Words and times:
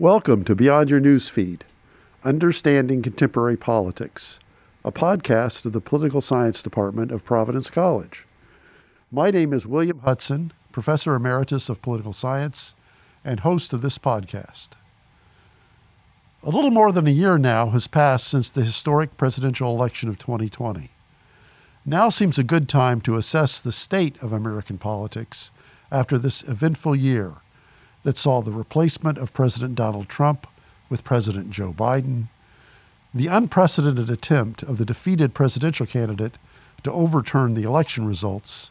Welcome 0.00 0.44
to 0.44 0.54
Beyond 0.54 0.88
Your 0.88 0.98
Newsfeed, 0.98 1.60
Understanding 2.24 3.02
Contemporary 3.02 3.58
Politics, 3.58 4.40
a 4.82 4.90
podcast 4.90 5.66
of 5.66 5.72
the 5.72 5.80
Political 5.82 6.22
Science 6.22 6.62
Department 6.62 7.12
of 7.12 7.22
Providence 7.22 7.68
College. 7.68 8.24
My 9.12 9.30
name 9.30 9.52
is 9.52 9.66
William 9.66 9.98
Hudson, 9.98 10.54
Professor 10.72 11.14
Emeritus 11.14 11.68
of 11.68 11.82
Political 11.82 12.14
Science 12.14 12.74
and 13.26 13.40
host 13.40 13.74
of 13.74 13.82
this 13.82 13.98
podcast. 13.98 14.70
A 16.42 16.48
little 16.48 16.70
more 16.70 16.92
than 16.92 17.06
a 17.06 17.10
year 17.10 17.36
now 17.36 17.68
has 17.68 17.86
passed 17.86 18.26
since 18.26 18.50
the 18.50 18.64
historic 18.64 19.18
presidential 19.18 19.70
election 19.70 20.08
of 20.08 20.18
2020. 20.18 20.92
Now 21.84 22.08
seems 22.08 22.38
a 22.38 22.42
good 22.42 22.70
time 22.70 23.02
to 23.02 23.16
assess 23.16 23.60
the 23.60 23.70
state 23.70 24.16
of 24.22 24.32
American 24.32 24.78
politics 24.78 25.50
after 25.92 26.16
this 26.16 26.42
eventful 26.44 26.96
year 26.96 27.42
that 28.02 28.18
saw 28.18 28.40
the 28.40 28.52
replacement 28.52 29.18
of 29.18 29.32
President 29.32 29.74
Donald 29.74 30.08
Trump 30.08 30.46
with 30.88 31.04
President 31.04 31.50
Joe 31.50 31.72
Biden, 31.72 32.28
the 33.12 33.26
unprecedented 33.26 34.10
attempt 34.10 34.62
of 34.62 34.78
the 34.78 34.84
defeated 34.84 35.34
presidential 35.34 35.86
candidate 35.86 36.38
to 36.82 36.92
overturn 36.92 37.54
the 37.54 37.62
election 37.62 38.06
results, 38.06 38.70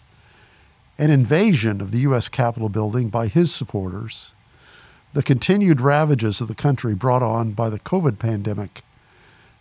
an 0.98 1.12
invasion 1.12 1.82
of 1.82 1.92
the 1.92 2.00
U.S. 2.00 2.28
Capitol 2.30 2.70
building 2.70 3.10
by 3.10 3.28
his 3.28 3.54
supporters, 3.54 4.32
the 5.14 5.24
continued 5.24 5.82
ravages 5.82 6.42
of 6.42 6.48
the 6.48 6.56
country 6.56 6.94
brought 6.94 7.24
on 7.24 7.52
by 7.52 7.70
the 7.70 7.80
COVID 7.80 8.20
pandemic, 8.20 8.84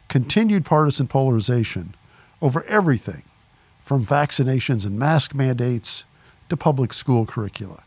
continued 0.08 0.64
partisan 0.64 1.06
polarization 1.06 1.94
over 2.40 2.64
everything 2.64 3.22
from 3.80 4.04
vaccinations 4.04 4.84
and 4.84 4.98
mask 4.98 5.34
mandates 5.34 6.04
to 6.48 6.56
public 6.56 6.92
school 6.92 7.26
curricula 7.26 7.82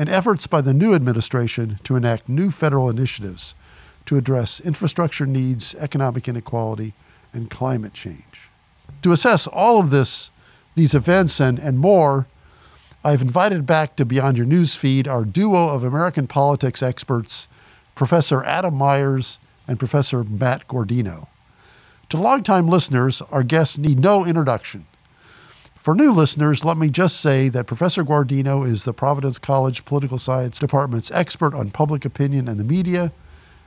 and 0.00 0.08
efforts 0.08 0.46
by 0.46 0.62
the 0.62 0.72
new 0.72 0.94
administration 0.94 1.78
to 1.84 1.94
enact 1.94 2.26
new 2.26 2.50
federal 2.50 2.88
initiatives 2.88 3.52
to 4.06 4.16
address 4.16 4.58
infrastructure 4.58 5.26
needs, 5.26 5.74
economic 5.74 6.26
inequality, 6.26 6.94
and 7.34 7.50
climate 7.50 7.92
change. 7.92 8.48
To 9.02 9.12
assess 9.12 9.46
all 9.46 9.78
of 9.78 9.90
this, 9.90 10.30
these 10.74 10.94
events 10.94 11.38
and, 11.38 11.58
and 11.58 11.78
more, 11.78 12.26
I've 13.04 13.20
invited 13.20 13.66
back 13.66 13.94
to 13.96 14.06
Beyond 14.06 14.38
Your 14.38 14.46
News 14.46 14.74
feed 14.74 15.06
our 15.06 15.22
duo 15.22 15.68
of 15.68 15.84
American 15.84 16.26
politics 16.26 16.82
experts, 16.82 17.46
Professor 17.94 18.42
Adam 18.44 18.74
Myers 18.74 19.38
and 19.68 19.78
Professor 19.78 20.24
Matt 20.24 20.66
Guardino. 20.66 21.26
To 22.08 22.16
longtime 22.16 22.68
listeners, 22.68 23.20
our 23.30 23.42
guests 23.42 23.76
need 23.76 24.00
no 24.00 24.24
introduction. 24.24 24.86
For 25.80 25.94
new 25.94 26.12
listeners, 26.12 26.62
let 26.62 26.76
me 26.76 26.90
just 26.90 27.18
say 27.18 27.48
that 27.48 27.66
Professor 27.66 28.04
Guardino 28.04 28.68
is 28.68 28.84
the 28.84 28.92
Providence 28.92 29.38
College 29.38 29.86
Political 29.86 30.18
Science 30.18 30.58
Department's 30.58 31.10
expert 31.10 31.54
on 31.54 31.70
public 31.70 32.04
opinion 32.04 32.48
and 32.48 32.60
the 32.60 32.64
media, 32.64 33.12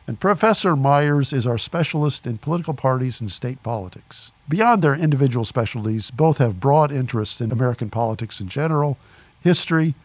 and 0.06 0.20
Professor 0.20 0.76
Myers 0.76 1.34
is 1.34 1.48
our 1.48 1.58
specialist 1.58 2.28
in 2.28 2.38
political 2.38 2.76
parties 2.76 3.20
and 3.20 3.32
state 3.32 3.64
politics. 3.64 4.32
Beyond 4.48 4.84
their 4.84 4.94
individual 4.94 5.44
specialties, 5.44 6.12
both 6.12 6.38
have 6.38 6.60
broad 6.60 6.92
interests 6.92 7.42
in 7.42 7.52
American 7.52 7.90
politics 7.90 8.40
in 8.40 8.48
general, 8.48 9.00
history, 9.42 9.96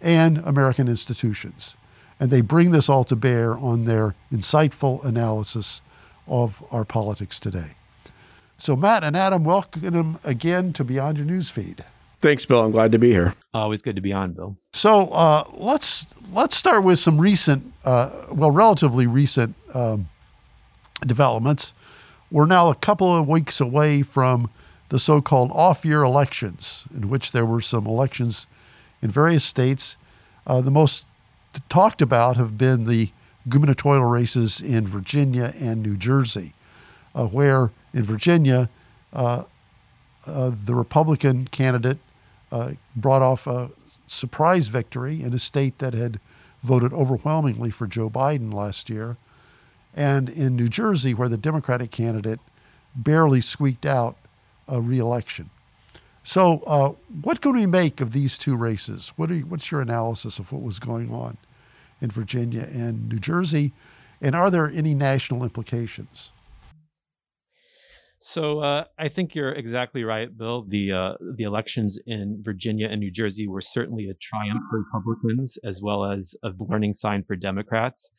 and 0.00 0.38
American 0.44 0.86
institutions, 0.86 1.74
and 2.20 2.30
they 2.30 2.42
bring 2.42 2.70
this 2.70 2.88
all 2.88 3.02
to 3.02 3.16
bear 3.16 3.58
on 3.58 3.86
their 3.86 4.14
insightful 4.32 5.04
analysis 5.04 5.82
of 6.28 6.62
our 6.70 6.84
politics 6.84 7.40
today. 7.40 7.72
So, 8.58 8.74
Matt 8.74 9.04
and 9.04 9.16
Adam, 9.16 9.44
welcome 9.44 10.18
again 10.24 10.72
to 10.72 10.84
Beyond 10.84 11.18
Your 11.18 11.26
Newsfeed. 11.26 11.80
Thanks, 12.22 12.46
Bill. 12.46 12.62
I'm 12.62 12.70
glad 12.70 12.90
to 12.92 12.98
be 12.98 13.10
here. 13.10 13.34
Always 13.52 13.82
good 13.82 13.96
to 13.96 14.02
be 14.02 14.12
on, 14.12 14.32
Bill. 14.32 14.56
So 14.72 15.08
uh, 15.08 15.44
let's 15.52 16.06
let's 16.32 16.56
start 16.56 16.82
with 16.82 16.98
some 16.98 17.20
recent, 17.20 17.72
uh, 17.84 18.10
well, 18.30 18.50
relatively 18.50 19.06
recent 19.06 19.54
um, 19.74 20.08
developments. 21.06 21.74
We're 22.30 22.46
now 22.46 22.70
a 22.70 22.74
couple 22.74 23.14
of 23.14 23.28
weeks 23.28 23.60
away 23.60 24.02
from 24.02 24.50
the 24.88 24.98
so-called 24.98 25.50
off-year 25.52 26.02
elections, 26.02 26.84
in 26.94 27.10
which 27.10 27.32
there 27.32 27.44
were 27.44 27.60
some 27.60 27.86
elections 27.86 28.46
in 29.02 29.10
various 29.10 29.44
states. 29.44 29.96
Uh, 30.46 30.62
the 30.62 30.70
most 30.70 31.06
talked 31.68 32.00
about 32.00 32.36
have 32.36 32.56
been 32.56 32.86
the 32.86 33.10
gubernatorial 33.48 34.04
races 34.04 34.60
in 34.60 34.86
Virginia 34.86 35.52
and 35.60 35.82
New 35.82 35.96
Jersey, 35.96 36.54
uh, 37.14 37.26
where 37.26 37.70
in 37.96 38.02
Virginia, 38.02 38.68
uh, 39.14 39.44
uh, 40.26 40.52
the 40.64 40.74
Republican 40.74 41.46
candidate 41.46 41.96
uh, 42.52 42.72
brought 42.94 43.22
off 43.22 43.46
a 43.46 43.70
surprise 44.06 44.68
victory 44.68 45.22
in 45.22 45.32
a 45.32 45.38
state 45.38 45.78
that 45.78 45.94
had 45.94 46.20
voted 46.62 46.92
overwhelmingly 46.92 47.70
for 47.70 47.86
Joe 47.86 48.10
Biden 48.10 48.52
last 48.52 48.90
year. 48.90 49.16
And 49.94 50.28
in 50.28 50.56
New 50.56 50.68
Jersey, 50.68 51.14
where 51.14 51.30
the 51.30 51.38
Democratic 51.38 51.90
candidate 51.90 52.38
barely 52.94 53.40
squeaked 53.40 53.86
out 53.86 54.18
a 54.68 54.78
reelection. 54.78 55.48
So, 56.22 56.60
uh, 56.66 56.90
what 57.22 57.40
can 57.40 57.54
we 57.54 57.64
make 57.64 58.02
of 58.02 58.12
these 58.12 58.36
two 58.36 58.56
races? 58.56 59.12
What 59.16 59.30
you, 59.30 59.46
what's 59.46 59.70
your 59.70 59.80
analysis 59.80 60.38
of 60.38 60.52
what 60.52 60.60
was 60.60 60.78
going 60.78 61.10
on 61.10 61.38
in 62.02 62.10
Virginia 62.10 62.68
and 62.70 63.08
New 63.08 63.20
Jersey? 63.20 63.72
And 64.20 64.34
are 64.34 64.50
there 64.50 64.68
any 64.68 64.94
national 64.94 65.44
implications? 65.44 66.30
So 68.32 68.58
uh, 68.58 68.84
I 68.98 69.08
think 69.08 69.34
you're 69.34 69.52
exactly 69.52 70.02
right, 70.02 70.36
Bill. 70.36 70.64
The 70.66 70.92
uh, 70.92 71.12
the 71.36 71.44
elections 71.44 71.96
in 72.06 72.40
Virginia 72.42 72.88
and 72.88 72.98
New 73.00 73.10
Jersey 73.10 73.46
were 73.46 73.60
certainly 73.60 74.08
a 74.08 74.14
triumph 74.14 74.62
for 74.68 74.80
Republicans 74.80 75.56
as 75.64 75.80
well 75.80 76.04
as 76.04 76.34
a 76.42 76.50
warning 76.58 76.92
sign 76.92 77.22
for 77.22 77.36
Democrats. 77.36 78.10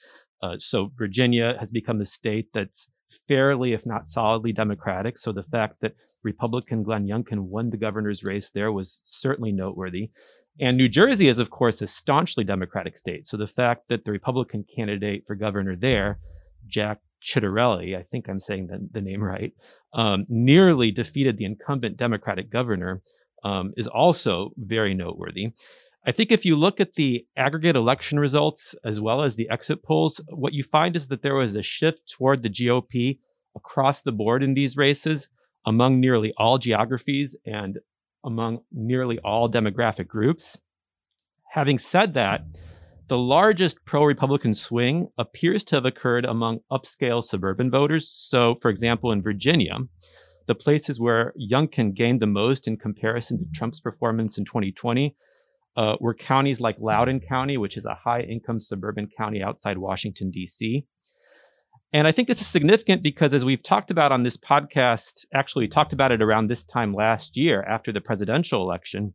Uh, 0.41 0.55
so 0.59 0.91
Virginia 0.97 1.55
has 1.59 1.71
become 1.71 1.99
a 1.99 2.05
state 2.05 2.47
that's 2.53 2.87
fairly, 3.27 3.73
if 3.73 3.85
not 3.85 4.07
solidly, 4.07 4.53
Democratic. 4.53 5.17
So 5.17 5.33
the 5.33 5.43
fact 5.43 5.81
that 5.81 5.95
Republican 6.23 6.83
Glenn 6.83 7.05
Youngkin 7.05 7.41
won 7.41 7.69
the 7.69 7.77
governor's 7.77 8.23
race 8.23 8.49
there 8.49 8.71
was 8.71 9.01
certainly 9.03 9.51
noteworthy. 9.51 10.09
And 10.59 10.77
New 10.77 10.89
Jersey 10.89 11.27
is, 11.27 11.37
of 11.37 11.49
course, 11.49 11.81
a 11.81 11.87
staunchly 11.87 12.45
Democratic 12.45 12.97
state. 12.97 13.27
So 13.27 13.35
the 13.35 13.47
fact 13.47 13.89
that 13.89 14.05
the 14.05 14.11
Republican 14.11 14.63
candidate 14.73 15.23
for 15.27 15.35
governor 15.35 15.75
there, 15.75 16.19
Jack 16.65 16.99
Ciattarelli, 17.23 17.97
I 17.97 18.03
think 18.03 18.27
I'm 18.27 18.39
saying 18.39 18.67
the, 18.67 18.87
the 18.91 19.01
name 19.01 19.23
right, 19.23 19.53
um, 19.93 20.25
nearly 20.29 20.91
defeated 20.91 21.37
the 21.37 21.45
incumbent 21.45 21.97
Democratic 21.97 22.49
governor 22.49 23.01
um, 23.43 23.73
is 23.77 23.87
also 23.87 24.51
very 24.57 24.93
noteworthy. 24.93 25.51
I 26.05 26.11
think 26.11 26.31
if 26.31 26.45
you 26.45 26.55
look 26.55 26.79
at 26.79 26.93
the 26.93 27.25
aggregate 27.35 27.75
election 27.75 28.19
results 28.19 28.73
as 28.85 28.99
well 28.99 29.23
as 29.23 29.35
the 29.35 29.49
exit 29.49 29.83
polls, 29.83 30.21
what 30.29 30.53
you 30.53 30.63
find 30.63 30.95
is 30.95 31.07
that 31.07 31.21
there 31.21 31.35
was 31.35 31.55
a 31.55 31.63
shift 31.63 32.09
toward 32.09 32.43
the 32.43 32.49
GOP 32.49 33.19
across 33.55 34.01
the 34.01 34.11
board 34.13 34.41
in 34.41 34.53
these 34.53 34.77
races 34.77 35.27
among 35.65 35.99
nearly 35.99 36.33
all 36.37 36.57
geographies 36.57 37.35
and 37.45 37.79
among 38.23 38.59
nearly 38.71 39.19
all 39.19 39.51
demographic 39.51 40.07
groups. 40.07 40.57
Having 41.51 41.79
said 41.79 42.13
that, 42.13 42.45
the 43.07 43.17
largest 43.17 43.77
pro 43.85 44.03
Republican 44.03 44.53
swing 44.53 45.07
appears 45.17 45.63
to 45.65 45.75
have 45.75 45.85
occurred 45.85 46.25
among 46.25 46.59
upscale 46.71 47.23
suburban 47.23 47.71
voters. 47.71 48.09
So, 48.09 48.55
for 48.61 48.69
example, 48.69 49.11
in 49.11 49.21
Virginia, 49.21 49.77
the 50.47 50.55
places 50.55 50.99
where 50.99 51.33
Youngkin 51.39 51.93
gained 51.93 52.21
the 52.21 52.27
most 52.27 52.67
in 52.67 52.77
comparison 52.77 53.37
to 53.39 53.45
Trump's 53.53 53.79
performance 53.79 54.37
in 54.37 54.45
2020 54.45 55.15
uh, 55.77 55.95
were 55.99 56.13
counties 56.13 56.59
like 56.59 56.77
Loudoun 56.79 57.19
County, 57.19 57.57
which 57.57 57.77
is 57.77 57.85
a 57.85 57.93
high 57.93 58.21
income 58.21 58.59
suburban 58.59 59.07
county 59.15 59.41
outside 59.41 59.77
Washington, 59.77 60.31
D.C. 60.31 60.85
And 61.93 62.07
I 62.07 62.11
think 62.11 62.27
this 62.27 62.41
is 62.41 62.47
significant 62.47 63.03
because, 63.03 63.33
as 63.33 63.45
we've 63.45 63.63
talked 63.63 63.91
about 63.91 64.11
on 64.11 64.23
this 64.23 64.35
podcast, 64.35 65.25
actually, 65.33 65.65
we 65.65 65.69
talked 65.69 65.93
about 65.93 66.11
it 66.11 66.21
around 66.21 66.47
this 66.47 66.65
time 66.65 66.93
last 66.93 67.37
year 67.37 67.63
after 67.63 67.93
the 67.93 68.01
presidential 68.01 68.61
election. 68.61 69.13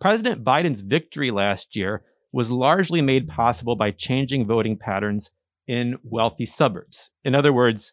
President 0.00 0.44
Biden's 0.44 0.80
victory 0.80 1.30
last 1.30 1.74
year 1.74 2.02
was 2.32 2.50
largely 2.50 3.00
made 3.00 3.28
possible 3.28 3.76
by 3.76 3.90
changing 3.90 4.46
voting 4.46 4.76
patterns 4.76 5.30
in 5.68 5.98
wealthy 6.02 6.46
suburbs. 6.46 7.10
In 7.24 7.34
other 7.34 7.52
words, 7.52 7.92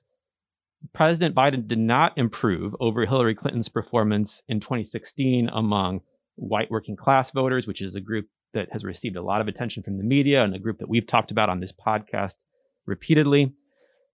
President 0.94 1.36
Biden 1.36 1.68
did 1.68 1.78
not 1.78 2.18
improve 2.18 2.76
over 2.80 3.06
Hillary 3.06 3.36
Clinton's 3.36 3.70
performance 3.70 4.42
in 4.48 4.60
2016 4.60 5.50
among 5.52 6.02
white 6.36 6.72
working 6.72 6.96
class 6.96 7.32
voters, 7.32 7.68
which 7.68 7.82
is 7.82 7.96
a 7.96 8.02
group 8.02 8.28
that 8.54 8.70
has 8.72 8.84
received 8.84 9.18
a 9.18 9.22
lot 9.22 9.42
of 9.42 9.48
attention 9.48 9.84
from 9.84 9.98
the 9.98 10.04
media 10.04 10.44
and 10.44 10.56
a 10.56 10.60
group 10.60 10.80
that 10.80 10.90
we've 10.90 11.06
talked 11.06 11.32
about 11.32 11.50
on 11.50 11.60
this 11.60 11.74
podcast 11.74 12.36
repeatedly. 12.86 13.54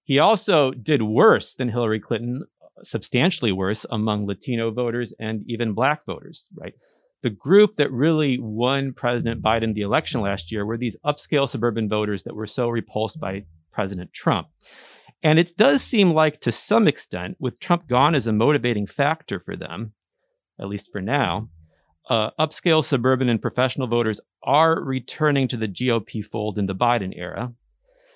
He 0.04 0.20
also 0.20 0.72
did 0.72 1.02
worse 1.04 1.54
than 1.54 1.70
Hillary 1.70 2.00
Clinton, 2.00 2.44
substantially 2.84 3.52
worse 3.52 3.86
among 3.90 4.26
Latino 4.26 4.72
voters 4.72 5.14
and 5.20 5.44
even 5.48 5.74
black 5.74 6.06
voters, 6.06 6.48
right? 6.56 6.74
The 7.26 7.32
group 7.32 7.78
that 7.78 7.92
really 7.92 8.38
won 8.38 8.94
President 8.94 9.42
Biden 9.42 9.74
the 9.74 9.82
election 9.82 10.22
last 10.22 10.52
year 10.52 10.64
were 10.64 10.78
these 10.78 10.96
upscale 11.04 11.50
suburban 11.50 11.90
voters 11.90 12.22
that 12.22 12.36
were 12.36 12.46
so 12.46 12.70
repulsed 12.70 13.20
by 13.20 13.46
President 13.72 14.14
Trump. 14.14 14.50
And 15.24 15.40
it 15.40 15.58
does 15.58 15.82
seem 15.82 16.12
like, 16.12 16.40
to 16.42 16.52
some 16.52 16.88
extent, 16.88 17.38
with 17.40 17.60
Trump 17.60 17.88
gone 17.88 18.14
as 18.14 18.28
a 18.28 18.32
motivating 18.32 18.86
factor 18.86 19.40
for 19.40 19.56
them, 19.56 19.94
at 20.60 20.68
least 20.68 20.92
for 20.92 21.02
now, 21.02 21.50
uh, 22.12 22.30
upscale 22.40 22.86
suburban 22.86 23.28
and 23.28 23.42
professional 23.42 23.88
voters 23.88 24.20
are 24.44 24.80
returning 24.80 25.48
to 25.48 25.58
the 25.58 25.68
GOP 25.68 26.24
fold 26.24 26.60
in 26.60 26.68
the 26.68 26.76
Biden 26.76 27.18
era. 27.18 27.52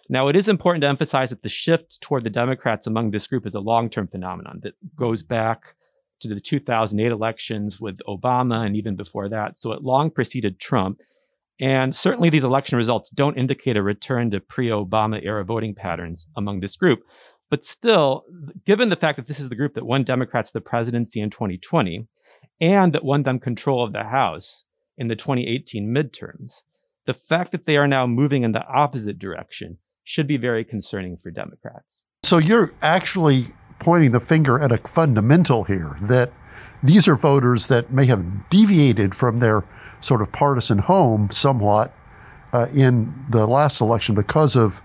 Now, 0.07 0.27
it 0.27 0.35
is 0.35 0.47
important 0.47 0.83
to 0.83 0.87
emphasize 0.87 1.31
that 1.31 1.41
the 1.41 1.49
shift 1.49 1.99
toward 1.99 2.23
the 2.23 2.29
Democrats 2.29 2.85
among 2.85 3.09
this 3.09 3.25
group 3.25 3.47
is 3.47 3.55
a 3.55 3.59
long 3.59 3.89
term 3.89 4.07
phenomenon 4.07 4.59
that 4.61 4.75
goes 4.95 5.23
back 5.23 5.73
to 6.21 6.27
the 6.27 6.39
2008 6.39 7.11
elections 7.11 7.79
with 7.79 7.99
Obama 8.07 8.65
and 8.65 8.75
even 8.75 8.95
before 8.95 9.29
that. 9.29 9.59
So 9.59 9.71
it 9.71 9.83
long 9.83 10.11
preceded 10.11 10.59
Trump. 10.59 10.99
And 11.59 11.95
certainly 11.95 12.29
these 12.29 12.43
election 12.43 12.77
results 12.77 13.09
don't 13.09 13.37
indicate 13.37 13.75
a 13.75 13.83
return 13.83 14.31
to 14.31 14.39
pre 14.39 14.67
Obama 14.67 15.19
era 15.23 15.43
voting 15.43 15.75
patterns 15.75 16.25
among 16.37 16.59
this 16.61 16.75
group. 16.75 16.99
But 17.49 17.65
still, 17.65 18.25
given 18.65 18.89
the 18.89 18.95
fact 18.95 19.17
that 19.17 19.27
this 19.27 19.39
is 19.39 19.49
the 19.49 19.55
group 19.55 19.73
that 19.73 19.85
won 19.85 20.03
Democrats 20.03 20.51
the 20.51 20.61
presidency 20.61 21.19
in 21.19 21.29
2020 21.29 22.07
and 22.61 22.93
that 22.93 23.03
won 23.03 23.23
them 23.23 23.39
control 23.39 23.83
of 23.83 23.91
the 23.91 24.03
House 24.03 24.65
in 24.97 25.07
the 25.07 25.15
2018 25.15 25.87
midterms, 25.87 26.61
the 27.05 27.13
fact 27.13 27.51
that 27.51 27.65
they 27.65 27.75
are 27.75 27.87
now 27.87 28.05
moving 28.05 28.43
in 28.43 28.51
the 28.51 28.65
opposite 28.67 29.17
direction 29.17 29.77
should 30.03 30.27
be 30.27 30.37
very 30.37 30.63
concerning 30.63 31.17
for 31.17 31.31
Democrats. 31.31 32.03
So 32.23 32.37
you're 32.37 32.71
actually 32.81 33.47
pointing 33.79 34.11
the 34.11 34.19
finger 34.19 34.59
at 34.59 34.71
a 34.71 34.77
fundamental 34.79 35.63
here 35.63 35.97
that 36.01 36.31
these 36.83 37.07
are 37.07 37.15
voters 37.15 37.67
that 37.67 37.91
may 37.91 38.05
have 38.05 38.49
deviated 38.49 39.15
from 39.15 39.39
their 39.39 39.63
sort 40.01 40.21
of 40.21 40.31
partisan 40.31 40.79
home 40.79 41.29
somewhat 41.31 41.93
uh, 42.53 42.67
in 42.73 43.25
the 43.29 43.45
last 43.45 43.81
election 43.81 44.15
because 44.15 44.55
of 44.55 44.81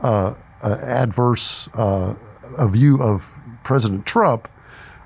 uh, 0.00 0.34
uh, 0.62 0.78
adverse 0.82 1.68
uh, 1.74 2.14
a 2.56 2.68
view 2.68 3.00
of 3.02 3.32
President 3.64 4.06
Trump, 4.06 4.48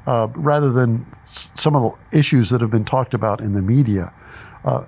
uh, 0.06 0.28
rather 0.34 0.70
than 0.72 1.06
some 1.24 1.76
of 1.76 1.82
the 1.82 2.18
issues 2.18 2.50
that 2.50 2.60
have 2.60 2.70
been 2.70 2.84
talked 2.84 3.14
about 3.14 3.40
in 3.40 3.54
the 3.54 3.62
media. 3.62 4.12
Uh, 4.64 4.84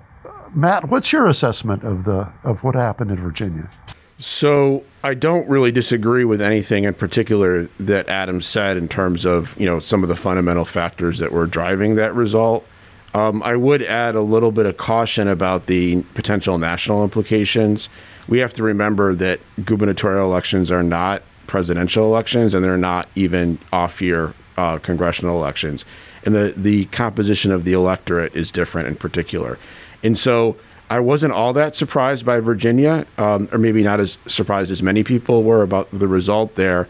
Matt, 0.53 0.89
what's 0.89 1.11
your 1.11 1.27
assessment 1.27 1.83
of 1.83 2.05
the 2.05 2.31
of 2.43 2.63
what 2.63 2.75
happened 2.75 3.11
in 3.11 3.17
Virginia? 3.17 3.69
So 4.17 4.83
I 5.05 5.13
don't 5.13 5.47
really 5.47 5.71
disagree 5.71 6.25
with 6.25 6.41
anything 6.41 6.85
in 6.85 6.95
particular 6.95 7.69
that 7.79 8.09
Adam 8.09 8.41
said 8.41 8.75
in 8.75 8.87
terms 8.87 9.23
of 9.23 9.55
you 9.55 9.67
know 9.67 9.77
some 9.77 10.01
of 10.01 10.09
the 10.09 10.15
fundamental 10.15 10.65
factors 10.65 11.19
that 11.19 11.31
were 11.31 11.45
driving 11.45 11.93
that 11.97 12.15
result. 12.15 12.65
Um, 13.13 13.43
I 13.43 13.55
would 13.55 13.83
add 13.83 14.15
a 14.15 14.21
little 14.21 14.51
bit 14.51 14.65
of 14.65 14.77
caution 14.77 15.27
about 15.27 15.67
the 15.67 16.01
potential 16.15 16.57
national 16.57 17.03
implications. 17.03 17.87
We 18.27 18.39
have 18.39 18.55
to 18.55 18.63
remember 18.63 19.13
that 19.13 19.41
gubernatorial 19.63 20.25
elections 20.25 20.71
are 20.71 20.81
not 20.81 21.21
presidential 21.45 22.05
elections, 22.05 22.55
and 22.55 22.65
they're 22.65 22.75
not 22.75 23.07
even 23.13 23.59
off-year 23.71 24.33
uh, 24.57 24.79
congressional 24.79 25.37
elections, 25.37 25.85
and 26.23 26.33
the 26.33 26.55
the 26.57 26.85
composition 26.85 27.51
of 27.51 27.63
the 27.63 27.73
electorate 27.73 28.35
is 28.35 28.51
different 28.51 28.87
in 28.87 28.95
particular, 28.95 29.59
and 30.03 30.17
so 30.17 30.57
I 30.89 30.99
wasn't 30.99 31.33
all 31.33 31.53
that 31.53 31.75
surprised 31.75 32.25
by 32.25 32.39
Virginia, 32.39 33.05
um, 33.17 33.49
or 33.51 33.57
maybe 33.57 33.83
not 33.83 33.99
as 33.99 34.17
surprised 34.27 34.69
as 34.71 34.83
many 34.83 35.03
people 35.03 35.43
were 35.43 35.63
about 35.63 35.87
the 35.91 36.07
result 36.07 36.55
there, 36.55 36.87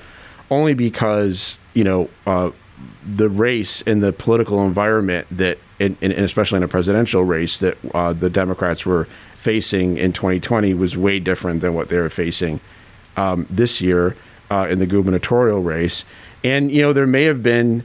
only 0.52 0.74
because 0.74 1.58
you 1.74 1.84
know 1.84 2.10
uh, 2.28 2.52
the 3.06 3.30
race 3.30 3.82
and 3.84 4.02
the 4.02 4.12
political 4.12 4.66
environment 4.66 5.28
that, 5.32 5.60
and, 5.80 5.96
and 6.02 6.12
especially 6.14 6.58
in 6.58 6.64
a 6.64 6.68
presidential 6.68 7.24
race 7.24 7.60
that 7.60 7.78
uh, 7.94 8.12
the 8.12 8.30
Democrats 8.30 8.86
were 8.86 9.08
facing 9.38 9.98
in 9.98 10.12
2020 10.12 10.74
was 10.74 10.98
way 10.98 11.20
different 11.20 11.62
than 11.62 11.74
what 11.74 11.90
they 11.90 11.98
were 11.98 12.10
facing 12.10 12.60
um, 13.16 13.48
this 13.50 13.80
year 13.80 14.16
uh, 14.50 14.68
in 14.70 14.80
the 14.80 14.88
gubernatorial 14.88 15.62
race, 15.62 16.04
and 16.44 16.70
you 16.70 16.82
know 16.82 16.92
there 16.92 17.08
may 17.08 17.24
have 17.24 17.42
been 17.42 17.84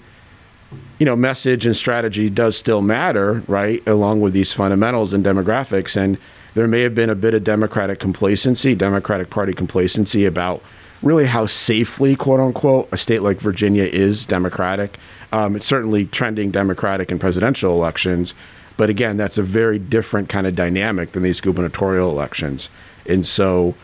you 0.98 1.06
know, 1.06 1.16
message 1.16 1.66
and 1.66 1.76
strategy 1.76 2.30
does 2.30 2.56
still 2.56 2.82
matter, 2.82 3.42
right? 3.48 3.86
Along 3.86 4.20
with 4.20 4.32
these 4.32 4.52
fundamentals 4.52 5.12
and 5.12 5.24
demographics. 5.24 5.96
And 5.96 6.18
there 6.54 6.68
may 6.68 6.82
have 6.82 6.94
been 6.94 7.10
a 7.10 7.14
bit 7.14 7.34
of 7.34 7.44
Democratic 7.44 7.98
complacency, 7.98 8.74
Democratic 8.74 9.30
Party 9.30 9.52
complacency 9.52 10.26
about 10.26 10.62
really 11.02 11.26
how 11.26 11.46
safely, 11.46 12.14
quote 12.14 12.40
unquote, 12.40 12.88
a 12.92 12.96
state 12.96 13.22
like 13.22 13.40
Virginia 13.40 13.84
is 13.84 14.26
Democratic. 14.26 14.98
Um, 15.32 15.56
it's 15.56 15.66
certainly 15.66 16.06
trending 16.06 16.50
Democratic 16.50 17.10
in 17.10 17.18
presidential 17.18 17.72
elections. 17.72 18.34
But 18.76 18.90
again, 18.90 19.16
that's 19.16 19.38
a 19.38 19.42
very 19.42 19.78
different 19.78 20.28
kind 20.28 20.46
of 20.46 20.54
dynamic 20.54 21.12
than 21.12 21.22
these 21.22 21.40
gubernatorial 21.40 22.10
elections. 22.10 22.68
And 23.06 23.26
so 23.26 23.74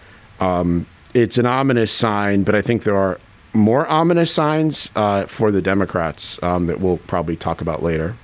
um, 0.41 0.87
it's 1.15 1.39
an 1.39 1.47
ominous 1.47 1.93
sign, 1.93 2.45
but 2.45 2.55
I 2.55 2.63
think 2.63 2.85
there 2.85 2.97
are 2.97 3.19
more 3.57 3.87
ominous 3.87 4.33
signs 4.33 4.91
uh, 4.95 5.27
for 5.27 5.51
the 5.51 5.63
Democrats 5.63 6.43
um, 6.43 6.67
that 6.67 6.81
we'll 6.81 6.99
probably 6.99 7.37
talk 7.37 7.61
about 7.61 7.83
later. 7.83 8.17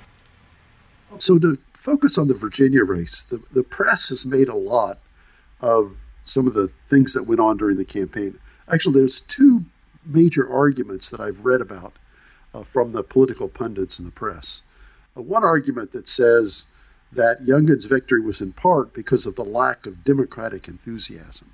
So, 1.17 1.37
to 1.39 1.57
focus 1.73 2.17
on 2.17 2.27
the 2.27 2.33
Virginia 2.33 2.83
race, 2.83 3.21
the, 3.21 3.37
the 3.37 3.63
press 3.63 4.09
has 4.09 4.25
made 4.25 4.47
a 4.47 4.55
lot 4.55 4.99
of 5.61 5.97
some 6.23 6.47
of 6.47 6.53
the 6.53 6.67
things 6.67 7.13
that 7.13 7.23
went 7.23 7.39
on 7.39 7.57
during 7.57 7.77
the 7.77 7.85
campaign. 7.85 8.39
Actually, 8.71 8.99
there's 8.99 9.21
two 9.21 9.65
major 10.05 10.47
arguments 10.49 11.09
that 11.09 11.19
I've 11.19 11.45
read 11.45 11.61
about 11.61 11.93
uh, 12.53 12.63
from 12.63 12.91
the 12.91 13.03
political 13.03 13.47
pundits 13.47 13.99
in 13.99 14.05
the 14.05 14.11
press. 14.11 14.63
Uh, 15.15 15.21
one 15.21 15.43
argument 15.43 15.91
that 15.91 16.07
says 16.07 16.67
that 17.11 17.45
Youngkin's 17.47 17.85
victory 17.85 18.21
was 18.21 18.41
in 18.41 18.53
part 18.53 18.93
because 18.93 19.25
of 19.25 19.35
the 19.35 19.43
lack 19.43 19.85
of 19.85 20.03
Democratic 20.03 20.67
enthusiasm, 20.67 21.51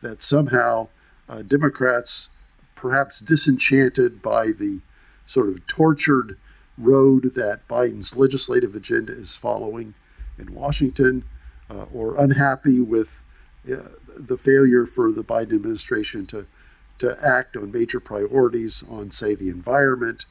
that 0.00 0.22
somehow 0.22 0.88
uh, 1.28 1.42
Democrats 1.42 2.30
perhaps 2.82 3.20
disenchanted 3.20 4.20
by 4.20 4.46
the 4.46 4.80
sort 5.24 5.48
of 5.48 5.64
tortured 5.68 6.36
road 6.76 7.22
that 7.36 7.60
Biden's 7.68 8.16
legislative 8.16 8.74
agenda 8.74 9.12
is 9.12 9.36
following 9.36 9.94
in 10.36 10.52
Washington, 10.52 11.22
uh, 11.70 11.84
or 11.94 12.18
unhappy 12.18 12.80
with 12.80 13.24
uh, 13.72 13.76
the 14.18 14.36
failure 14.36 14.84
for 14.84 15.12
the 15.12 15.22
Biden 15.22 15.54
administration 15.54 16.26
to, 16.26 16.46
to 16.98 17.16
act 17.24 17.56
on 17.56 17.70
major 17.70 18.00
priorities 18.00 18.82
on, 18.90 19.12
say, 19.12 19.36
the 19.36 19.48
environment 19.48 20.24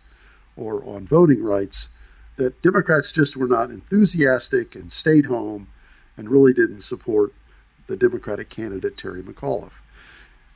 or 0.57 0.83
on 0.83 1.07
voting 1.07 1.41
rights, 1.41 1.89
that 2.35 2.61
Democrats 2.61 3.13
just 3.13 3.37
were 3.37 3.47
not 3.47 3.69
enthusiastic 3.69 4.75
and 4.75 4.91
stayed 4.91 5.27
home 5.27 5.69
and 6.17 6.29
really 6.29 6.51
didn't 6.51 6.81
support 6.81 7.33
the 7.87 7.95
Democratic 7.95 8.49
candidate, 8.49 8.97
Terry 8.97 9.23
McAuliffe. 9.23 9.81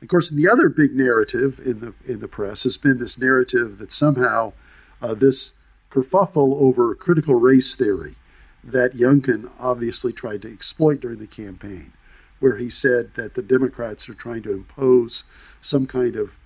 Of 0.02 0.08
course, 0.08 0.30
the 0.30 0.48
other 0.48 0.68
big 0.68 0.94
narrative 0.94 1.58
in 1.64 1.80
the 1.80 1.94
in 2.04 2.20
the 2.20 2.28
press 2.28 2.64
has 2.64 2.76
been 2.76 2.98
this 2.98 3.18
narrative 3.18 3.78
that 3.78 3.92
somehow 3.92 4.52
uh, 5.00 5.14
this 5.14 5.54
kerfuffle 5.90 6.60
over 6.60 6.94
critical 6.94 7.34
race 7.36 7.74
theory 7.74 8.16
that 8.62 8.92
Youngkin 8.92 9.50
obviously 9.58 10.12
tried 10.12 10.42
to 10.42 10.52
exploit 10.52 11.00
during 11.00 11.18
the 11.18 11.26
campaign, 11.26 11.92
where 12.40 12.58
he 12.58 12.68
said 12.68 13.14
that 13.14 13.34
the 13.34 13.42
Democrats 13.42 14.08
are 14.08 14.14
trying 14.14 14.42
to 14.42 14.52
impose 14.52 15.24
some 15.60 15.86
kind 15.86 16.16
of 16.16 16.36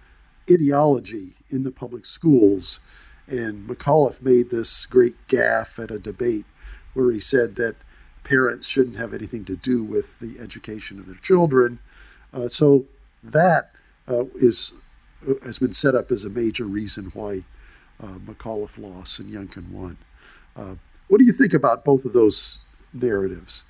ideology 0.50 1.34
in 1.48 1.62
the 1.62 1.72
public 1.72 2.04
schools. 2.04 2.80
And 3.26 3.68
McAuliffe 3.68 4.22
made 4.22 4.50
this 4.50 4.86
great 4.86 5.14
gaffe 5.28 5.82
at 5.82 5.90
a 5.90 5.98
debate 5.98 6.46
where 6.94 7.10
he 7.12 7.20
said 7.20 7.56
that 7.56 7.76
parents 8.24 8.68
shouldn't 8.68 8.96
have 8.96 9.14
anything 9.14 9.44
to 9.44 9.56
do 9.56 9.84
with 9.84 10.18
the 10.18 10.42
education 10.42 10.98
of 10.98 11.06
their 11.06 11.16
children. 11.16 11.78
Uh, 12.32 12.48
so 12.48 12.86
that 13.22 13.70
uh, 14.08 14.24
is, 14.36 14.72
uh, 15.28 15.34
has 15.44 15.58
been 15.58 15.72
set 15.72 15.94
up 15.94 16.10
as 16.10 16.24
a 16.24 16.30
major 16.30 16.64
reason 16.64 17.06
why 17.14 17.44
uh, 18.00 18.18
McAuliffe 18.18 18.78
lost 18.78 19.18
and 19.20 19.32
Youngkin 19.32 19.70
won. 19.70 19.96
Uh, 20.56 20.76
what 21.08 21.18
do 21.18 21.24
you 21.24 21.32
think 21.32 21.52
about 21.52 21.84
both 21.84 22.04
of 22.04 22.12
those 22.12 22.60
narratives? 22.92 23.64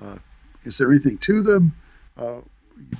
Uh, 0.00 0.18
is 0.62 0.78
there 0.78 0.90
anything 0.90 1.18
to 1.18 1.42
them? 1.42 1.74
Uh, 2.16 2.40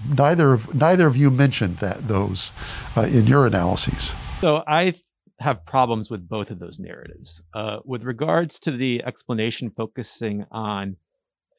neither 0.08 0.52
of 0.52 0.74
neither 0.74 1.06
of 1.06 1.16
you 1.16 1.30
mentioned 1.30 1.78
that 1.78 2.08
those 2.08 2.52
in 2.96 3.26
your 3.26 3.46
analyses. 3.46 4.12
So 4.40 4.62
I 4.66 4.94
have 5.38 5.64
problems 5.64 6.10
with 6.10 6.28
both 6.28 6.50
of 6.50 6.58
those 6.58 6.78
narratives. 6.78 7.42
with 7.84 8.04
regards 8.04 8.58
to 8.60 8.70
the 8.70 9.02
explanation 9.04 9.70
focusing 9.70 10.44
on 10.50 10.96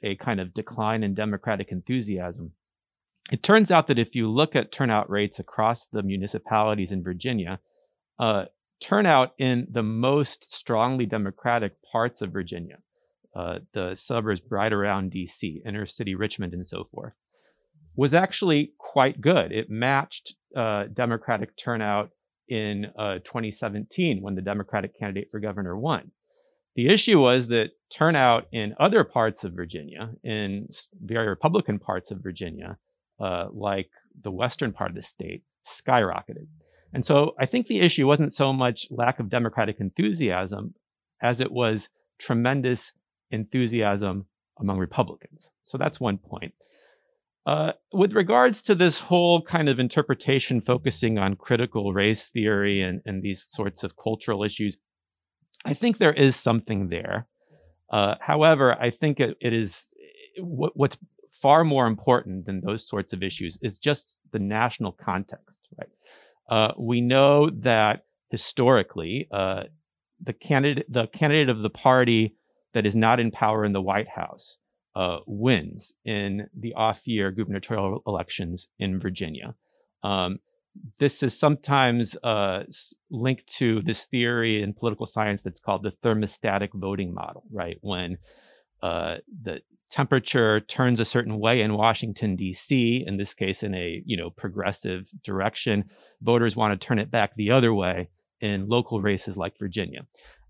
a 0.04 0.16
kind 0.16 0.40
of 0.40 0.54
decline 0.54 1.04
in 1.04 1.14
democratic 1.14 1.72
enthusiasm, 1.72 2.54
it 3.32 3.44
turns 3.44 3.72
out 3.72 3.88
that 3.88 3.98
if 3.98 4.14
you 4.14 4.30
look 4.30 4.56
at 4.58 4.74
turnout 4.74 5.10
rates 5.10 5.40
across 5.40 5.86
the 5.86 6.04
municipalities 6.04 6.92
in 6.92 7.02
Virginia, 7.02 7.62
uh, 8.20 8.46
turnout 8.82 9.34
in 9.38 9.68
the 9.72 9.82
most 9.82 10.54
strongly 10.54 11.06
Democratic 11.06 11.76
parts 11.92 12.22
of 12.22 12.34
Virginia, 12.34 12.80
uh, 13.34 13.60
the 13.74 13.96
suburbs 13.96 14.42
right 14.50 14.74
around 14.74 15.14
DC, 15.14 15.62
inner 15.66 15.86
city 15.86 16.14
Richmond, 16.14 16.54
and 16.54 16.68
so 16.68 16.84
forth, 16.92 17.14
was 17.96 18.14
actually 18.14 18.74
quite 18.78 19.22
good. 19.22 19.54
It 19.54 19.70
matched 19.70 20.36
uh, 20.56 20.86
Democratic 20.92 21.56
turnout 21.56 22.10
in 22.50 22.88
uh, 23.00 23.20
2017 23.20 24.22
when 24.22 24.36
the 24.36 24.42
Democratic 24.42 24.98
candidate 25.00 25.30
for 25.32 25.40
governor 25.40 25.78
won. 25.78 26.12
The 26.76 26.88
issue 26.90 27.20
was 27.20 27.48
that 27.48 27.72
turnout 27.90 28.48
in 28.52 28.76
other 28.78 29.06
parts 29.06 29.46
of 29.46 29.54
Virginia, 29.54 30.12
in 30.22 30.68
very 31.02 31.30
Republican 31.30 31.80
parts 31.80 32.12
of 32.12 32.22
Virginia, 32.22 32.78
uh, 33.22 33.48
like 33.52 33.90
the 34.20 34.32
western 34.32 34.72
part 34.74 34.90
of 34.90 34.96
the 34.96 35.02
state 35.02 35.44
skyrocketed. 35.66 36.48
And 36.94 37.06
so 37.06 37.34
I 37.40 37.46
think 37.46 37.68
the 37.68 37.80
issue 37.80 38.08
wasn't 38.08 38.34
so 38.34 38.52
much 38.52 38.88
lack 38.90 39.20
of 39.20 39.30
democratic 39.30 39.80
enthusiasm 39.80 40.74
as 41.22 41.40
it 41.40 41.52
was 41.52 41.90
tremendous 42.20 42.92
enthusiasm 43.30 44.26
among 44.60 44.78
Republicans. 44.78 45.50
So 45.64 45.78
that's 45.78 46.00
one 46.00 46.18
point. 46.18 46.54
Uh, 47.46 47.72
with 47.92 48.14
regards 48.14 48.62
to 48.62 48.76
this 48.76 49.00
whole 49.00 49.42
kind 49.42 49.68
of 49.68 49.80
interpretation 49.80 50.62
focusing 50.62 51.18
on 51.18 51.36
critical 51.36 51.92
race 51.94 52.30
theory 52.30 52.82
and, 52.82 53.02
and 53.06 53.24
these 53.24 53.48
sorts 53.50 53.84
of 53.84 53.98
cultural 53.98 54.44
issues, 54.44 54.78
I 55.66 55.74
think 55.74 55.98
there 55.98 56.14
is 56.14 56.36
something 56.36 56.90
there. 56.90 57.28
Uh, 57.92 58.16
however, 58.20 58.78
I 58.80 58.90
think 58.92 59.20
it, 59.20 59.38
it 59.42 59.54
is 59.54 59.94
what, 60.40 60.74
what's 60.76 60.98
far 61.42 61.64
more 61.64 61.88
important 61.88 62.46
than 62.46 62.62
those 62.62 62.88
sorts 62.88 63.14
of 63.14 63.24
issues 63.24 63.58
is 63.62 63.78
just 63.78 64.18
the 64.32 64.40
national 64.40 64.92
context, 64.92 65.68
right? 65.78 65.90
Uh, 66.50 66.74
we 66.78 67.02
know 67.02 67.50
that 67.50 68.06
historically, 68.30 69.28
uh, 69.32 69.64
the 70.20 70.34
candidate, 70.34 70.86
the 70.88 71.08
candidate 71.08 71.50
of 71.50 71.62
the 71.62 71.70
party 71.70 72.36
that 72.74 72.86
is 72.86 72.96
not 72.96 73.20
in 73.20 73.32
power 73.32 73.66
in 73.66 73.74
the 73.74 73.82
White 73.82 74.10
House, 74.10 74.58
uh, 74.96 75.20
wins 75.26 75.94
in 76.06 76.48
the 76.58 76.74
off-year 76.74 77.32
gubernatorial 77.32 78.04
elections 78.06 78.68
in 78.78 79.00
Virginia. 79.00 79.56
Um, 80.04 80.40
this 81.00 81.22
is 81.22 81.38
sometimes 81.38 82.16
uh, 82.24 82.64
linked 83.10 83.48
to 83.56 83.82
this 83.82 84.06
theory 84.06 84.62
in 84.62 84.74
political 84.74 85.06
science 85.06 85.42
that's 85.42 85.60
called 85.60 85.84
the 85.84 85.94
thermostatic 86.04 86.70
voting 86.74 87.14
model, 87.14 87.44
right? 87.52 87.78
When 87.82 88.18
uh, 88.82 89.18
the 89.42 89.62
temperature 89.90 90.62
turns 90.62 91.00
a 91.00 91.06
certain 91.06 91.38
way 91.40 91.62
in 91.62 91.74
Washington 91.74 92.36
D.C., 92.36 93.04
in 93.06 93.18
this 93.18 93.34
case, 93.34 93.62
in 93.62 93.76
a 93.76 94.02
you 94.06 94.18
know 94.18 94.30
progressive 94.30 95.10
direction, 95.24 95.86
voters 96.22 96.56
want 96.56 96.80
to 96.80 96.88
turn 96.88 97.00
it 97.00 97.12
back 97.12 97.36
the 97.36 97.52
other 97.52 97.74
way 97.74 98.10
in 98.40 98.68
local 98.68 99.02
races 99.02 99.38
like 99.38 99.58
Virginia. 99.58 100.02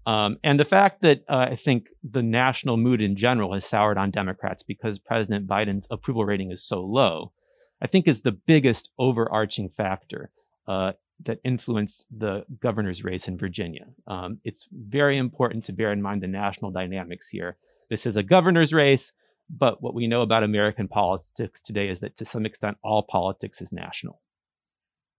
Um, 0.05 0.37
and 0.43 0.59
the 0.59 0.65
fact 0.65 1.01
that 1.01 1.23
uh, 1.29 1.47
I 1.51 1.55
think 1.55 1.89
the 2.03 2.23
national 2.23 2.77
mood 2.77 3.01
in 3.01 3.15
general 3.15 3.53
has 3.53 3.65
soured 3.65 3.97
on 3.97 4.09
Democrats 4.09 4.63
because 4.63 4.97
President 4.97 5.47
Biden's 5.47 5.85
approval 5.91 6.25
rating 6.25 6.51
is 6.51 6.63
so 6.63 6.81
low, 6.81 7.33
I 7.81 7.87
think 7.87 8.07
is 8.07 8.21
the 8.21 8.31
biggest 8.31 8.89
overarching 8.97 9.69
factor 9.69 10.31
uh, 10.67 10.93
that 11.23 11.39
influenced 11.43 12.05
the 12.09 12.45
governor's 12.59 13.03
race 13.03 13.27
in 13.27 13.37
Virginia. 13.37 13.87
Um, 14.07 14.39
it's 14.43 14.67
very 14.71 15.17
important 15.17 15.65
to 15.65 15.73
bear 15.73 15.91
in 15.91 16.01
mind 16.01 16.23
the 16.23 16.27
national 16.27 16.71
dynamics 16.71 17.29
here. 17.29 17.57
This 17.91 18.05
is 18.05 18.15
a 18.15 18.23
governor's 18.23 18.71
race, 18.71 19.11
but 19.49 19.83
what 19.83 19.93
we 19.93 20.07
know 20.07 20.21
about 20.21 20.43
American 20.43 20.87
politics 20.87 21.61
today 21.61 21.89
is 21.89 21.99
that 21.99 22.15
to 22.15 22.25
some 22.25 22.45
extent, 22.45 22.77
all 22.85 23.03
politics 23.03 23.61
is 23.61 23.73
national. 23.73 24.21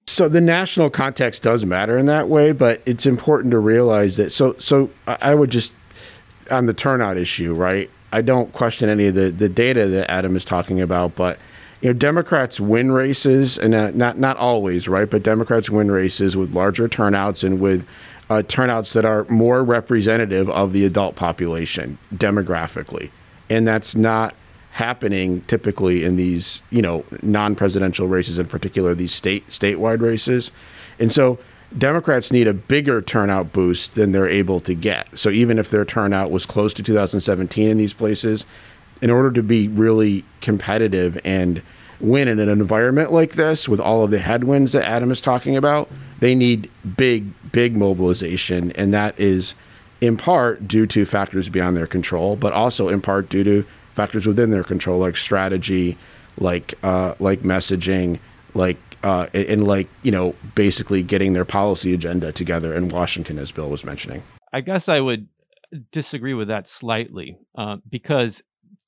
So 0.07 0.27
the 0.27 0.41
national 0.41 0.89
context 0.89 1.43
does 1.43 1.67
matter 1.67 1.99
in 1.99 2.07
that 2.07 2.31
way, 2.31 2.53
but 2.53 2.81
it's 2.87 3.05
important 3.05 3.51
to 3.51 3.59
realize 3.59 4.17
that. 4.17 4.33
So, 4.33 4.57
so 4.59 4.89
I 5.07 5.35
would 5.35 5.51
just 5.51 5.75
on 6.51 6.65
the 6.65 6.73
turnout 6.73 7.19
issue, 7.19 7.53
right? 7.53 7.91
I 8.11 8.23
don't 8.23 8.53
question 8.55 8.89
any 8.89 9.07
of 9.07 9.15
the 9.15 9.31
the 9.31 9.51
data 9.51 9.87
that 9.89 10.11
Adam 10.11 10.35
is 10.35 10.45
talking 10.45 10.81
about, 10.81 11.15
but 11.15 11.39
you 11.83 11.89
know, 11.89 11.95
Democrats 11.95 12.59
win 12.59 12.93
races, 12.93 13.59
and 13.59 13.75
uh, 13.75 13.91
not 13.91 14.19
not 14.19 14.39
always, 14.39 14.89
right? 14.89 15.11
But 15.11 15.23
Democrats 15.23 15.69
win 15.69 15.91
races 15.91 16.37
with 16.39 16.55
larger 16.55 16.89
turnouts 16.89 17.45
and 17.45 17.61
with 17.61 17.87
uh, 18.33 18.43
turnouts 18.43 18.93
that 18.95 19.05
are 19.05 19.25
more 19.29 19.63
representative 19.63 20.49
of 20.51 20.73
the 20.73 20.85
adult 20.85 21.17
population 21.17 21.99
demographically, 22.15 23.11
and 23.51 23.67
that's 23.67 23.95
not 23.95 24.35
happening 24.73 25.43
typically 25.43 26.03
in 26.03 26.17
these, 26.17 26.63
you 26.71 26.81
know, 26.81 27.05
non-presidential 27.23 28.09
races, 28.09 28.39
in 28.39 28.47
particular 28.47 28.95
these 28.95 29.13
state 29.13 29.47
statewide 29.49 30.01
races, 30.01 30.51
and 30.99 31.13
so 31.13 31.39
Democrats 31.77 32.31
need 32.31 32.47
a 32.47 32.55
bigger 32.55 33.01
turnout 33.01 33.53
boost 33.53 33.95
than 33.95 34.13
they're 34.13 34.29
able 34.29 34.61
to 34.61 34.75
get. 34.75 35.07
So 35.19 35.31
even 35.31 35.59
if 35.59 35.71
their 35.71 35.85
turnout 35.85 36.31
was 36.31 36.45
close 36.45 36.75
to 36.75 36.83
2017 36.83 37.69
in 37.69 37.79
these 37.79 37.95
places, 37.95 38.45
in 39.01 39.11
order 39.11 39.31
to 39.33 39.43
be 39.43 39.69
really 39.69 40.25
competitive 40.41 41.19
and 41.25 41.63
win 42.01 42.29
in 42.29 42.39
an 42.39 42.49
environment 42.49 43.13
like 43.13 43.35
this 43.35 43.69
with 43.69 43.81
all 43.81 44.05
of 44.05 44.11
the 44.11 44.19
headwinds 44.19 44.73
that 44.73 44.85
Adam 44.85 45.11
is 45.11 45.21
talking 45.21 45.57
about, 45.57 45.91
they 46.23 46.37
need 46.37 46.71
big, 46.97 47.35
big 47.51 47.77
mobilization, 47.77 48.71
and 48.73 48.95
that 48.95 49.19
is 49.19 49.57
in 50.01 50.17
part 50.17 50.69
due 50.69 50.87
to 50.87 51.05
factors 51.05 51.49
beyond 51.49 51.77
their 51.77 51.89
control, 51.89 52.37
but 52.37 52.53
also 52.53 52.89
in 52.89 53.01
part 53.03 53.29
due 53.29 53.43
to 53.43 53.67
factors 53.95 54.25
within 54.25 54.53
their 54.53 54.63
control, 54.63 55.01
like 55.01 55.17
strategy, 55.17 55.99
like 56.39 56.75
uh, 56.85 57.17
like 57.19 57.41
messaging, 57.41 58.21
like 58.55 58.79
uh, 59.03 59.27
and 59.35 59.67
like 59.67 59.89
you 60.05 60.13
know 60.13 60.37
basically 60.55 61.03
getting 61.03 61.33
their 61.33 61.45
policy 61.45 61.93
agenda 61.93 62.31
together 62.31 62.73
in 62.73 62.89
Washington, 62.89 63.37
as 63.37 63.51
Bill 63.51 63.69
was 63.69 63.83
mentioning. 63.83 64.23
I 64.53 64.61
guess 64.61 64.89
I 64.89 65.01
would 65.01 65.27
disagree 65.91 66.35
with 66.35 66.47
that 66.47 66.69
slightly 66.69 67.37
uh, 67.59 67.79
because 67.91 68.45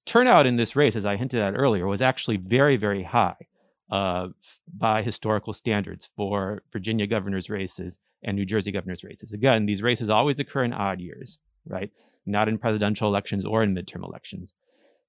turnout 0.07 0.47
in 0.47 0.55
this 0.55 0.77
race, 0.77 0.95
as 0.95 1.05
I 1.05 1.17
hinted 1.17 1.43
at 1.43 1.55
earlier, 1.57 1.89
was 1.89 2.01
actually 2.01 2.37
very 2.37 2.77
very 2.77 3.03
high 3.03 3.49
uh, 3.95 4.29
by 4.73 5.03
historical 5.03 5.53
standards 5.53 6.09
for 6.17 6.63
Virginia 6.73 7.07
governor's 7.07 7.49
races 7.51 7.99
and 8.23 8.37
New 8.37 8.47
Jersey 8.47 8.73
governor's 8.73 9.05
races. 9.05 9.33
Again, 9.33 9.67
these 9.67 9.83
races 9.83 10.11
always 10.11 10.39
occur 10.39 10.65
in 10.65 10.73
odd 10.73 11.01
years, 11.01 11.39
right? 11.67 11.91
Not 12.27 12.49
in 12.49 12.59
presidential 12.59 13.09
elections 13.09 13.45
or 13.45 13.63
in 13.63 13.75
midterm 13.75 14.05
elections 14.05 14.55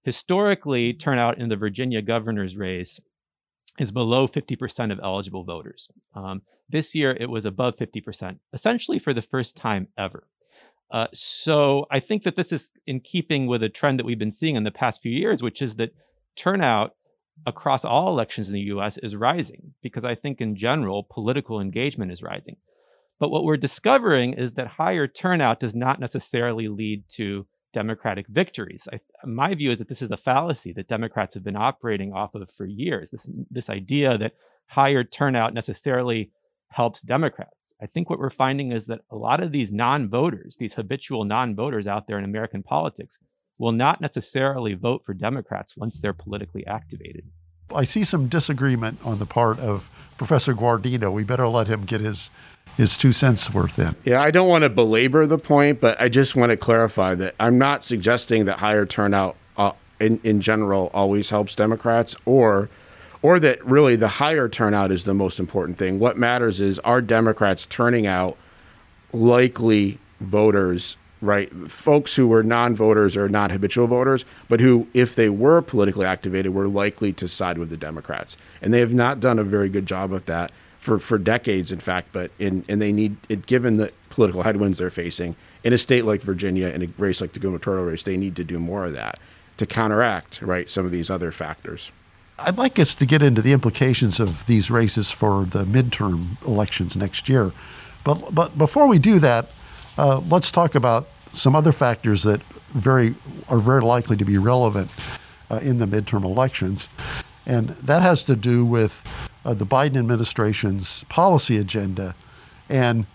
historically 0.06 0.94
turnout 0.94 1.40
in 1.40 1.50
the 1.50 1.56
Virginia 1.56 2.02
governor's 2.02 2.56
race 2.56 3.00
is 3.80 3.92
below 3.92 4.28
50% 4.28 4.92
of 4.92 5.00
eligible 5.04 5.44
voters. 5.44 5.90
Um, 6.14 6.44
this 6.70 6.96
year, 6.96 7.18
it 7.20 7.30
was 7.30 7.44
above 7.44 7.76
50%, 7.76 8.40
essentially 8.54 9.00
for 9.00 9.14
the 9.14 9.24
first 9.24 9.58
time 9.58 9.88
ever. 9.98 10.28
Uh, 10.92 11.08
so 11.14 11.88
I 11.92 12.00
think 12.00 12.24
that 12.24 12.36
this 12.36 12.52
is 12.52 12.70
in 12.86 13.00
keeping 13.00 13.48
with 13.48 13.64
a 13.64 13.70
trend 13.70 14.00
that 14.00 14.06
we've 14.06 14.20
been 14.20 14.32
seeing 14.32 14.56
in 14.56 14.64
the 14.64 14.72
past 14.72 15.02
few 15.02 15.12
years, 15.12 15.42
which 15.42 15.62
is 15.62 15.76
that 15.76 15.96
turnout 16.36 16.94
across 17.46 17.86
all 17.86 18.10
elections 18.10 18.48
in 18.48 18.54
the 18.54 18.62
US 18.62 18.98
is 18.98 19.16
rising 19.16 19.74
because 19.82 20.04
I 20.04 20.16
think 20.16 20.42
in 20.42 20.56
general, 20.56 21.08
political 21.10 21.60
engagement 21.60 22.12
is 22.12 22.22
rising. 22.22 22.58
But 23.20 23.30
what 23.30 23.44
we're 23.44 23.58
discovering 23.58 24.34
is 24.34 24.54
that 24.54 24.68
higher 24.68 25.08
turnout 25.08 25.60
does 25.60 25.74
not 25.74 26.00
necessarily 26.00 26.68
lead 26.68 27.04
to 27.12 27.48
Democratic 27.72 28.28
victories. 28.28 28.88
I, 28.92 29.00
my 29.26 29.54
view 29.54 29.72
is 29.72 29.80
that 29.80 29.90
this 29.90 30.02
is 30.02 30.12
a 30.12 30.18
fallacy 30.18 30.72
that 30.74 30.88
Democrats 30.88 31.34
have 31.34 31.44
been 31.44 31.58
operating 31.58 32.14
off 32.14 32.34
of 32.34 32.50
for 32.50 32.66
years. 32.66 33.10
This 33.12 33.28
this 33.52 33.70
idea 33.70 34.18
that 34.18 34.34
higher 34.68 35.04
turnout 35.04 35.54
necessarily 35.54 36.32
helps 36.70 37.02
Democrats. 37.02 37.74
I 37.82 37.86
think 37.86 38.10
what 38.10 38.20
we're 38.20 38.30
finding 38.30 38.72
is 38.72 38.86
that 38.88 39.02
a 39.10 39.16
lot 39.16 39.44
of 39.44 39.52
these 39.52 39.72
non-voters, 39.72 40.56
these 40.58 40.74
habitual 40.74 41.26
non-voters 41.26 41.86
out 41.88 42.08
there 42.08 42.18
in 42.18 42.26
American 42.26 42.64
politics, 42.64 43.18
will 43.58 43.72
not 43.72 44.02
necessarily 44.02 44.74
vote 44.74 45.04
for 45.06 45.14
Democrats 45.14 45.76
once 45.78 46.00
they're 46.00 46.14
politically 46.14 46.66
activated. 46.68 47.26
I 47.74 47.84
see 47.84 48.04
some 48.04 48.28
disagreement 48.28 49.00
on 49.04 49.20
the 49.20 49.26
part 49.26 49.60
of 49.60 49.90
Professor 50.18 50.54
Guardino. 50.54 51.12
We 51.12 51.24
better 51.24 51.48
let 51.48 51.68
him 51.68 51.86
get 51.86 52.02
his 52.02 52.30
his 52.78 52.98
two 52.98 53.14
cents 53.14 53.54
worth 53.54 53.80
in. 53.80 53.96
Yeah, 54.04 54.22
I 54.22 54.32
don't 54.32 54.50
want 54.50 54.64
to 54.64 54.70
belabor 54.70 55.26
the 55.26 55.38
point, 55.38 55.80
but 55.80 56.00
I 56.02 56.10
just 56.10 56.36
want 56.36 56.50
to 56.50 56.58
clarify 56.58 57.16
that 57.16 57.34
I'm 57.40 57.58
not 57.58 57.86
suggesting 57.86 58.46
that 58.46 58.60
higher 58.60 58.86
turnout 58.86 59.38
uh, 59.58 59.72
in 60.00 60.20
in 60.24 60.42
general 60.42 60.92
always 60.94 61.30
helps 61.30 61.56
Democrats 61.56 62.16
or 62.26 62.70
or 63.22 63.40
that 63.40 63.66
really 63.66 63.96
the 63.96 64.08
higher 64.08 64.48
turnout 64.48 64.92
is 64.92 65.06
the 65.06 65.14
most 65.14 65.40
important 65.40 65.78
thing. 65.78 66.00
What 66.00 66.18
matters 66.18 66.62
is 66.62 66.80
are 66.80 67.02
Democrats 67.02 67.66
turning 67.66 68.06
out 68.06 68.38
likely 69.14 70.00
voters, 70.20 70.98
right? 71.26 71.52
Folks 71.70 72.16
who 72.16 72.28
were 72.28 72.44
non-voters 72.44 73.18
or 73.18 73.28
not 73.28 73.52
habitual 73.52 73.88
voters, 73.88 74.26
but 74.48 74.60
who 74.60 74.88
if 74.94 75.16
they 75.16 75.30
were 75.30 75.62
politically 75.62 76.06
activated 76.06 76.54
were 76.54 76.68
likely 76.68 77.12
to 77.14 77.28
side 77.28 77.58
with 77.58 77.70
the 77.70 77.78
Democrats. 77.78 78.38
And 78.62 78.74
they 78.74 78.80
have 78.80 78.94
not 78.94 79.20
done 79.20 79.40
a 79.40 79.44
very 79.44 79.70
good 79.70 79.86
job 79.86 80.14
of 80.14 80.26
that 80.26 80.52
for, 80.80 81.00
for 81.00 81.18
decades, 81.18 81.72
in 81.72 81.80
fact. 81.80 82.10
But 82.12 82.32
in 82.40 82.64
and 82.70 82.82
they 82.82 82.92
need 82.92 83.18
it 83.28 83.46
given 83.46 83.78
the 83.78 83.92
political 84.10 84.44
headwinds 84.44 84.78
they're 84.78 84.90
facing 84.90 85.36
in 85.64 85.74
a 85.74 85.78
state 85.78 86.06
like 86.06 86.22
Virginia, 86.22 86.68
in 86.68 86.84
a 86.84 86.88
race 86.98 87.20
like 87.20 87.34
the 87.34 87.40
gubernatorial 87.40 87.86
race, 87.86 88.04
they 88.04 88.18
need 88.18 88.36
to 88.36 88.44
do 88.44 88.60
more 88.60 88.86
of 88.86 88.94
that 88.94 89.20
to 89.58 89.66
counteract 89.66 90.42
right 90.42 90.70
some 90.70 90.86
of 90.86 90.92
these 90.92 91.10
other 91.10 91.32
factors. 91.32 91.92
I'd 92.38 92.58
like 92.58 92.78
us 92.78 92.94
to 92.96 93.06
get 93.06 93.22
into 93.22 93.42
the 93.42 93.54
implications 93.54 94.20
of 94.20 94.46
these 94.46 94.70
races 94.70 95.10
for 95.10 95.46
the 95.46 95.64
midterm 95.64 96.42
elections 96.46 96.98
next 96.98 97.30
year, 97.30 97.54
but 98.04 98.36
but 98.36 98.58
before 98.58 98.88
we 98.88 99.00
do 99.00 99.20
that, 99.20 99.50
uh, 99.98 100.20
let's 100.30 100.52
talk 100.52 100.76
about 100.76 101.08
some 101.36 101.56
other 101.56 101.72
factors 101.72 102.24
that 102.24 102.42
very 102.74 103.16
are 103.48 103.60
very 103.60 103.82
likely 103.82 104.18
to 104.18 104.26
be 104.26 104.38
relevant 104.38 104.90
uh, 105.50 105.58
in 105.58 105.80
the 105.80 105.86
midterm 105.86 106.24
elections, 106.24 106.90
and 107.46 107.70
that 107.70 108.02
has 108.02 108.24
to 108.24 108.36
do 108.36 108.66
with 108.66 109.04
uh, 109.44 109.54
the 109.54 109.66
Biden 109.66 109.98
administration's 109.98 111.04
policy 111.06 111.58
agenda 111.58 112.16
and 112.70 113.06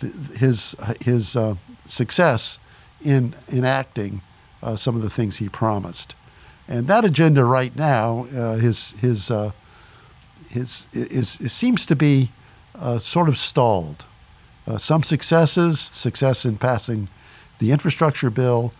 th- 0.00 0.12
his 0.38 0.74
his 1.00 1.36
uh, 1.36 1.54
success 1.86 2.58
in 3.00 3.34
enacting 3.48 4.20
uh, 4.62 4.76
some 4.76 4.96
of 4.96 5.02
the 5.02 5.10
things 5.10 5.38
he 5.38 5.48
promised. 5.48 6.14
And 6.68 6.86
that 6.86 7.04
agenda 7.04 7.44
right 7.44 7.74
now, 7.76 8.26
uh, 8.34 8.56
his 8.56 8.92
his 9.00 9.30
uh, 9.30 9.52
his 10.48 10.86
is, 10.92 11.40
is, 11.40 11.52
seems 11.52 11.86
to 11.86 11.96
be 11.96 12.30
sort 12.98 13.28
of 13.28 13.38
stalled. 13.38 14.04
some 14.78 15.02
successes, 15.02 15.78
success 15.80 16.44
in 16.44 16.56
passing 16.56 17.08
the 17.58 17.70
infrastructure 17.70 18.30
bill, 18.30 18.72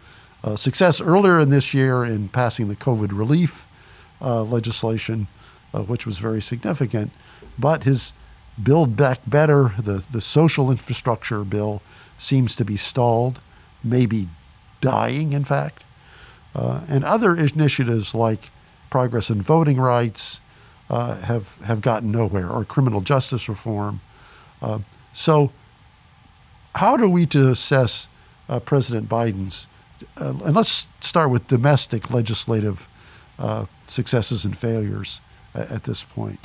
success 0.56 1.00
earlier 1.00 1.38
in 1.38 1.50
this 1.50 1.72
year 1.72 2.04
in 2.04 2.28
passing 2.28 2.68
the 2.68 2.76
COVID 2.76 3.16
relief 3.16 3.66
uh, 4.22 4.42
legislation, 4.42 5.26
uh, 5.74 5.82
which 5.82 6.06
was 6.06 6.18
very 6.18 6.40
significant. 6.40 7.10
But 7.58 7.84
his 7.84 8.12
Build 8.62 8.96
Back 8.96 9.20
Better, 9.26 9.74
the, 9.78 10.04
the 10.10 10.20
social 10.20 10.70
infrastructure 10.70 11.44
bill, 11.44 11.82
seems 12.18 12.54
to 12.56 12.64
be 12.64 12.76
stalled, 12.76 13.40
maybe 13.82 14.28
dying, 14.80 15.32
in 15.32 15.44
fact. 15.44 15.84
Uh, 16.54 16.82
and 16.86 17.04
other 17.04 17.34
initiatives 17.34 18.14
like 18.14 18.50
progress 18.90 19.30
in 19.30 19.40
voting 19.40 19.80
rights 19.80 20.40
uh, 20.90 21.16
have, 21.16 21.56
have 21.64 21.80
gotten 21.80 22.12
nowhere, 22.12 22.48
or 22.48 22.64
criminal 22.64 23.00
justice 23.00 23.48
reform. 23.48 24.00
Uh, 24.60 24.80
so, 25.12 25.50
how 26.74 26.96
do 26.96 27.08
we 27.08 27.26
to 27.26 27.50
assess 27.50 28.08
uh, 28.48 28.60
President 28.60 29.08
Biden's? 29.08 29.66
Uh, 30.16 30.34
and 30.44 30.54
let's 30.54 30.88
start 31.00 31.30
with 31.30 31.46
domestic 31.48 32.10
legislative 32.10 32.88
uh, 33.38 33.66
successes 33.86 34.44
and 34.44 34.56
failures 34.56 35.20
at, 35.54 35.70
at 35.70 35.84
this 35.84 36.04
point. 36.04 36.40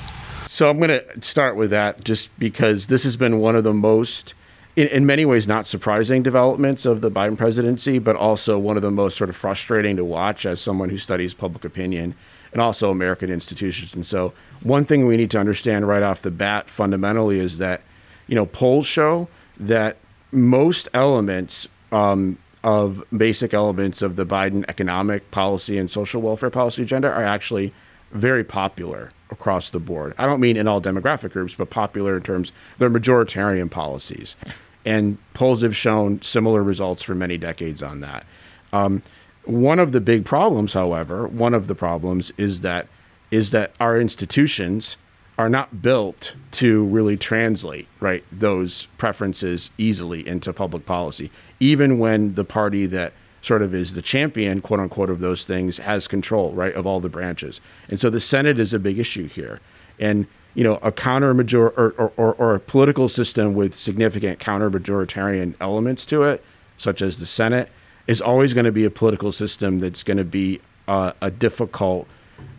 So 0.46 0.70
I'm 0.70 0.78
going 0.78 0.90
to 0.90 1.22
start 1.22 1.56
with 1.56 1.70
that 1.70 2.04
just 2.04 2.36
because 2.38 2.86
this 2.86 3.04
has 3.04 3.16
been 3.16 3.38
one 3.38 3.56
of 3.56 3.64
the 3.64 3.72
most, 3.72 4.34
in, 4.76 4.88
in, 4.88 5.06
many 5.06 5.24
ways, 5.24 5.46
not 5.46 5.66
surprising 5.66 6.22
developments 6.22 6.86
of 6.86 7.00
the 7.00 7.10
Biden 7.10 7.36
presidency, 7.36 7.98
but 7.98 8.16
also 8.16 8.58
one 8.58 8.76
of 8.76 8.82
the 8.82 8.90
most 8.90 9.16
sort 9.16 9.30
of 9.30 9.36
frustrating 9.36 9.96
to 9.96 10.04
watch 10.04 10.46
as 10.46 10.60
someone 10.60 10.88
who 10.88 10.98
studies 10.98 11.34
public 11.34 11.64
opinion 11.64 12.14
and 12.52 12.62
also 12.62 12.90
American 12.90 13.30
institutions. 13.30 13.94
And 13.94 14.06
so, 14.06 14.32
one 14.62 14.84
thing 14.84 15.06
we 15.06 15.16
need 15.16 15.30
to 15.32 15.38
understand 15.38 15.86
right 15.86 16.02
off 16.02 16.22
the 16.22 16.30
bat 16.30 16.70
fundamentally 16.70 17.38
is 17.38 17.58
that, 17.58 17.82
you 18.26 18.34
know, 18.34 18.46
polls 18.46 18.86
show 18.86 19.28
that 19.60 19.98
most 20.32 20.88
elements 20.94 21.68
um, 21.92 22.38
of 22.64 23.02
basic 23.16 23.54
elements 23.54 24.02
of 24.02 24.16
the 24.16 24.26
Biden 24.26 24.64
economic 24.68 25.30
policy 25.30 25.78
and 25.78 25.90
social 25.90 26.20
welfare 26.20 26.50
policy 26.50 26.82
agenda 26.82 27.08
are 27.08 27.24
actually 27.24 27.72
very 28.12 28.44
popular 28.44 29.10
across 29.30 29.70
the 29.70 29.78
board. 29.78 30.14
I 30.18 30.26
don't 30.26 30.40
mean 30.40 30.56
in 30.56 30.66
all 30.66 30.80
demographic 30.80 31.32
groups, 31.32 31.54
but 31.54 31.70
popular 31.70 32.16
in 32.16 32.22
terms 32.22 32.52
they're 32.78 32.90
majoritarian 32.90 33.70
policies. 33.70 34.36
And 34.84 35.18
polls 35.34 35.62
have 35.62 35.76
shown 35.76 36.22
similar 36.22 36.62
results 36.62 37.02
for 37.02 37.14
many 37.14 37.36
decades 37.36 37.82
on 37.82 38.00
that. 38.00 38.24
Um, 38.72 39.02
one 39.44 39.78
of 39.78 39.92
the 39.92 40.00
big 40.00 40.24
problems, 40.24 40.72
however, 40.72 41.26
one 41.26 41.54
of 41.54 41.66
the 41.66 41.74
problems 41.74 42.32
is 42.36 42.62
that 42.62 42.86
is 43.30 43.50
that 43.50 43.72
our 43.78 44.00
institutions 44.00 44.96
are 45.38 45.48
not 45.48 45.80
built 45.80 46.34
to 46.50 46.84
really 46.86 47.16
translate 47.16 47.86
right 48.00 48.24
those 48.32 48.88
preferences 48.98 49.70
easily 49.78 50.26
into 50.26 50.52
public 50.52 50.84
policy, 50.84 51.30
even 51.60 51.98
when 51.98 52.34
the 52.34 52.44
party 52.44 52.86
that 52.86 53.12
sort 53.40 53.62
of 53.62 53.72
is 53.72 53.94
the 53.94 54.02
champion, 54.02 54.60
quote 54.60 54.80
unquote, 54.80 55.08
of 55.08 55.20
those 55.20 55.46
things, 55.46 55.78
has 55.78 56.08
control, 56.08 56.52
right, 56.52 56.74
of 56.74 56.86
all 56.86 56.98
the 56.98 57.08
branches. 57.08 57.60
And 57.88 58.00
so 58.00 58.10
the 58.10 58.20
Senate 58.20 58.58
is 58.58 58.74
a 58.74 58.80
big 58.80 58.98
issue 58.98 59.28
here. 59.28 59.60
And, 60.00 60.26
you 60.54 60.64
know, 60.64 60.80
a 60.82 60.90
counter 60.90 61.32
major 61.32 61.68
or, 61.68 62.12
or, 62.16 62.34
or 62.34 62.54
a 62.56 62.60
political 62.60 63.08
system 63.08 63.54
with 63.54 63.74
significant 63.74 64.40
counter 64.40 64.70
majoritarian 64.70 65.54
elements 65.60 66.04
to 66.06 66.24
it, 66.24 66.44
such 66.76 67.00
as 67.00 67.18
the 67.18 67.26
Senate, 67.26 67.70
is 68.08 68.20
always 68.20 68.54
going 68.54 68.64
to 68.64 68.72
be 68.72 68.84
a 68.84 68.90
political 68.90 69.30
system 69.30 69.78
that's 69.78 70.02
going 70.02 70.16
to 70.16 70.24
be 70.24 70.60
a 70.88 71.30
difficult 71.30 72.08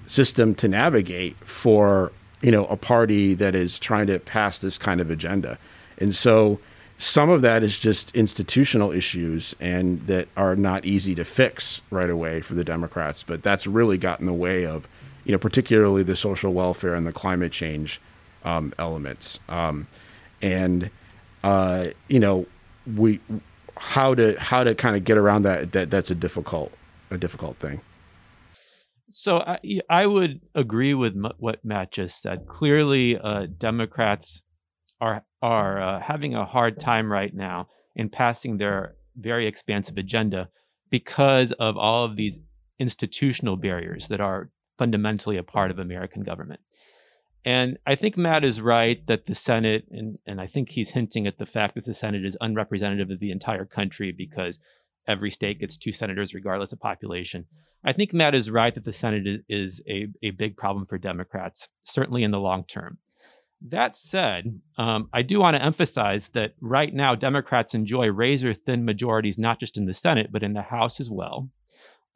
system 0.06 0.54
to 0.56 0.68
navigate 0.68 1.36
for, 1.46 2.12
you 2.42 2.52
know, 2.52 2.66
a 2.66 2.78
party 2.78 3.34
that 3.36 3.56
is 3.56 3.80
trying 3.80 4.08
to 4.08 4.20
pass 4.20 4.60
this 4.60 4.78
kind 4.78 5.02
of 5.02 5.10
agenda. 5.10 5.58
And 5.98 6.16
so, 6.16 6.60
some 6.98 7.30
of 7.30 7.42
that 7.42 7.64
is 7.64 7.80
just 7.80 8.14
institutional 8.14 8.92
issues 8.92 9.56
and 9.62 10.06
that 10.08 10.28
are 10.36 10.58
not 10.58 10.84
easy 10.84 11.16
to 11.16 11.24
fix 11.24 11.82
right 11.92 12.10
away 12.10 12.42
for 12.42 12.56
the 12.56 12.64
Democrats. 12.66 13.24
But 13.24 13.42
that's 13.42 13.66
really 13.66 13.98
got 13.98 14.20
in 14.20 14.26
the 14.26 14.34
way 14.34 14.66
of, 14.66 14.86
you 15.24 15.32
know, 15.32 15.38
particularly 15.38 16.04
the 16.04 16.18
social 16.18 16.54
welfare 16.54 16.96
and 16.96 17.08
the 17.08 17.14
climate 17.14 17.54
change 17.54 18.02
um, 18.44 18.74
elements. 18.78 19.40
Um, 19.48 19.88
and 20.42 20.90
uh, 21.44 21.88
you 22.08 22.20
know, 22.20 22.46
we 22.98 23.20
how 23.78 24.14
to 24.14 24.38
how 24.40 24.64
to 24.64 24.76
kind 24.76 24.96
of 24.96 25.04
get 25.04 25.18
around 25.18 25.44
that, 25.44 25.72
that 25.72 25.90
that's 25.90 26.12
a 26.12 26.16
difficult 26.16 26.72
a 27.12 27.18
difficult 27.18 27.58
thing. 27.58 27.82
So 29.12 29.40
I 29.40 29.60
I 29.90 30.06
would 30.06 30.42
agree 30.56 30.94
with 30.94 31.14
m- 31.14 31.32
what 31.38 31.64
Matt 31.64 31.92
just 31.92 32.22
said. 32.22 32.48
Clearly, 32.48 33.18
uh, 33.18 33.48
Democrats 33.58 34.42
are 35.02 35.24
are 35.42 35.82
uh, 35.82 36.00
having 36.02 36.36
a 36.36 36.46
hard 36.46 36.80
time 36.80 37.12
right 37.12 37.34
now 37.34 37.68
in 37.96 38.10
passing 38.10 38.58
their 38.58 38.96
very 39.16 39.48
expansive 39.48 39.98
agenda 39.98 40.50
because 40.90 41.52
of 41.54 41.78
all 41.78 42.06
of 42.06 42.16
these 42.16 42.38
institutional 42.80 43.58
barriers 43.58 44.08
that 44.08 44.22
are 44.22 44.50
fundamentally 44.78 45.38
a 45.38 45.44
part 45.44 45.72
of 45.72 45.80
American 45.80 46.24
government. 46.24 46.62
And 47.46 47.78
I 47.86 47.96
think 47.96 48.18
Matt 48.18 48.44
is 48.44 48.60
right 48.60 49.06
that 49.08 49.26
the 49.26 49.36
Senate, 49.36 49.86
and, 49.92 50.18
and 50.26 50.42
I 50.42 50.48
think 50.48 50.70
he's 50.70 50.90
hinting 50.90 51.26
at 51.26 51.38
the 51.38 51.46
fact 51.46 51.76
that 51.76 51.86
the 51.86 51.94
Senate 51.94 52.26
is 52.26 52.38
unrepresentative 52.42 53.10
of 53.10 53.20
the 53.20 53.32
entire 53.32 53.66
country 53.66 54.12
because 54.12 54.60
every 55.10 55.32
state 55.32 55.60
gets 55.60 55.76
two 55.76 55.92
senators 55.92 56.34
regardless 56.34 56.72
of 56.72 56.80
population. 56.80 57.46
I 57.84 57.94
think 57.94 58.14
Matt 58.14 58.36
is 58.36 58.52
right 58.52 58.74
that 58.74 58.86
the 58.86 58.94
Senate 58.94 59.44
is 59.50 59.82
a, 59.90 60.08
a 60.22 60.32
big 60.32 60.56
problem 60.56 60.86
for 60.86 60.98
Democrats, 60.98 61.68
certainly 61.84 62.24
in 62.24 62.32
the 62.32 62.40
long 62.40 62.64
term. 62.64 63.00
That 63.62 63.98
said, 63.98 64.62
um, 64.78 65.10
I 65.12 65.22
do 65.22 65.40
want 65.40 65.58
to 65.58 65.64
emphasize 65.64 66.30
that 66.30 66.54
right 66.62 66.94
now 66.94 67.16
Democrats 67.16 67.74
enjoy 67.74 68.08
razor 68.08 68.54
thin 68.54 68.86
majorities, 68.86 69.38
not 69.38 69.60
just 69.60 69.78
in 69.78 69.86
the 69.86 69.94
Senate, 69.94 70.32
but 70.32 70.44
in 70.44 70.54
the 70.54 70.62
House 70.62 71.02
as 71.02 71.10
well. 71.10 71.50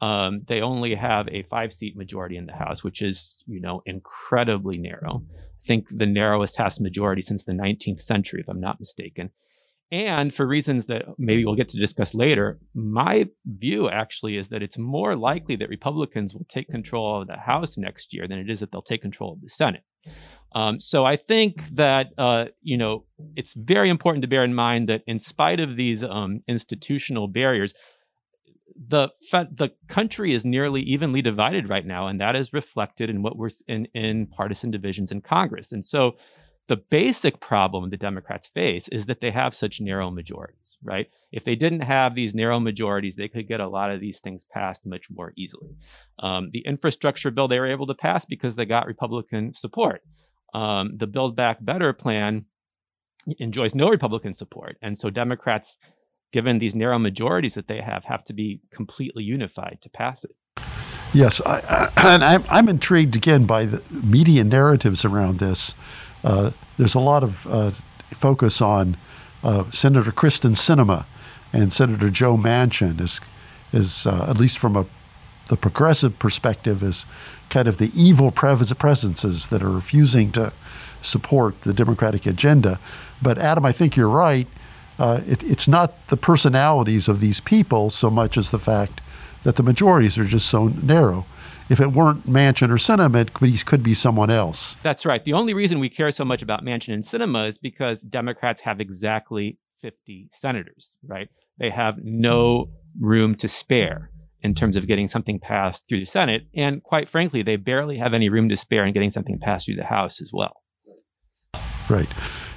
Um, 0.01 0.41
they 0.47 0.61
only 0.61 0.95
have 0.95 1.27
a 1.29 1.43
five 1.43 1.73
seat 1.73 1.97
majority 1.97 2.37
in 2.37 2.45
the 2.45 2.53
House, 2.53 2.83
which 2.83 3.01
is, 3.01 3.43
you 3.45 3.59
know, 3.59 3.81
incredibly 3.85 4.77
narrow. 4.77 5.23
I 5.33 5.65
think 5.65 5.87
the 5.89 6.05
narrowest 6.05 6.57
House 6.57 6.79
majority 6.79 7.21
since 7.21 7.43
the 7.43 7.53
19th 7.53 8.01
century, 8.01 8.41
if 8.41 8.49
I'm 8.49 8.59
not 8.59 8.79
mistaken. 8.79 9.31
And 9.93 10.33
for 10.33 10.47
reasons 10.47 10.85
that 10.85 11.03
maybe 11.19 11.45
we'll 11.45 11.53
get 11.53 11.69
to 11.69 11.77
discuss 11.77 12.15
later, 12.15 12.59
my 12.73 13.27
view 13.45 13.87
actually 13.87 14.37
is 14.37 14.47
that 14.47 14.63
it's 14.63 14.75
more 14.79 15.15
likely 15.15 15.55
that 15.57 15.69
Republicans 15.69 16.33
will 16.33 16.47
take 16.49 16.67
control 16.67 17.21
of 17.21 17.27
the 17.27 17.37
House 17.37 17.77
next 17.77 18.11
year 18.11 18.27
than 18.27 18.39
it 18.39 18.49
is 18.49 18.61
that 18.61 18.71
they'll 18.71 18.81
take 18.81 19.03
control 19.03 19.33
of 19.33 19.41
the 19.41 19.49
Senate. 19.49 19.83
Um, 20.55 20.79
so 20.79 21.05
I 21.05 21.15
think 21.15 21.61
that 21.75 22.07
uh, 22.17 22.45
you 22.63 22.75
know 22.75 23.05
it's 23.35 23.53
very 23.53 23.89
important 23.89 24.23
to 24.23 24.27
bear 24.27 24.43
in 24.43 24.55
mind 24.55 24.89
that 24.89 25.03
in 25.05 25.19
spite 25.19 25.59
of 25.59 25.75
these 25.75 26.03
um, 26.03 26.41
institutional 26.47 27.27
barriers, 27.27 27.75
the 28.75 29.09
the 29.31 29.69
country 29.87 30.33
is 30.33 30.43
nearly 30.43 30.81
evenly 30.81 31.21
divided 31.21 31.69
right 31.69 31.85
now, 31.85 32.07
and 32.07 32.19
that 32.19 32.35
is 32.35 32.51
reflected 32.51 33.11
in 33.11 33.21
what 33.21 33.37
we're 33.37 33.51
in 33.67 33.85
in 33.93 34.25
partisan 34.25 34.71
divisions 34.71 35.11
in 35.11 35.21
Congress. 35.21 35.71
And 35.71 35.85
so 35.85 36.15
the 36.67 36.77
basic 36.77 37.39
problem 37.39 37.89
the 37.89 37.97
Democrats 37.97 38.47
face 38.47 38.87
is 38.87 39.05
that 39.07 39.19
they 39.19 39.31
have 39.31 39.53
such 39.53 39.81
narrow 39.81 40.09
majorities, 40.09 40.77
right? 40.81 41.07
If 41.31 41.43
they 41.43 41.55
didn't 41.55 41.81
have 41.81 42.15
these 42.15 42.33
narrow 42.33 42.59
majorities, 42.59 43.15
they 43.15 43.27
could 43.27 43.47
get 43.47 43.59
a 43.59 43.67
lot 43.67 43.91
of 43.91 43.99
these 43.99 44.19
things 44.19 44.45
passed 44.45 44.85
much 44.85 45.07
more 45.09 45.33
easily. 45.35 45.75
Um, 46.19 46.47
the 46.53 46.65
infrastructure 46.65 47.31
bill 47.31 47.47
they 47.47 47.59
were 47.59 47.67
able 47.71 47.87
to 47.87 47.95
pass 47.95 48.23
because 48.23 48.55
they 48.55 48.65
got 48.65 48.87
Republican 48.87 49.53
support 49.53 50.03
um, 50.53 50.97
the 50.97 51.07
Build 51.07 51.35
Back 51.35 51.57
Better 51.61 51.93
plan 51.93 52.45
enjoys 53.39 53.73
no 53.73 53.89
Republican 53.89 54.33
support. 54.33 54.77
And 54.81 54.97
so 54.97 55.09
Democrats, 55.09 55.77
given 56.31 56.59
these 56.59 56.75
narrow 56.75 56.99
majorities 56.99 57.55
that 57.55 57.67
they 57.67 57.81
have, 57.81 58.05
have 58.05 58.23
to 58.25 58.33
be 58.33 58.61
completely 58.71 59.23
unified 59.23 59.79
to 59.81 59.89
pass 59.89 60.23
it. 60.23 60.35
Yes, 61.13 61.41
I, 61.45 61.59
I, 61.59 61.91
and 62.13 62.23
I'm, 62.23 62.43
I'm 62.49 62.69
intrigued 62.69 63.15
again 63.15 63.45
by 63.45 63.65
the 63.65 63.81
media 64.03 64.43
narratives 64.43 65.05
around 65.05 65.39
this. 65.39 65.73
Uh, 66.23 66.51
there's 66.77 66.95
a 66.95 66.99
lot 66.99 67.23
of 67.23 67.45
uh, 67.47 67.71
focus 68.07 68.61
on 68.61 68.97
uh, 69.43 69.69
Senator 69.71 70.11
Kyrsten 70.11 70.55
Sinema 70.55 71.05
and 71.51 71.73
Senator 71.73 72.09
Joe 72.09 72.37
Manchin, 72.37 72.99
is, 72.99 73.19
is 73.71 74.07
uh, 74.07 74.25
at 74.29 74.37
least 74.37 74.57
from 74.57 74.75
a 74.75 74.85
the 75.49 75.57
progressive 75.57 76.17
perspective, 76.19 76.81
is 76.81 77.05
kind 77.49 77.67
of 77.67 77.77
the 77.77 77.91
evil 77.93 78.31
presences 78.31 79.47
that 79.47 79.61
are 79.61 79.69
refusing 79.69 80.31
to 80.31 80.53
support 81.01 81.61
the 81.63 81.73
Democratic 81.73 82.25
agenda. 82.25 82.79
But 83.21 83.37
Adam, 83.37 83.65
I 83.65 83.73
think 83.73 83.97
you're 83.97 84.09
right. 84.09 84.47
Uh, 84.97 85.21
it, 85.27 85.43
it's 85.43 85.67
not 85.67 86.07
the 86.07 86.17
personalities 86.17 87.07
of 87.07 87.19
these 87.19 87.39
people 87.39 87.89
so 87.89 88.09
much 88.09 88.37
as 88.37 88.51
the 88.51 88.59
fact 88.59 89.01
that 89.43 89.57
the 89.57 89.63
majorities 89.63 90.17
are 90.17 90.25
just 90.25 90.47
so 90.47 90.67
narrow. 90.67 91.25
If 91.69 91.79
it 91.79 91.93
weren't 91.93 92.27
Manchin 92.27 92.69
or 92.69 92.75
Sinema, 92.75 93.21
it 93.21 93.65
could 93.65 93.83
be 93.83 93.93
someone 93.93 94.29
else. 94.29 94.75
That's 94.83 95.05
right. 95.05 95.23
The 95.23 95.33
only 95.33 95.53
reason 95.53 95.79
we 95.79 95.89
care 95.89 96.11
so 96.11 96.25
much 96.25 96.41
about 96.41 96.63
Manchin 96.63 96.93
and 96.93 97.03
Sinema 97.03 97.47
is 97.47 97.57
because 97.57 98.01
Democrats 98.01 98.61
have 98.61 98.79
exactly 98.79 99.57
50 99.81 100.29
senators, 100.31 100.97
right? 101.05 101.29
They 101.59 101.69
have 101.69 101.99
no 102.03 102.69
room 102.99 103.35
to 103.35 103.47
spare 103.47 104.09
in 104.41 104.53
terms 104.53 104.75
of 104.75 104.87
getting 104.87 105.07
something 105.07 105.39
passed 105.39 105.83
through 105.87 106.01
the 106.01 106.05
Senate. 106.05 106.47
And 106.53 106.83
quite 106.83 107.09
frankly, 107.09 107.43
they 107.43 107.55
barely 107.55 107.97
have 107.97 108.13
any 108.13 108.29
room 108.29 108.49
to 108.49 108.57
spare 108.57 108.85
in 108.85 108.93
getting 108.93 109.11
something 109.11 109.39
passed 109.39 109.65
through 109.65 109.77
the 109.77 109.85
House 109.85 110.21
as 110.21 110.31
well. 110.33 110.63
Right. 111.89 112.09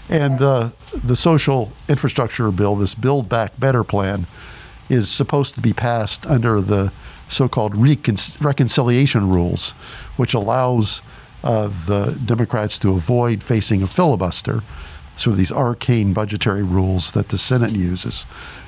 And 0.09 0.38
the, 0.38 0.73
the 0.92 1.16
social 1.16 1.73
infrastructure 1.88 2.51
bill, 2.51 2.77
this 2.77 2.95
Build 2.95 3.29
Back 3.29 3.59
Better 3.59 3.85
plan, 3.85 4.27
is 4.88 5.11
supposed 5.11 5.55
to 5.55 5.61
be 5.61 5.73
passed 5.73 6.27
under 6.27 6.61
the 6.61 6.92
so-called 7.29 7.75
recon- 7.75 8.17
reconciliation 8.41 9.29
rules, 9.29 9.73
which 10.17 10.35
allows 10.35 11.03
uh, 11.45 11.71
the 11.87 12.19
Democrats 12.25 12.79
to 12.79 12.91
avoid 12.91 13.43
facing 13.43 13.83
a 13.83 13.87
filibuster. 13.87 14.62
Sort 15.15 15.33
of 15.33 15.39
these 15.39 15.53
arcane 15.53 16.12
budgetary 16.12 16.62
rules 16.62 17.12
that 17.12 17.31
the 17.31 17.39
Senate 17.39 17.73
uses, 17.73 18.27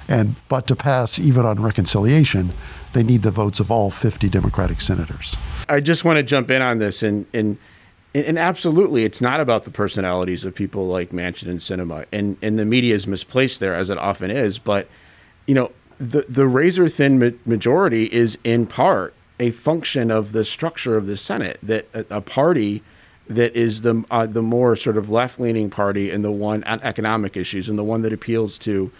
and 0.09 0.37
but 0.49 0.67
to 0.69 0.77
pass 0.77 1.19
even 1.19 1.45
on 1.45 1.61
reconciliation, 1.63 2.55
they 2.95 3.03
need 3.03 3.21
the 3.21 3.31
votes 3.31 3.61
of 3.61 3.71
all 3.71 3.91
50 3.91 4.31
Democratic 4.31 4.81
senators. 4.81 5.37
I 5.69 5.81
just 5.81 6.07
want 6.07 6.17
to 6.17 6.23
jump 6.23 6.51
in 6.51 6.63
on 6.63 6.79
this 6.79 7.03
and 7.03 7.27
and 7.35 7.59
and, 8.15 8.39
absolutely, 8.39 9.05
it's 9.05 9.21
not 9.21 9.39
about 9.39 9.65
the 9.65 9.71
personalities 9.71 10.45
of 10.45 10.55
people 10.55 10.87
like 10.87 11.11
Manchin 11.11 11.49
and 11.49 11.61
Sinema 11.61 12.07
and 12.11 12.39
and 12.41 12.59
the 12.59 12.65
media 12.65 12.95
is 12.95 13.07
misplaced 13.07 13.61
there 13.61 13.75
as 13.75 13.91
it 13.91 13.99
often 13.99 14.31
is. 14.31 14.59
But 14.59 14.89
you 15.47 15.55
know, 15.55 15.71
the 15.99 16.25
the 16.29 16.47
razor 16.47 16.89
thin 16.89 17.19
ma- 17.19 17.31
majority 17.45 18.05
is 18.05 18.39
in 18.45 18.67
part 18.67 19.15
a 19.41 19.51
function 19.51 20.11
of 20.11 20.33
the 20.33 20.45
structure 20.45 20.97
of 20.97 21.07
the 21.07 21.17
Senate. 21.17 21.59
That 21.63 21.89
a, 21.95 22.05
a 22.11 22.21
party 22.21 22.83
that 23.29 23.55
is 23.55 23.83
the 23.83 24.05
uh, 24.11 24.27
the 24.27 24.43
more 24.43 24.77
sort 24.77 24.97
of 24.97 25.11
left 25.11 25.39
leaning 25.39 25.71
party 25.71 26.11
and 26.11 26.25
the 26.25 26.31
one 26.31 26.65
on 26.65 26.81
economic 26.83 27.37
issues 27.37 27.69
and 27.69 27.79
the 27.79 27.85
one 27.85 28.03
that 28.03 28.13
appeals 28.13 28.59
to, 28.59 28.91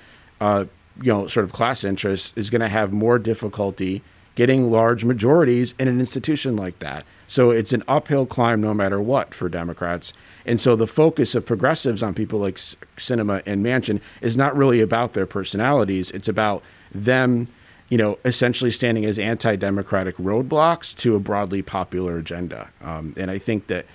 uh, 0.41 0.65
you 1.01 1.13
know, 1.13 1.27
sort 1.27 1.45
of 1.45 1.53
class 1.53 1.85
interests 1.85 2.33
is 2.37 2.51
going 2.51 2.61
to 2.61 2.69
have 2.69 2.93
more 2.93 3.19
difficulty 3.19 4.03
getting 4.39 4.71
large 4.71 5.05
majorities 5.05 5.75
in 5.81 5.89
an 5.89 5.99
institution 5.99 6.55
like 6.55 6.79
that. 6.79 7.05
So 7.27 7.51
it's 7.51 7.73
an 7.73 7.83
uphill 7.89 8.25
climb 8.25 8.61
no 8.61 8.73
matter 8.73 9.01
what 9.01 9.35
for 9.35 9.49
Democrats. 9.49 10.13
And 10.47 10.61
so 10.61 10.77
the 10.77 10.87
focus 10.87 11.35
of 11.35 11.45
progressives 11.45 12.05
on 12.05 12.15
people 12.15 12.39
like 12.39 12.55
Sinema 12.55 13.43
and 13.45 13.65
Manchin 13.65 14.01
is 14.21 14.37
not 14.37 14.57
really 14.57 14.81
about 14.81 15.15
their 15.15 15.27
personalities. 15.27 16.13
It's 16.13 16.29
about 16.29 16.63
them, 16.95 17.49
you 17.89 17.99
know, 17.99 18.19
essentially 18.25 18.71
standing 18.71 19.05
as 19.05 19.19
anti-democratic 19.19 20.17
roadblocks 20.17 20.95
to 20.97 21.15
a 21.15 21.21
broadly 21.21 21.63
popular 21.63 22.19
agenda. 22.19 22.69
Um, 22.83 23.15
and 23.17 23.31
I 23.31 23.39
think 23.39 23.67
that 23.69 23.87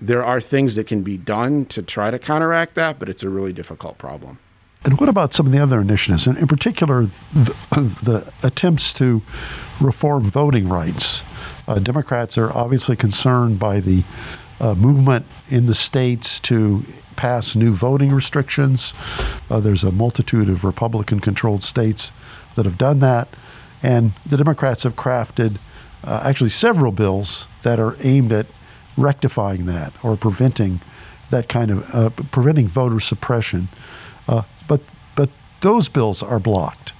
there 0.00 0.24
are 0.24 0.40
things 0.40 0.74
that 0.74 0.86
can 0.86 1.02
be 1.02 1.16
done 1.16 1.64
to 1.66 1.82
try 1.82 2.10
to 2.10 2.18
counteract 2.18 2.74
that, 2.74 2.98
but 2.98 3.08
it's 3.08 3.22
a 3.22 3.28
really 3.28 3.52
difficult 3.52 3.98
problem. 3.98 4.38
And 4.84 5.00
what 5.00 5.08
about 5.08 5.34
some 5.34 5.46
of 5.46 5.52
the 5.52 5.58
other 5.58 5.80
initiatives, 5.80 6.26
and 6.26 6.38
in 6.38 6.46
particular, 6.46 7.06
the, 7.32 7.54
the 7.72 8.32
attempts 8.42 8.92
to 8.94 9.22
reform 9.80 10.22
voting 10.24 10.68
rights? 10.68 11.22
Uh, 11.66 11.78
Democrats 11.80 12.38
are 12.38 12.52
obviously 12.52 12.94
concerned 12.94 13.58
by 13.58 13.80
the 13.80 14.04
uh, 14.60 14.74
movement 14.74 15.26
in 15.48 15.66
the 15.66 15.74
states 15.74 16.38
to 16.40 16.84
pass 17.16 17.56
new 17.56 17.72
voting 17.72 18.12
restrictions. 18.12 18.94
Uh, 19.50 19.60
there's 19.60 19.84
a 19.84 19.92
multitude 19.92 20.48
of 20.48 20.64
Republican 20.64 21.20
controlled 21.20 21.62
states 21.62 22.12
that 22.54 22.64
have 22.64 22.78
done 22.78 23.00
that. 23.00 23.28
And 23.82 24.12
the 24.24 24.36
Democrats 24.36 24.82
have 24.84 24.96
crafted 24.96 25.58
uh, 26.04 26.20
actually 26.24 26.50
several 26.50 26.92
bills 26.92 27.48
that 27.62 27.78
are 27.78 27.96
aimed 28.00 28.32
at 28.32 28.46
rectifying 28.96 29.66
that 29.66 29.92
or 30.02 30.16
preventing 30.16 30.80
that 31.30 31.48
kind 31.48 31.70
of 31.70 31.94
uh, 31.94 32.10
preventing 32.10 32.68
voter 32.68 33.00
suppression. 33.00 33.68
Uh, 34.28 34.42
but 34.68 34.80
but 35.14 35.30
those 35.60 35.88
bills 35.88 36.22
are 36.22 36.38
blocked. 36.38 36.92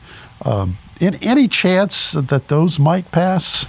Um, 0.43 0.79
in 1.01 1.15
any 1.17 1.49
chance 1.49 2.13
that 2.13 2.49
those 2.49 2.79
might 2.79 3.11
pass? 3.11 3.67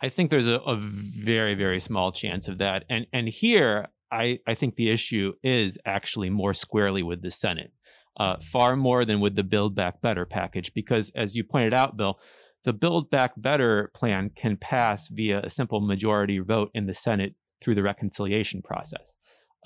I 0.00 0.08
think 0.08 0.30
there's 0.30 0.46
a, 0.46 0.56
a 0.56 0.76
very, 0.76 1.54
very 1.54 1.80
small 1.80 2.12
chance 2.12 2.48
of 2.48 2.58
that. 2.58 2.84
And 2.90 3.06
and 3.12 3.28
here, 3.28 3.88
I, 4.14 4.38
I 4.46 4.54
think 4.54 4.76
the 4.76 4.90
issue 4.90 5.32
is 5.42 5.76
actually 5.84 6.30
more 6.30 6.54
squarely 6.54 7.02
with 7.02 7.20
the 7.22 7.30
Senate, 7.30 7.72
uh, 8.18 8.36
far 8.40 8.76
more 8.76 9.04
than 9.04 9.20
with 9.20 9.34
the 9.34 9.42
Build 9.42 9.74
Back 9.74 10.00
Better 10.00 10.24
package, 10.24 10.72
because 10.72 11.10
as 11.16 11.34
you 11.34 11.42
pointed 11.42 11.74
out, 11.74 11.96
Bill, 11.96 12.20
the 12.62 12.72
Build 12.72 13.10
Back 13.10 13.32
Better 13.36 13.90
plan 13.92 14.30
can 14.30 14.56
pass 14.56 15.08
via 15.08 15.40
a 15.42 15.50
simple 15.50 15.80
majority 15.80 16.38
vote 16.38 16.70
in 16.74 16.86
the 16.86 16.94
Senate 16.94 17.34
through 17.60 17.74
the 17.74 17.82
reconciliation 17.82 18.62
process. 18.62 19.16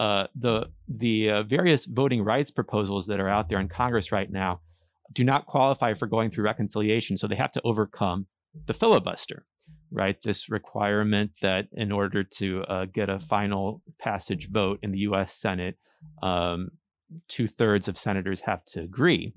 Uh, 0.00 0.28
the 0.34 0.66
the 0.88 1.28
uh, 1.28 1.42
various 1.42 1.84
voting 1.84 2.22
rights 2.22 2.50
proposals 2.50 3.06
that 3.06 3.20
are 3.20 3.28
out 3.28 3.48
there 3.48 3.60
in 3.60 3.68
Congress 3.68 4.12
right 4.12 4.30
now 4.30 4.60
do 5.12 5.24
not 5.24 5.44
qualify 5.46 5.92
for 5.92 6.06
going 6.06 6.30
through 6.30 6.44
reconciliation, 6.44 7.18
so 7.18 7.26
they 7.26 7.36
have 7.36 7.52
to 7.52 7.60
overcome 7.64 8.26
the 8.66 8.74
filibuster 8.74 9.44
right? 9.90 10.16
This 10.22 10.48
requirement 10.48 11.32
that 11.42 11.68
in 11.72 11.92
order 11.92 12.24
to 12.24 12.62
uh, 12.64 12.84
get 12.86 13.08
a 13.08 13.18
final 13.18 13.82
passage 13.98 14.50
vote 14.50 14.78
in 14.82 14.92
the 14.92 14.98
US 15.00 15.34
Senate, 15.34 15.76
um, 16.22 16.70
two 17.28 17.46
thirds 17.46 17.88
of 17.88 17.96
senators 17.96 18.40
have 18.40 18.64
to 18.66 18.80
agree. 18.80 19.34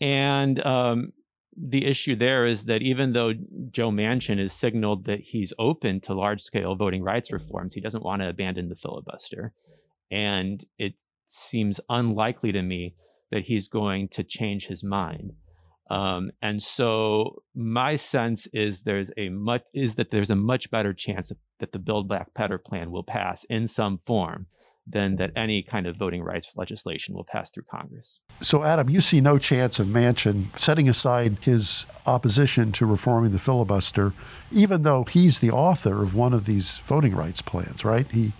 And 0.00 0.64
um, 0.64 1.12
the 1.56 1.86
issue 1.86 2.16
there 2.16 2.46
is 2.46 2.64
that 2.64 2.82
even 2.82 3.12
though 3.12 3.32
Joe 3.70 3.90
Manchin 3.90 4.38
has 4.38 4.52
signaled 4.52 5.04
that 5.04 5.20
he's 5.20 5.52
open 5.58 6.00
to 6.02 6.14
large 6.14 6.42
scale 6.42 6.74
voting 6.74 7.02
rights 7.02 7.30
reforms, 7.30 7.74
he 7.74 7.80
doesn't 7.80 8.04
want 8.04 8.22
to 8.22 8.28
abandon 8.28 8.68
the 8.68 8.76
filibuster. 8.76 9.52
And 10.10 10.64
it 10.78 11.02
seems 11.26 11.80
unlikely 11.88 12.52
to 12.52 12.62
me 12.62 12.94
that 13.30 13.44
he's 13.44 13.68
going 13.68 14.08
to 14.08 14.22
change 14.22 14.66
his 14.66 14.82
mind. 14.82 15.32
Um, 15.92 16.30
and 16.40 16.62
so 16.62 17.42
my 17.54 17.96
sense 17.96 18.48
is 18.54 18.82
there's 18.84 19.10
a 19.18 19.28
much 19.28 19.62
is 19.74 19.96
that 19.96 20.10
there's 20.10 20.30
a 20.30 20.36
much 20.36 20.70
better 20.70 20.94
chance 20.94 21.28
that, 21.28 21.36
that 21.60 21.72
the 21.72 21.78
Build 21.78 22.08
Back 22.08 22.32
Better 22.32 22.56
plan 22.56 22.90
will 22.90 23.02
pass 23.02 23.44
in 23.50 23.66
some 23.66 23.98
form 23.98 24.46
than 24.86 25.16
that 25.16 25.32
any 25.36 25.62
kind 25.62 25.86
of 25.86 25.96
voting 25.96 26.22
rights 26.22 26.48
legislation 26.56 27.14
will 27.14 27.24
pass 27.24 27.50
through 27.50 27.64
Congress. 27.70 28.20
So, 28.40 28.64
Adam, 28.64 28.88
you 28.88 29.02
see 29.02 29.20
no 29.20 29.36
chance 29.36 29.78
of 29.78 29.86
Manchin 29.86 30.58
setting 30.58 30.88
aside 30.88 31.36
his 31.42 31.84
opposition 32.06 32.72
to 32.72 32.86
reforming 32.86 33.32
the 33.32 33.38
filibuster, 33.38 34.14
even 34.50 34.84
though 34.84 35.04
he's 35.04 35.40
the 35.40 35.50
author 35.50 36.02
of 36.02 36.14
one 36.14 36.32
of 36.32 36.46
these 36.46 36.78
voting 36.78 37.14
rights 37.14 37.42
plans, 37.42 37.84
right? 37.84 38.10
He 38.10 38.32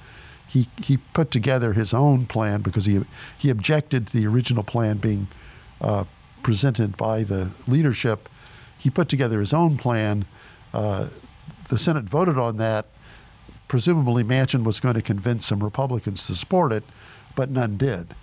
he 0.48 0.68
he 0.82 0.96
put 0.96 1.30
together 1.30 1.74
his 1.74 1.92
own 1.92 2.24
plan 2.24 2.62
because 2.62 2.86
he 2.86 3.02
he 3.36 3.50
objected 3.50 4.06
to 4.06 4.12
the 4.14 4.26
original 4.26 4.62
plan 4.62 4.96
being 4.96 5.28
uh, 5.82 6.04
presented 6.42 6.96
by 6.96 7.22
the 7.22 7.50
leadership. 7.66 8.28
He 8.78 8.90
put 8.90 9.08
together 9.08 9.40
his 9.40 9.52
own 9.52 9.76
plan. 9.76 10.26
Uh, 10.74 11.08
the 11.68 11.78
Senate 11.78 12.04
voted 12.04 12.38
on 12.38 12.56
that. 12.58 12.86
Presumably, 13.68 14.22
Manchin 14.22 14.64
was 14.64 14.80
going 14.80 14.94
to 14.94 15.02
convince 15.02 15.46
some 15.46 15.62
Republicans 15.62 16.26
to 16.26 16.34
support 16.34 16.72
it, 16.72 16.84
but 17.34 17.50
none 17.50 17.76
did. 17.76 18.14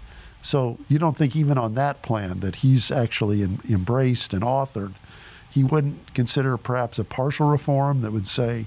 So 0.41 0.77
you 0.88 0.99
don't 0.99 1.17
think 1.17 1.36
even 1.36 1.58
on 1.58 1.73
that 1.75 2.01
plan 2.01 2.39
that 2.41 2.58
he's 2.58 2.91
actually 2.91 3.41
in, 3.41 3.60
embraced 3.69 4.34
and 4.34 4.43
authored, 4.43 4.93
he 5.49 5.63
wouldn't 5.63 6.13
consider 6.13 6.58
perhaps 6.58 6.99
a 6.99 7.03
partial 7.03 7.49
reform 7.49 8.01
that 8.01 8.12
would 8.12 8.27
say 8.27 8.65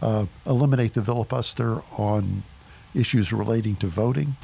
uh, 0.00 0.26
eliminate 0.46 0.94
the 0.94 1.02
filibuster 1.02 1.82
on 1.96 2.44
issues 2.94 3.32
relating 3.32 3.76
to 3.76 3.86
voting? 3.86 4.36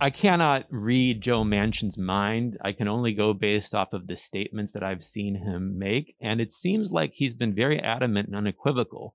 I 0.00 0.10
cannot 0.10 0.66
read 0.70 1.20
Joe 1.20 1.44
Manchin's 1.44 1.98
mind. 1.98 2.58
I 2.62 2.72
can 2.72 2.88
only 2.88 3.12
go 3.12 3.32
based 3.32 3.74
off 3.74 3.92
of 3.92 4.06
the 4.06 4.16
statements 4.16 4.72
that 4.72 4.82
I've 4.82 5.04
seen 5.04 5.36
him 5.36 5.78
make. 5.78 6.14
And 6.20 6.40
it 6.40 6.52
seems 6.52 6.90
like 6.90 7.14
he's 7.14 7.34
been 7.34 7.54
very 7.54 7.80
adamant 7.80 8.28
and 8.28 8.36
unequivocal 8.36 9.14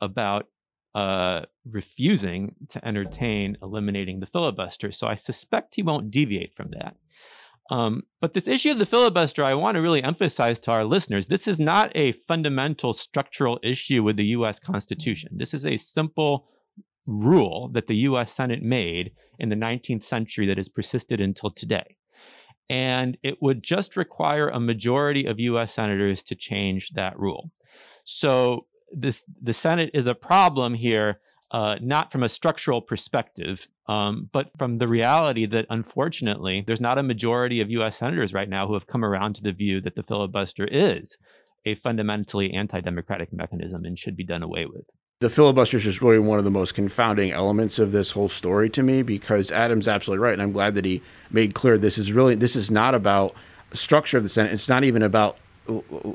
about 0.00 0.46
uh, 0.94 1.42
refusing 1.70 2.54
to 2.70 2.82
entertain 2.86 3.56
eliminating 3.62 4.20
the 4.20 4.26
filibuster. 4.26 4.90
So 4.92 5.06
I 5.06 5.14
suspect 5.14 5.74
he 5.74 5.82
won't 5.82 6.10
deviate 6.10 6.54
from 6.56 6.70
that. 6.70 6.96
Um, 7.70 8.04
but 8.20 8.32
this 8.32 8.48
issue 8.48 8.70
of 8.70 8.78
the 8.78 8.86
filibuster, 8.86 9.42
I 9.42 9.54
want 9.54 9.74
to 9.74 9.82
really 9.82 10.02
emphasize 10.02 10.58
to 10.60 10.70
our 10.70 10.84
listeners 10.84 11.26
this 11.26 11.48
is 11.48 11.58
not 11.58 11.92
a 11.94 12.12
fundamental 12.12 12.92
structural 12.92 13.58
issue 13.62 14.02
with 14.02 14.16
the 14.16 14.26
US 14.26 14.58
Constitution. 14.60 15.30
This 15.36 15.52
is 15.52 15.66
a 15.66 15.76
simple 15.76 16.48
rule 17.06 17.68
that 17.72 17.86
the 17.86 17.96
US 17.96 18.32
Senate 18.32 18.62
made 18.62 19.12
in 19.38 19.48
the 19.48 19.56
19th 19.56 20.02
century 20.02 20.46
that 20.46 20.56
has 20.56 20.68
persisted 20.68 21.20
until 21.20 21.50
today. 21.50 21.96
And 22.68 23.16
it 23.22 23.40
would 23.40 23.62
just 23.62 23.96
require 23.96 24.48
a 24.48 24.58
majority 24.58 25.26
of 25.26 25.38
US 25.38 25.74
senators 25.74 26.22
to 26.24 26.34
change 26.34 26.90
that 26.94 27.18
rule. 27.18 27.50
So 28.04 28.66
this, 28.92 29.22
the 29.40 29.54
Senate 29.54 29.90
is 29.94 30.06
a 30.06 30.14
problem 30.14 30.74
here, 30.74 31.20
uh, 31.50 31.76
not 31.80 32.10
from 32.10 32.22
a 32.22 32.28
structural 32.28 32.80
perspective, 32.80 33.68
um, 33.88 34.28
but 34.32 34.50
from 34.58 34.78
the 34.78 34.88
reality 34.88 35.46
that 35.46 35.66
unfortunately 35.70 36.64
there's 36.66 36.80
not 36.80 36.98
a 36.98 37.04
majority 37.04 37.60
of 37.60 37.70
US 37.70 37.98
senators 37.98 38.32
right 38.32 38.48
now 38.48 38.66
who 38.66 38.74
have 38.74 38.88
come 38.88 39.04
around 39.04 39.34
to 39.34 39.42
the 39.42 39.52
view 39.52 39.80
that 39.82 39.94
the 39.94 40.02
filibuster 40.02 40.66
is 40.66 41.16
a 41.64 41.76
fundamentally 41.76 42.52
anti 42.52 42.80
democratic 42.80 43.32
mechanism 43.32 43.84
and 43.84 43.98
should 43.98 44.16
be 44.16 44.24
done 44.24 44.42
away 44.42 44.66
with 44.66 44.86
the 45.20 45.30
filibuster 45.30 45.78
is 45.78 45.82
just 45.82 46.02
really 46.02 46.18
one 46.18 46.38
of 46.38 46.44
the 46.44 46.50
most 46.50 46.74
confounding 46.74 47.32
elements 47.32 47.78
of 47.78 47.90
this 47.90 48.10
whole 48.10 48.28
story 48.28 48.68
to 48.68 48.82
me 48.82 49.00
because 49.00 49.50
Adam's 49.50 49.88
absolutely 49.88 50.22
right, 50.22 50.34
and 50.34 50.42
I'm 50.42 50.52
glad 50.52 50.74
that 50.74 50.84
he 50.84 51.00
made 51.30 51.54
clear 51.54 51.78
this 51.78 51.96
is 51.96 52.12
really 52.12 52.34
this 52.34 52.54
is 52.54 52.70
not 52.70 52.94
about 52.94 53.34
structure 53.72 54.18
of 54.18 54.22
the 54.22 54.28
Senate. 54.28 54.52
It's 54.52 54.68
not 54.68 54.84
even 54.84 55.02
about 55.02 55.38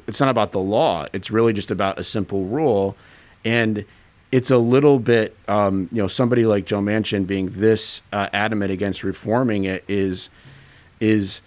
it's 0.07 0.19
not 0.19 0.29
about 0.29 0.51
the 0.51 0.59
law. 0.59 1.07
It's 1.13 1.31
really 1.31 1.51
just 1.51 1.71
about 1.71 1.97
a 1.97 2.03
simple 2.03 2.45
rule, 2.45 2.95
and 3.43 3.85
it's 4.31 4.51
a 4.51 4.59
little 4.59 4.99
bit 4.99 5.35
um, 5.47 5.89
you 5.91 5.99
know 5.99 6.07
somebody 6.07 6.45
like 6.45 6.65
Joe 6.65 6.79
Manchin 6.79 7.25
being 7.25 7.49
this 7.53 8.03
uh, 8.13 8.29
adamant 8.33 8.71
against 8.71 9.03
reforming 9.03 9.63
it 9.63 9.83
is 9.87 10.29
is 10.99 11.41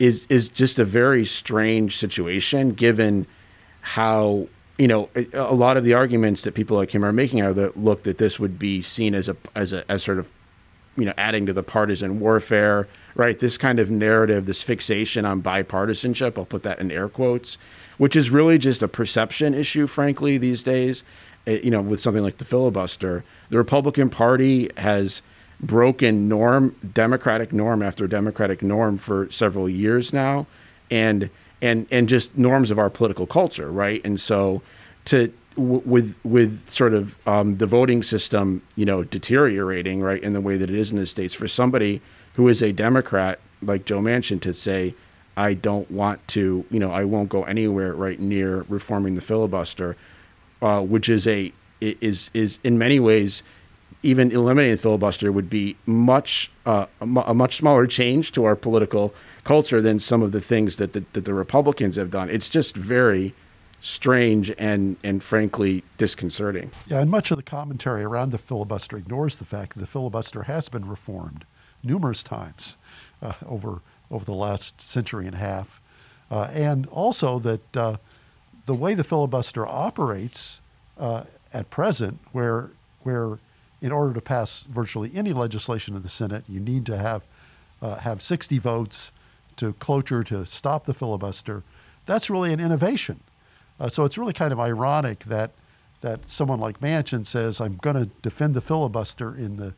is 0.00 0.26
is 0.28 0.48
just 0.48 0.80
a 0.80 0.84
very 0.84 1.24
strange 1.26 1.96
situation 1.96 2.72
given 2.72 3.28
how 3.82 4.48
you 4.78 4.88
know, 4.88 5.08
a, 5.34 5.54
lot 5.54 5.76
of 5.76 5.84
the 5.84 5.94
arguments 5.94 6.42
that 6.42 6.54
people 6.54 6.76
like 6.76 6.94
him 6.94 7.04
are 7.04 7.12
making 7.12 7.40
are 7.42 7.52
that 7.52 7.76
look 7.76 8.02
that 8.04 8.18
this 8.18 8.40
would 8.40 8.58
be 8.58 8.82
seen 8.82 9.14
as 9.14 9.28
a 9.28 9.36
as 9.54 9.72
a 9.72 9.90
as 9.90 10.02
sort 10.02 10.18
of 10.18 10.28
you 10.96 11.04
know 11.04 11.12
adding 11.18 11.46
to 11.46 11.52
the 11.52 11.62
partisan 11.62 12.20
warfare, 12.20 12.88
right? 13.14 13.38
This 13.38 13.58
kind 13.58 13.78
of 13.78 13.90
narrative, 13.90 14.46
this 14.46 14.62
fixation 14.62 15.24
on 15.24 15.42
bipartisanship, 15.42 16.38
I'll 16.38 16.44
put 16.44 16.62
that 16.62 16.78
in 16.78 16.90
air 16.90 17.08
quotes, 17.08 17.58
which 17.98 18.16
is 18.16 18.30
really 18.30 18.58
just 18.58 18.82
a 18.82 18.88
perception 18.88 19.54
issue, 19.54 19.86
frankly, 19.86 20.38
these 20.38 20.62
days. 20.62 21.04
Eh, 21.46 21.60
you 21.62 21.70
know, 21.70 21.80
with 21.80 22.00
something 22.00 22.22
like 22.22 22.38
the 22.38 22.44
filibuster, 22.44 23.24
the 23.50 23.58
Republican 23.58 24.08
Party 24.08 24.70
has 24.78 25.22
broken 25.60 26.28
norm, 26.28 26.74
democratic 26.94 27.52
norm 27.52 27.82
after 27.82 28.06
democratic 28.06 28.62
norm 28.62 28.98
for 28.98 29.30
several 29.30 29.68
years 29.68 30.12
now, 30.12 30.46
and 30.90 31.30
and 31.62 31.86
and 31.90 32.08
just 32.08 32.36
norms 32.36 32.70
of 32.70 32.78
our 32.78 32.90
political 32.90 33.26
culture, 33.26 33.72
right? 33.72 34.02
And 34.04 34.20
so 34.20 34.60
to 35.06 35.32
w- 35.56 35.82
with 35.86 36.14
with 36.24 36.68
sort 36.70 36.92
of 36.92 37.16
um, 37.26 37.56
the 37.56 37.66
voting 37.66 38.02
system, 38.02 38.60
you 38.76 38.84
know, 38.84 39.04
deteriorating 39.04 40.02
right 40.02 40.22
in 40.22 40.34
the 40.34 40.40
way 40.42 40.58
that 40.58 40.68
it 40.68 40.76
is 40.76 40.92
in 40.92 40.98
the 40.98 41.06
states, 41.06 41.32
for 41.32 41.48
somebody 41.48 42.02
who 42.34 42.48
is 42.48 42.62
a 42.62 42.72
Democrat 42.72 43.40
like 43.62 43.86
Joe 43.86 44.00
Manchin 44.00 44.40
to 44.42 44.52
say, 44.52 44.94
I 45.36 45.54
don't 45.54 45.90
want 45.90 46.26
to, 46.28 46.66
you 46.70 46.80
know, 46.80 46.90
I 46.90 47.04
won't 47.04 47.30
go 47.30 47.44
anywhere 47.44 47.94
right 47.94 48.20
near 48.20 48.66
reforming 48.68 49.14
the 49.14 49.22
filibuster 49.22 49.96
uh, 50.62 50.80
which 50.80 51.08
is 51.08 51.26
a 51.26 51.52
is 51.80 52.30
is 52.32 52.58
in 52.62 52.78
many 52.78 53.00
ways 53.00 53.42
even 54.02 54.32
eliminating 54.32 54.74
the 54.74 54.82
filibuster 54.82 55.30
would 55.30 55.48
be 55.48 55.76
much 55.86 56.50
uh, 56.66 56.86
a, 57.00 57.04
a, 57.04 57.34
much 57.34 57.56
smaller 57.56 57.86
change 57.86 58.32
to 58.32 58.44
our 58.44 58.56
political 58.56 59.14
culture 59.44 59.80
than 59.80 59.98
some 59.98 60.22
of 60.22 60.32
the 60.32 60.40
things 60.40 60.76
that 60.76 60.92
the, 60.92 61.04
that 61.12 61.24
the 61.24 61.34
Republicans 61.34 61.96
have 61.96 62.10
done. 62.10 62.28
It's 62.28 62.48
just 62.48 62.76
very 62.76 63.34
strange 63.80 64.52
and 64.58 64.96
and 65.02 65.22
frankly 65.22 65.84
disconcerting. 65.98 66.70
Yeah, 66.86 67.00
and 67.00 67.10
much 67.10 67.30
of 67.30 67.36
the 67.36 67.42
commentary 67.42 68.04
around 68.04 68.30
the 68.30 68.38
filibuster 68.38 68.96
ignores 68.96 69.36
the 69.36 69.44
fact 69.44 69.74
that 69.74 69.80
the 69.80 69.86
filibuster 69.86 70.44
has 70.44 70.68
been 70.68 70.88
reformed 70.88 71.44
numerous 71.82 72.22
times 72.22 72.76
uh, 73.20 73.34
over 73.46 73.80
over 74.10 74.24
the 74.24 74.34
last 74.34 74.80
century 74.80 75.26
and 75.26 75.34
a 75.34 75.38
half, 75.38 75.80
uh, 76.30 76.48
and 76.52 76.86
also 76.86 77.38
that 77.38 77.76
uh, 77.76 77.96
the 78.66 78.74
way 78.74 78.94
the 78.94 79.04
filibuster 79.04 79.66
operates 79.66 80.60
uh, 80.98 81.24
at 81.52 81.70
present, 81.70 82.20
where 82.32 82.70
where 83.02 83.38
in 83.82 83.90
order 83.90 84.14
to 84.14 84.20
pass 84.20 84.62
virtually 84.62 85.10
any 85.12 85.32
legislation 85.32 85.96
in 85.96 86.02
the 86.02 86.08
Senate, 86.08 86.44
you 86.48 86.60
need 86.60 86.86
to 86.86 86.96
have 86.96 87.22
uh, 87.82 87.96
have 87.96 88.22
60 88.22 88.58
votes 88.58 89.10
to 89.56 89.72
cloture 89.74 90.22
to 90.22 90.46
stop 90.46 90.84
the 90.84 90.94
filibuster. 90.94 91.64
That's 92.06 92.30
really 92.30 92.52
an 92.52 92.60
innovation. 92.60 93.20
Uh, 93.80 93.88
so 93.88 94.04
it's 94.04 94.16
really 94.16 94.32
kind 94.32 94.52
of 94.52 94.60
ironic 94.60 95.24
that 95.24 95.50
that 96.00 96.30
someone 96.30 96.58
like 96.60 96.80
Manchin 96.80 97.26
says, 97.26 97.60
"I'm 97.60 97.76
going 97.76 97.96
to 97.96 98.10
defend 98.22 98.54
the 98.54 98.60
filibuster 98.60 99.34
in 99.34 99.56
the 99.56 99.74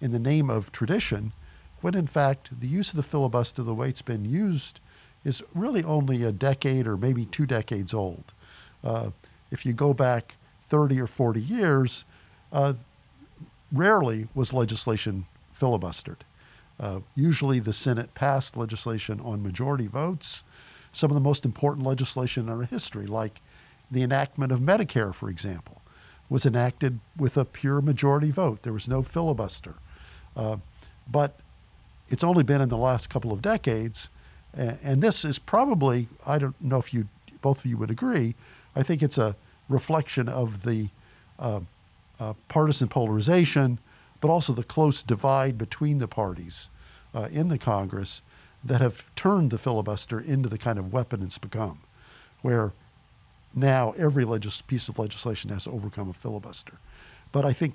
in 0.00 0.12
the 0.12 0.18
name 0.20 0.48
of 0.48 0.70
tradition," 0.70 1.32
when 1.80 1.96
in 1.96 2.06
fact 2.06 2.60
the 2.60 2.68
use 2.68 2.90
of 2.90 2.96
the 2.96 3.02
filibuster, 3.02 3.64
the 3.64 3.74
way 3.74 3.88
it's 3.88 4.02
been 4.02 4.24
used, 4.24 4.78
is 5.24 5.42
really 5.54 5.82
only 5.82 6.22
a 6.22 6.30
decade 6.30 6.86
or 6.86 6.96
maybe 6.96 7.24
two 7.26 7.46
decades 7.46 7.92
old. 7.92 8.32
Uh, 8.84 9.10
if 9.50 9.66
you 9.66 9.72
go 9.72 9.92
back 9.92 10.36
30 10.62 11.00
or 11.00 11.08
40 11.08 11.40
years, 11.40 12.04
uh, 12.52 12.74
rarely 13.72 14.28
was 14.34 14.52
legislation 14.52 15.26
filibustered. 15.58 16.20
Uh, 16.78 17.00
usually 17.14 17.60
the 17.60 17.72
Senate 17.72 18.14
passed 18.14 18.56
legislation 18.56 19.20
on 19.20 19.42
majority 19.42 19.86
votes. 19.86 20.42
Some 20.92 21.10
of 21.10 21.14
the 21.14 21.20
most 21.20 21.44
important 21.44 21.86
legislation 21.86 22.44
in 22.44 22.48
our 22.48 22.62
history, 22.62 23.06
like 23.06 23.40
the 23.90 24.02
enactment 24.02 24.50
of 24.50 24.60
Medicare, 24.60 25.14
for 25.14 25.28
example, 25.28 25.82
was 26.28 26.46
enacted 26.46 27.00
with 27.16 27.36
a 27.36 27.44
pure 27.44 27.80
majority 27.80 28.30
vote. 28.30 28.62
There 28.62 28.72
was 28.72 28.88
no 28.88 29.02
filibuster. 29.02 29.74
Uh, 30.36 30.56
but 31.10 31.38
it's 32.08 32.24
only 32.24 32.42
been 32.42 32.60
in 32.60 32.68
the 32.68 32.76
last 32.76 33.10
couple 33.10 33.32
of 33.32 33.42
decades 33.42 34.08
and 34.54 35.02
this 35.02 35.24
is 35.24 35.38
probably, 35.38 36.08
I 36.26 36.38
don't 36.38 36.60
know 36.60 36.78
if 36.78 36.92
you, 36.92 37.08
both 37.40 37.60
of 37.60 37.66
you 37.66 37.76
would 37.76 37.90
agree, 37.90 38.34
I 38.74 38.82
think 38.82 39.02
it's 39.02 39.18
a 39.18 39.36
reflection 39.68 40.28
of 40.28 40.64
the 40.64 40.88
uh, 41.38 41.60
uh, 42.20 42.34
partisan 42.48 42.88
polarization, 42.88 43.78
but 44.20 44.28
also 44.28 44.52
the 44.52 44.62
close 44.62 45.02
divide 45.02 45.58
between 45.58 45.98
the 45.98 46.08
parties 46.08 46.68
uh, 47.14 47.28
in 47.32 47.48
the 47.48 47.58
Congress 47.58 48.22
that 48.62 48.80
have 48.80 49.12
turned 49.16 49.50
the 49.50 49.58
filibuster 49.58 50.20
into 50.20 50.48
the 50.48 50.58
kind 50.58 50.78
of 50.78 50.92
weapon 50.92 51.22
it's 51.22 51.38
become, 51.38 51.80
where 52.42 52.72
now 53.54 53.92
every 53.96 54.24
legis- 54.24 54.60
piece 54.60 54.88
of 54.88 54.98
legislation 54.98 55.50
has 55.50 55.64
to 55.64 55.70
overcome 55.70 56.10
a 56.10 56.12
filibuster. 56.12 56.74
But 57.32 57.44
I 57.44 57.52
think 57.52 57.74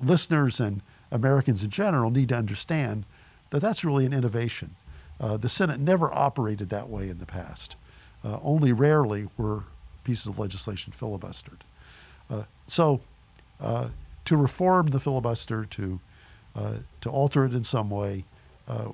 listeners 0.00 0.60
and 0.60 0.82
Americans 1.10 1.64
in 1.64 1.70
general 1.70 2.10
need 2.10 2.28
to 2.28 2.36
understand 2.36 3.04
that 3.50 3.60
that's 3.60 3.84
really 3.84 4.04
an 4.04 4.12
innovation. 4.12 4.76
Uh, 5.18 5.36
the 5.36 5.48
Senate 5.48 5.80
never 5.80 6.12
operated 6.12 6.68
that 6.68 6.88
way 6.88 7.08
in 7.08 7.18
the 7.18 7.26
past. 7.26 7.74
Uh, 8.24 8.38
only 8.42 8.72
rarely 8.72 9.28
were 9.36 9.64
pieces 10.04 10.26
of 10.26 10.38
legislation 10.38 10.92
filibustered. 10.92 11.60
Uh, 12.30 12.42
so, 12.66 13.00
uh, 13.60 13.88
to 14.24 14.36
reform 14.36 14.88
the 14.88 15.00
filibuster, 15.00 15.64
to 15.64 16.00
uh, 16.54 16.74
to 17.00 17.10
alter 17.10 17.44
it 17.44 17.54
in 17.54 17.64
some 17.64 17.90
way, 17.90 18.24
uh, 18.66 18.88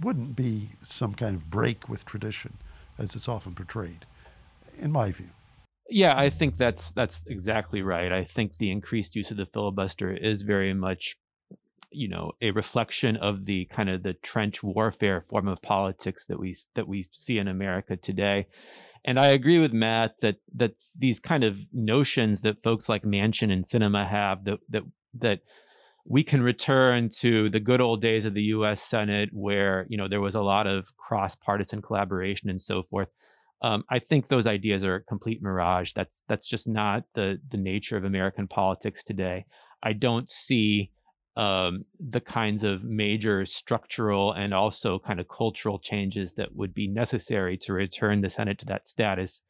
wouldn't 0.00 0.36
be 0.36 0.70
some 0.84 1.14
kind 1.14 1.34
of 1.34 1.50
break 1.50 1.88
with 1.88 2.04
tradition, 2.04 2.58
as 2.98 3.16
it's 3.16 3.28
often 3.28 3.54
portrayed, 3.54 4.04
in 4.78 4.92
my 4.92 5.10
view. 5.10 5.30
Yeah, 5.88 6.14
I 6.16 6.30
think 6.30 6.56
that's 6.56 6.90
that's 6.92 7.22
exactly 7.26 7.82
right. 7.82 8.10
I 8.12 8.24
think 8.24 8.56
the 8.56 8.70
increased 8.70 9.14
use 9.14 9.30
of 9.30 9.36
the 9.36 9.46
filibuster 9.46 10.10
is 10.12 10.42
very 10.42 10.72
much 10.74 11.16
you 11.90 12.08
know 12.08 12.32
a 12.42 12.50
reflection 12.50 13.16
of 13.16 13.44
the 13.44 13.66
kind 13.66 13.88
of 13.88 14.02
the 14.02 14.14
trench 14.14 14.62
warfare 14.62 15.24
form 15.28 15.46
of 15.46 15.62
politics 15.62 16.24
that 16.26 16.38
we 16.38 16.56
that 16.74 16.88
we 16.88 17.06
see 17.12 17.38
in 17.38 17.48
America 17.48 17.96
today. 17.96 18.46
And 19.04 19.18
I 19.18 19.28
agree 19.28 19.58
with 19.58 19.72
Matt 19.72 20.20
that 20.22 20.36
that 20.54 20.74
these 20.98 21.20
kind 21.20 21.44
of 21.44 21.58
notions 21.72 22.40
that 22.40 22.62
folks 22.62 22.88
like 22.88 23.02
Manchin 23.02 23.52
and 23.52 23.64
Sinema 23.64 24.08
have 24.08 24.44
that 24.44 24.58
that 24.70 24.82
that 25.20 25.40
we 26.06 26.22
can 26.22 26.42
return 26.42 27.08
to 27.08 27.48
the 27.48 27.60
good 27.60 27.80
old 27.80 28.02
days 28.02 28.24
of 28.24 28.34
the 28.34 28.42
U.S. 28.42 28.82
Senate, 28.82 29.30
where 29.32 29.86
you 29.88 29.96
know 29.96 30.08
there 30.08 30.20
was 30.20 30.34
a 30.34 30.42
lot 30.42 30.66
of 30.66 30.96
cross-partisan 30.96 31.82
collaboration 31.82 32.48
and 32.50 32.60
so 32.60 32.82
forth. 32.84 33.08
Um, 33.62 33.84
I 33.88 33.98
think 33.98 34.28
those 34.28 34.46
ideas 34.46 34.84
are 34.84 34.96
a 34.96 35.02
complete 35.02 35.42
mirage. 35.42 35.92
That's 35.94 36.22
that's 36.28 36.46
just 36.46 36.66
not 36.66 37.04
the 37.14 37.38
the 37.50 37.56
nature 37.56 37.96
of 37.96 38.04
American 38.04 38.48
politics 38.48 39.02
today. 39.02 39.46
I 39.82 39.92
don't 39.92 40.30
see 40.30 40.90
um, 41.36 41.84
the 41.98 42.20
kinds 42.20 42.62
of 42.62 42.84
major 42.84 43.44
structural 43.44 44.32
and 44.32 44.54
also 44.54 44.98
kind 44.98 45.18
of 45.18 45.28
cultural 45.28 45.78
changes 45.78 46.32
that 46.34 46.54
would 46.54 46.72
be 46.72 46.86
necessary 46.86 47.56
to 47.58 47.72
return 47.72 48.20
the 48.20 48.30
Senate 48.30 48.58
to 48.60 48.66
that 48.66 48.86
status. 48.86 49.40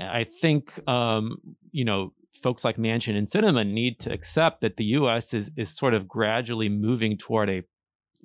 I 0.00 0.24
think, 0.24 0.86
um, 0.88 1.36
you 1.70 1.84
know, 1.84 2.12
folks 2.42 2.64
like 2.64 2.76
Manchin 2.76 3.16
and 3.16 3.30
Sinema 3.30 3.66
need 3.66 4.00
to 4.00 4.12
accept 4.12 4.62
that 4.62 4.76
the 4.76 4.84
U.S. 4.84 5.34
is 5.34 5.50
is 5.56 5.76
sort 5.76 5.94
of 5.94 6.08
gradually 6.08 6.68
moving 6.68 7.16
toward 7.16 7.50
a 7.50 7.62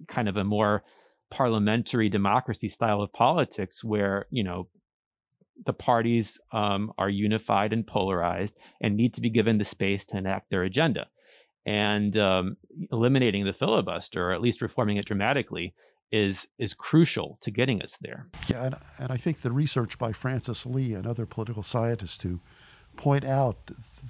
kind 0.07 0.27
of 0.27 0.37
a 0.37 0.43
more 0.43 0.83
parliamentary 1.29 2.09
democracy 2.09 2.69
style 2.69 3.01
of 3.01 3.11
politics, 3.13 3.83
where 3.83 4.25
you 4.29 4.43
know 4.43 4.69
the 5.65 5.73
parties 5.73 6.39
um, 6.51 6.91
are 6.97 7.09
unified 7.09 7.73
and 7.73 7.85
polarized 7.85 8.55
and 8.81 8.95
need 8.95 9.13
to 9.13 9.21
be 9.21 9.29
given 9.29 9.57
the 9.57 9.65
space 9.65 10.05
to 10.05 10.17
enact 10.17 10.49
their 10.49 10.63
agenda 10.63 11.07
and 11.65 12.15
um, 12.17 12.57
eliminating 12.91 13.45
the 13.45 13.53
filibuster 13.53 14.29
or 14.29 14.33
at 14.33 14.41
least 14.41 14.61
reforming 14.61 14.97
it 14.97 15.05
dramatically 15.05 15.73
is 16.11 16.47
is 16.59 16.73
crucial 16.73 17.37
to 17.41 17.51
getting 17.51 17.81
us 17.81 17.97
there. 17.99 18.27
Yeah, 18.47 18.65
and, 18.65 18.75
and 18.97 19.11
I 19.11 19.17
think 19.17 19.41
the 19.41 19.51
research 19.51 19.97
by 19.97 20.13
Frances 20.13 20.65
Lee 20.65 20.93
and 20.93 21.07
other 21.07 21.25
political 21.25 21.63
scientists 21.63 22.17
to 22.19 22.39
point 22.95 23.25
out 23.25 23.57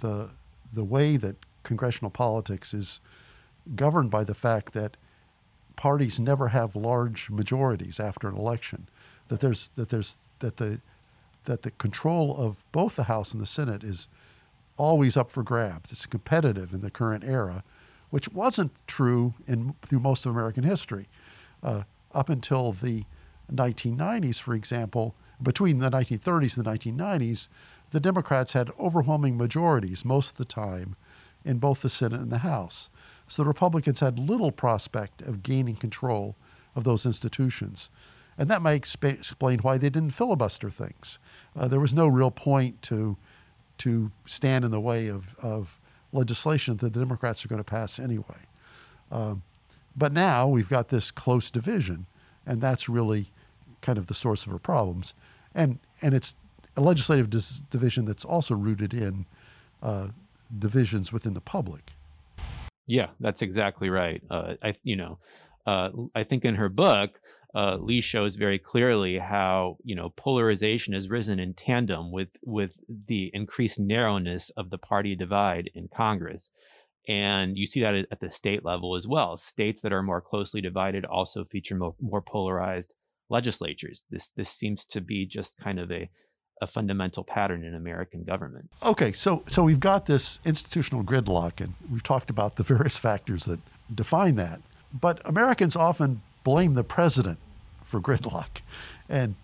the 0.01 0.31
the 0.71 0.83
way 0.83 1.17
that 1.17 1.37
congressional 1.63 2.11
politics 2.11 2.73
is 2.73 2.99
governed 3.75 4.11
by 4.11 4.23
the 4.23 4.35
fact 4.35 4.73
that 4.73 4.97
parties 5.75 6.19
never 6.19 6.49
have 6.49 6.75
large 6.75 7.29
majorities 7.29 7.99
after 7.99 8.27
an 8.27 8.35
election. 8.35 8.87
That 9.29 9.39
there's 9.39 9.69
that 9.75 9.89
there's 9.89 10.17
that 10.39 10.57
the 10.57 10.81
that 11.45 11.61
the 11.61 11.71
control 11.71 12.35
of 12.37 12.63
both 12.71 12.95
the 12.95 13.03
House 13.03 13.31
and 13.31 13.41
the 13.41 13.47
Senate 13.47 13.83
is 13.83 14.07
always 14.77 15.15
up 15.17 15.31
for 15.31 15.43
grabs. 15.43 15.91
It's 15.91 16.05
competitive 16.05 16.73
in 16.73 16.81
the 16.81 16.91
current 16.91 17.23
era, 17.23 17.63
which 18.09 18.29
wasn't 18.29 18.71
true 18.87 19.33
in 19.47 19.75
through 19.81 19.99
most 19.99 20.25
of 20.25 20.31
American 20.31 20.63
history. 20.63 21.07
Uh, 21.63 21.83
up 22.13 22.29
until 22.29 22.71
the 22.71 23.03
1990s, 23.53 24.39
for 24.39 24.55
example, 24.55 25.15
between 25.41 25.79
the 25.79 25.89
1930s 25.89 26.57
and 26.57 26.65
the 26.65 26.71
1990s, 26.71 27.47
the 27.91 27.99
Democrats 27.99 28.53
had 28.53 28.71
overwhelming 28.79 29.37
majorities 29.37 30.05
most 30.05 30.31
of 30.31 30.37
the 30.37 30.45
time 30.45 30.95
in 31.43 31.59
both 31.59 31.81
the 31.81 31.89
Senate 31.89 32.21
and 32.21 32.31
the 32.31 32.39
House. 32.39 32.89
So 33.27 33.43
the 33.43 33.47
Republicans 33.47 33.99
had 33.99 34.19
little 34.19 34.51
prospect 34.51 35.21
of 35.21 35.43
gaining 35.43 35.75
control 35.75 36.35
of 36.75 36.83
those 36.83 37.05
institutions. 37.05 37.89
And 38.37 38.49
that 38.49 38.61
might 38.61 38.81
exp- 38.81 39.11
explain 39.11 39.59
why 39.59 39.77
they 39.77 39.89
didn't 39.89 40.11
filibuster 40.11 40.69
things. 40.69 41.19
Uh, 41.55 41.67
there 41.67 41.79
was 41.79 41.93
no 41.93 42.07
real 42.07 42.31
point 42.31 42.81
to 42.83 43.17
to 43.79 44.11
stand 44.25 44.65
in 44.65 44.71
the 44.71 44.81
way 44.81 45.07
of, 45.07 45.35
of 45.39 45.79
legislation 46.11 46.77
that 46.77 46.93
the 46.93 46.99
Democrats 46.99 47.43
are 47.45 47.47
going 47.47 47.59
to 47.59 47.63
pass 47.63 47.99
anyway. 47.99 48.47
Um, 49.11 49.43
but 49.95 50.11
now 50.11 50.47
we've 50.47 50.69
got 50.69 50.89
this 50.89 51.11
close 51.11 51.51
division, 51.51 52.05
and 52.45 52.61
that's 52.61 52.89
really 52.89 53.31
kind 53.81 53.97
of 53.97 54.07
the 54.07 54.13
source 54.13 54.45
of 54.45 54.51
our 54.51 54.59
problems. 54.59 55.13
And, 55.53 55.79
and 56.01 56.13
it's 56.13 56.35
a 56.75 56.81
legislative 56.81 57.29
dis- 57.29 57.61
division 57.69 58.05
that's 58.05 58.25
also 58.25 58.55
rooted 58.55 58.93
in 58.93 59.25
uh, 59.81 60.07
divisions 60.57 61.13
within 61.13 61.33
the 61.33 61.41
public. 61.41 61.91
Yeah, 62.87 63.07
that's 63.19 63.41
exactly 63.41 63.89
right. 63.89 64.21
Uh, 64.29 64.55
I, 64.61 64.73
you 64.83 64.95
know, 64.95 65.17
uh, 65.65 65.89
I 66.13 66.23
think 66.23 66.45
in 66.45 66.55
her 66.55 66.69
book, 66.69 67.19
uh, 67.55 67.77
Lee 67.77 68.01
shows 68.01 68.35
very 68.35 68.59
clearly 68.59 69.17
how 69.17 69.77
you 69.83 69.95
know 69.95 70.09
polarization 70.17 70.93
has 70.93 71.09
risen 71.09 71.39
in 71.39 71.53
tandem 71.53 72.11
with 72.11 72.29
with 72.43 72.73
the 73.07 73.31
increased 73.33 73.79
narrowness 73.79 74.49
of 74.57 74.69
the 74.69 74.77
party 74.77 75.15
divide 75.15 75.69
in 75.73 75.87
Congress, 75.87 76.49
and 77.07 77.57
you 77.57 77.65
see 77.65 77.79
that 77.81 77.95
at 78.11 78.19
the 78.19 78.29
state 78.29 78.65
level 78.65 78.95
as 78.95 79.07
well. 79.07 79.37
States 79.37 79.79
that 79.81 79.93
are 79.93 80.03
more 80.03 80.19
closely 80.19 80.59
divided 80.59 81.05
also 81.05 81.45
feature 81.45 81.75
more, 81.75 81.95
more 82.01 82.21
polarized 82.21 82.91
legislatures. 83.29 84.03
This 84.09 84.31
this 84.35 84.49
seems 84.49 84.83
to 84.85 84.99
be 84.99 85.25
just 85.25 85.57
kind 85.57 85.79
of 85.79 85.89
a 85.91 86.09
a 86.61 86.67
fundamental 86.67 87.23
pattern 87.23 87.63
in 87.63 87.73
American 87.73 88.25
government. 88.25 88.69
Okay, 88.83 89.13
so 89.13 89.43
so 89.47 89.63
we've 89.63 89.79
got 89.79 90.07
this 90.07 90.39
institutional 90.43 91.05
gridlock, 91.05 91.61
and 91.61 91.75
we've 91.89 92.03
talked 92.03 92.29
about 92.29 92.57
the 92.57 92.63
various 92.73 92.97
factors 92.97 93.45
that 93.45 93.61
define 93.93 94.35
that. 94.35 94.59
But 94.93 95.21
Americans 95.25 95.77
often 95.77 96.21
blame 96.45 96.75
the 96.75 96.83
president 96.85 97.39
for 97.83 97.99
gridlock, 97.99 98.61
and 99.09 99.35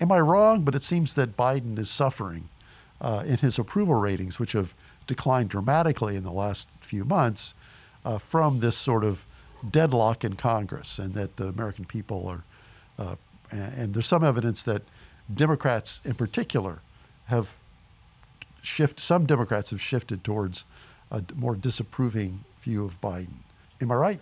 am 0.00 0.12
I 0.12 0.20
wrong? 0.20 0.62
But 0.62 0.76
it 0.76 0.84
seems 0.84 1.14
that 1.14 1.36
Biden 1.36 1.76
is 1.80 1.90
suffering 1.90 2.48
uh, 3.00 3.24
in 3.26 3.38
his 3.38 3.58
approval 3.58 3.94
ratings, 3.94 4.38
which 4.38 4.52
have 4.52 4.72
declined 5.08 5.48
dramatically 5.48 6.14
in 6.14 6.22
the 6.22 6.30
last 6.30 6.68
few 6.80 7.04
months 7.04 7.54
uh, 8.04 8.18
from 8.18 8.60
this 8.60 8.76
sort 8.76 9.02
of 9.02 9.24
deadlock 9.68 10.22
in 10.22 10.34
Congress, 10.34 11.00
and 11.00 11.14
that 11.14 11.36
the 11.36 11.48
American 11.48 11.84
people 11.84 12.28
are. 12.28 12.44
Uh, 12.98 13.16
and 13.50 13.94
there's 13.94 14.06
some 14.06 14.24
evidence 14.24 14.62
that 14.64 14.82
Democrats 15.32 16.00
in 16.04 16.14
particular 16.14 16.80
have 17.26 17.54
shift. 18.62 19.00
Some 19.00 19.26
Democrats 19.26 19.70
have 19.70 19.80
shifted 19.80 20.24
towards 20.24 20.64
a 21.10 21.22
more 21.34 21.54
disapproving 21.54 22.44
view 22.60 22.84
of 22.84 23.00
Biden. 23.00 23.38
Am 23.80 23.92
I 23.92 23.94
right? 23.94 24.20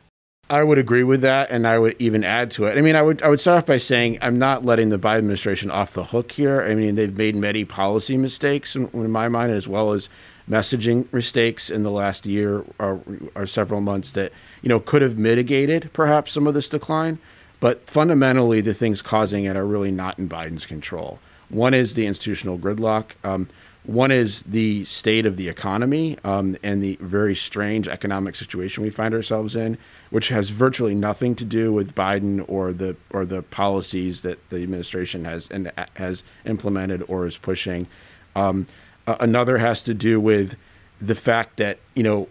I 0.50 0.62
would 0.62 0.78
agree 0.78 1.04
with 1.04 1.22
that, 1.22 1.50
and 1.50 1.66
I 1.66 1.78
would 1.78 1.96
even 1.98 2.22
add 2.22 2.50
to 2.52 2.66
it. 2.66 2.76
I 2.76 2.82
mean, 2.82 2.96
I 2.96 3.02
would 3.02 3.22
I 3.22 3.28
would 3.28 3.40
start 3.40 3.58
off 3.58 3.66
by 3.66 3.78
saying 3.78 4.18
I'm 4.20 4.38
not 4.38 4.64
letting 4.64 4.90
the 4.90 4.98
Biden 4.98 5.18
administration 5.18 5.70
off 5.70 5.94
the 5.94 6.04
hook 6.04 6.32
here. 6.32 6.62
I 6.62 6.74
mean, 6.74 6.96
they've 6.96 7.16
made 7.16 7.34
many 7.34 7.64
policy 7.64 8.18
mistakes 8.18 8.76
in, 8.76 8.88
in 8.92 9.10
my 9.10 9.28
mind, 9.28 9.52
as 9.52 9.66
well 9.66 9.92
as 9.92 10.08
messaging 10.48 11.10
mistakes 11.12 11.70
in 11.70 11.82
the 11.82 11.90
last 11.90 12.26
year 12.26 12.62
or, 12.78 13.00
or 13.34 13.46
several 13.46 13.80
months 13.80 14.12
that 14.12 14.32
you 14.60 14.68
know 14.68 14.80
could 14.80 15.00
have 15.00 15.16
mitigated 15.16 15.90
perhaps 15.94 16.32
some 16.32 16.46
of 16.46 16.52
this 16.52 16.68
decline. 16.68 17.18
But 17.60 17.88
fundamentally, 17.88 18.60
the 18.60 18.74
things 18.74 19.00
causing 19.00 19.44
it 19.44 19.56
are 19.56 19.66
really 19.66 19.90
not 19.90 20.18
in 20.18 20.28
Biden's 20.28 20.66
control. 20.66 21.18
One 21.48 21.72
is 21.72 21.94
the 21.94 22.06
institutional 22.06 22.58
gridlock. 22.58 23.12
Um, 23.24 23.48
one 23.84 24.10
is 24.10 24.42
the 24.42 24.84
state 24.84 25.26
of 25.26 25.36
the 25.36 25.48
economy 25.48 26.16
um, 26.24 26.56
and 26.62 26.82
the 26.82 26.96
very 27.02 27.34
strange 27.34 27.86
economic 27.86 28.34
situation 28.34 28.82
we 28.82 28.88
find 28.88 29.12
ourselves 29.14 29.54
in, 29.54 29.76
which 30.08 30.28
has 30.28 30.48
virtually 30.48 30.94
nothing 30.94 31.34
to 31.34 31.44
do 31.44 31.70
with 31.70 31.94
Biden 31.94 32.44
or 32.48 32.72
the 32.72 32.96
or 33.10 33.26
the 33.26 33.42
policies 33.42 34.22
that 34.22 34.48
the 34.48 34.62
administration 34.62 35.26
has 35.26 35.48
and 35.50 35.70
has 35.96 36.22
implemented 36.46 37.04
or 37.08 37.26
is 37.26 37.36
pushing. 37.36 37.86
Um, 38.34 38.66
another 39.06 39.58
has 39.58 39.82
to 39.82 39.92
do 39.92 40.18
with 40.18 40.56
the 40.98 41.14
fact 41.14 41.58
that 41.58 41.78
you 41.94 42.02
know, 42.02 42.28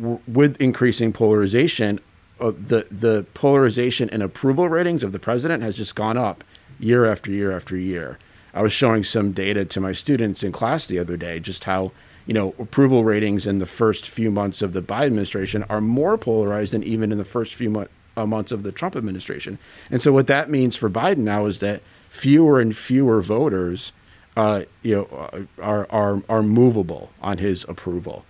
w- 0.00 0.20
with 0.28 0.56
increasing 0.60 1.12
polarization, 1.12 1.98
uh, 2.38 2.52
the 2.52 2.86
the 2.92 3.26
polarization 3.34 4.08
and 4.10 4.22
approval 4.22 4.68
ratings 4.68 5.02
of 5.02 5.10
the 5.10 5.18
president 5.18 5.64
has 5.64 5.76
just 5.76 5.96
gone 5.96 6.16
up 6.16 6.44
year 6.78 7.06
after 7.06 7.32
year 7.32 7.50
after 7.50 7.76
year. 7.76 8.18
I 8.56 8.62
was 8.62 8.72
showing 8.72 9.04
some 9.04 9.32
data 9.32 9.64
to 9.64 9.80
my 9.80 9.92
students 9.92 10.42
in 10.42 10.52
class 10.52 10.86
the 10.86 10.98
other 10.98 11.16
day, 11.16 11.38
just 11.40 11.64
how 11.64 11.92
you 12.26 12.34
know 12.34 12.54
approval 12.58 13.04
ratings 13.04 13.46
in 13.46 13.58
the 13.58 13.66
first 13.66 14.08
few 14.08 14.30
months 14.30 14.62
of 14.62 14.72
the 14.72 14.82
Biden 14.82 15.06
administration 15.06 15.64
are 15.68 15.80
more 15.80 16.18
polarized 16.18 16.72
than 16.72 16.82
even 16.82 17.12
in 17.12 17.18
the 17.18 17.24
first 17.24 17.54
few 17.54 17.70
mo- 17.70 17.88
uh, 18.16 18.26
months 18.26 18.50
of 18.50 18.62
the 18.62 18.72
Trump 18.72 18.96
administration. 18.96 19.58
And 19.90 20.00
so 20.00 20.12
what 20.12 20.26
that 20.26 20.50
means 20.50 20.74
for 20.74 20.88
Biden 20.88 21.18
now 21.18 21.46
is 21.46 21.60
that 21.60 21.82
fewer 22.08 22.58
and 22.58 22.76
fewer 22.76 23.20
voters, 23.20 23.92
uh, 24.36 24.62
you 24.82 24.96
know, 24.96 25.46
are 25.62 25.86
are 25.90 26.22
are 26.28 26.42
movable 26.42 27.10
on 27.20 27.38
his 27.38 27.64
approval, 27.68 28.24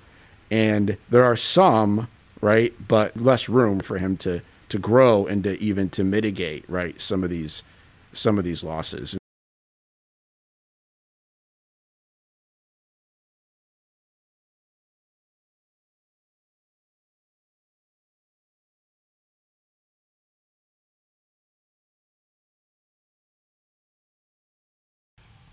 and 0.51 0.99
there 1.09 1.25
are 1.25 1.37
some 1.37 2.09
right? 2.41 2.75
But 2.87 3.17
less 3.17 3.49
room 3.49 3.81
for 3.81 3.99
him 3.99 4.17
to 4.19 4.43
to 4.69 4.79
grow 4.79 5.27
and 5.27 5.45
to 5.45 5.61
even 5.61 5.91
to 5.91 6.05
mitigate, 6.05 6.69
right? 6.69 7.01
Some 7.01 7.25
of 7.25 7.31
these 7.31 7.63
some 8.13 8.39
of 8.39 8.45
these 8.45 8.65
losses. 8.65 9.17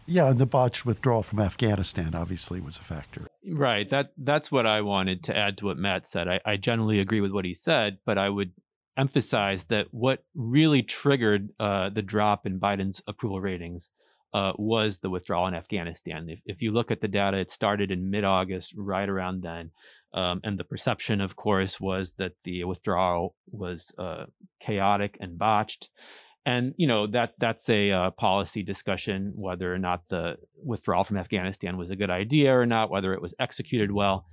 Yeah, 0.05 0.29
and 0.29 0.39
the 0.39 0.45
botched 0.45 0.85
withdrawal 0.85 1.23
from 1.23 1.39
Afghanistan 1.39 2.13
obviously 2.13 2.59
was 2.59 2.77
a 2.77 2.83
factor. 2.83 3.27
Right. 3.49 3.89
That 3.89 4.11
that's 4.17 4.51
what 4.51 4.67
I 4.67 4.81
wanted 4.81 5.23
to 5.25 5.37
add 5.37 5.57
to 5.59 5.65
what 5.65 5.77
Matt 5.77 6.07
said. 6.07 6.27
I, 6.27 6.39
I 6.45 6.57
generally 6.57 6.99
agree 6.99 7.21
with 7.21 7.31
what 7.31 7.45
he 7.45 7.53
said, 7.53 7.99
but 8.05 8.17
I 8.17 8.29
would 8.29 8.51
emphasize 8.97 9.65
that 9.65 9.87
what 9.91 10.23
really 10.35 10.83
triggered 10.83 11.49
uh, 11.59 11.89
the 11.89 12.01
drop 12.01 12.45
in 12.45 12.59
Biden's 12.59 13.01
approval 13.07 13.41
ratings 13.41 13.89
uh, 14.33 14.51
was 14.57 14.97
the 14.97 15.09
withdrawal 15.09 15.47
in 15.47 15.53
Afghanistan. 15.53 16.27
If, 16.27 16.39
if 16.45 16.61
you 16.61 16.71
look 16.71 16.91
at 16.91 17.01
the 17.01 17.07
data, 17.07 17.37
it 17.37 17.51
started 17.51 17.91
in 17.91 18.09
mid 18.09 18.23
August, 18.23 18.73
right 18.75 19.07
around 19.07 19.43
then. 19.43 19.71
Um, 20.13 20.41
and 20.43 20.59
the 20.59 20.63
perception, 20.63 21.21
of 21.21 21.35
course, 21.35 21.79
was 21.79 22.13
that 22.17 22.33
the 22.43 22.63
withdrawal 22.65 23.35
was 23.51 23.91
uh, 23.97 24.25
chaotic 24.59 25.17
and 25.19 25.37
botched 25.37 25.89
and 26.45 26.73
you 26.77 26.87
know 26.87 27.07
that 27.07 27.33
that's 27.37 27.69
a 27.69 27.91
uh, 27.91 28.11
policy 28.11 28.63
discussion 28.63 29.33
whether 29.35 29.73
or 29.73 29.79
not 29.79 30.03
the 30.09 30.35
withdrawal 30.63 31.03
from 31.03 31.17
Afghanistan 31.17 31.77
was 31.77 31.89
a 31.89 31.95
good 31.95 32.09
idea 32.09 32.53
or 32.53 32.65
not, 32.65 32.89
whether 32.89 33.13
it 33.13 33.21
was 33.21 33.33
executed 33.39 33.91
well. 33.91 34.25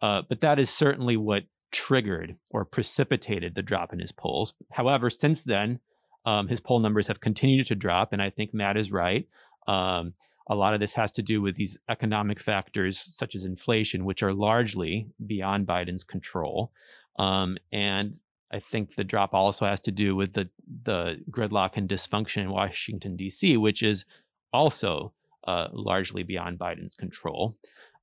Uh, 0.00 0.22
but 0.28 0.40
that 0.40 0.58
is 0.58 0.68
certainly 0.68 1.16
what 1.16 1.44
triggered 1.70 2.36
or 2.50 2.64
precipitated 2.64 3.54
the 3.54 3.62
drop 3.62 3.92
in 3.92 4.00
his 4.00 4.12
polls. 4.12 4.54
However, 4.72 5.08
since 5.08 5.44
then, 5.44 5.78
um, 6.26 6.48
his 6.48 6.60
poll 6.60 6.80
numbers 6.80 7.06
have 7.06 7.20
continued 7.20 7.66
to 7.68 7.74
drop, 7.74 8.12
and 8.12 8.20
I 8.20 8.30
think 8.30 8.52
Matt 8.52 8.76
is 8.76 8.90
right. 8.90 9.28
Um, 9.66 10.14
a 10.48 10.54
lot 10.54 10.74
of 10.74 10.80
this 10.80 10.92
has 10.94 11.12
to 11.12 11.22
do 11.22 11.40
with 11.40 11.56
these 11.56 11.78
economic 11.88 12.40
factors 12.40 13.00
such 13.00 13.34
as 13.34 13.44
inflation, 13.44 14.04
which 14.04 14.22
are 14.22 14.34
largely 14.34 15.08
beyond 15.24 15.66
Biden's 15.66 16.04
control. 16.04 16.72
Um, 17.18 17.58
and 17.72 18.16
I 18.52 18.60
think 18.60 18.94
the 18.94 19.04
drop 19.04 19.34
also 19.34 19.66
has 19.66 19.80
to 19.80 19.90
do 19.90 20.14
with 20.14 20.34
the 20.34 20.48
the 20.84 21.16
gridlock 21.30 21.76
and 21.76 21.88
dysfunction 21.88 22.42
in 22.42 22.50
Washington 22.50 23.16
D.C., 23.16 23.56
which 23.56 23.82
is 23.82 24.04
also 24.52 25.12
uh, 25.46 25.68
largely 25.72 26.22
beyond 26.22 26.58
Biden's 26.58 26.94
control. 26.94 27.56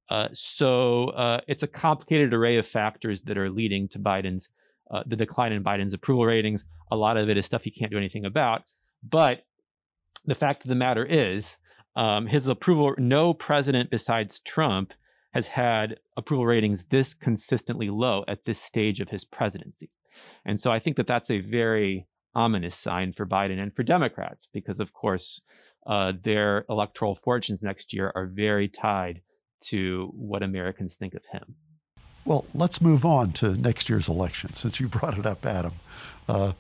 Uh, 0.10 0.28
so 0.34 1.10
uh, 1.10 1.42
it's 1.48 1.64
a 1.64 1.68
complicated 1.68 2.34
array 2.34 2.58
of 2.58 2.68
factors 2.68 3.22
that 3.22 3.38
are 3.38 3.50
leading 3.50 3.88
to 3.90 4.00
Biden's 4.00 4.50
uh, 4.92 5.04
the 5.06 5.16
decline 5.16 5.54
in 5.54 5.64
Biden's 5.64 5.94
approval 5.94 6.26
ratings. 6.26 6.64
A 6.92 6.96
lot 6.96 7.18
of 7.18 7.30
it 7.30 7.38
is 7.38 7.46
stuff 7.46 7.64
he 7.64 7.72
can't 7.72 7.92
do 7.92 7.98
anything 7.98 8.26
about. 8.26 8.64
But 9.08 9.46
the 10.26 10.36
fact 10.36 10.64
of 10.64 10.70
the 10.70 10.76
matter 10.76 11.06
is, 11.06 11.58
um, 11.96 12.28
his 12.28 12.48
approval. 12.48 12.96
No 12.98 13.34
president 13.34 13.92
besides 13.92 14.40
Trump 14.40 14.94
has 15.34 15.48
had 15.48 16.00
approval 16.18 16.46
ratings 16.46 16.86
this 16.86 17.14
consistently 17.14 17.90
low 17.90 18.24
at 18.28 18.46
this 18.46 18.60
stage 18.60 19.00
of 19.00 19.10
his 19.10 19.26
presidency. 19.26 19.92
And 20.46 20.60
so 20.60 20.72
I 20.72 20.80
think 20.80 20.98
that 20.98 21.08
that's 21.08 21.30
a 21.30 21.40
very 21.40 22.08
ominous 22.36 22.76
sign 22.76 23.14
for 23.14 23.26
Biden 23.26 23.60
and 23.60 23.76
for 23.76 23.84
Democrats, 23.84 24.48
because 24.54 24.80
of 24.80 24.94
course, 24.94 25.42
uh, 25.88 26.14
their 26.22 26.66
electoral 26.70 27.16
fortunes 27.16 27.64
next 27.64 27.94
year 27.94 28.12
are 28.16 28.28
very 28.28 28.68
tied 28.68 29.22
to 29.62 30.12
what 30.16 30.44
Americans 30.44 30.96
think 30.96 31.14
of 31.14 31.26
him. 31.32 31.56
Well, 32.26 32.46
let's 32.54 32.82
move 32.82 33.06
on 33.06 33.32
to 33.34 33.56
next 33.56 33.90
year's 33.90 34.08
election, 34.08 34.54
since 34.54 34.80
you 34.80 34.88
brought 34.90 35.18
it 35.18 35.26
up, 35.26 35.46
Adam. 35.46 35.74
Uh, 36.28 36.54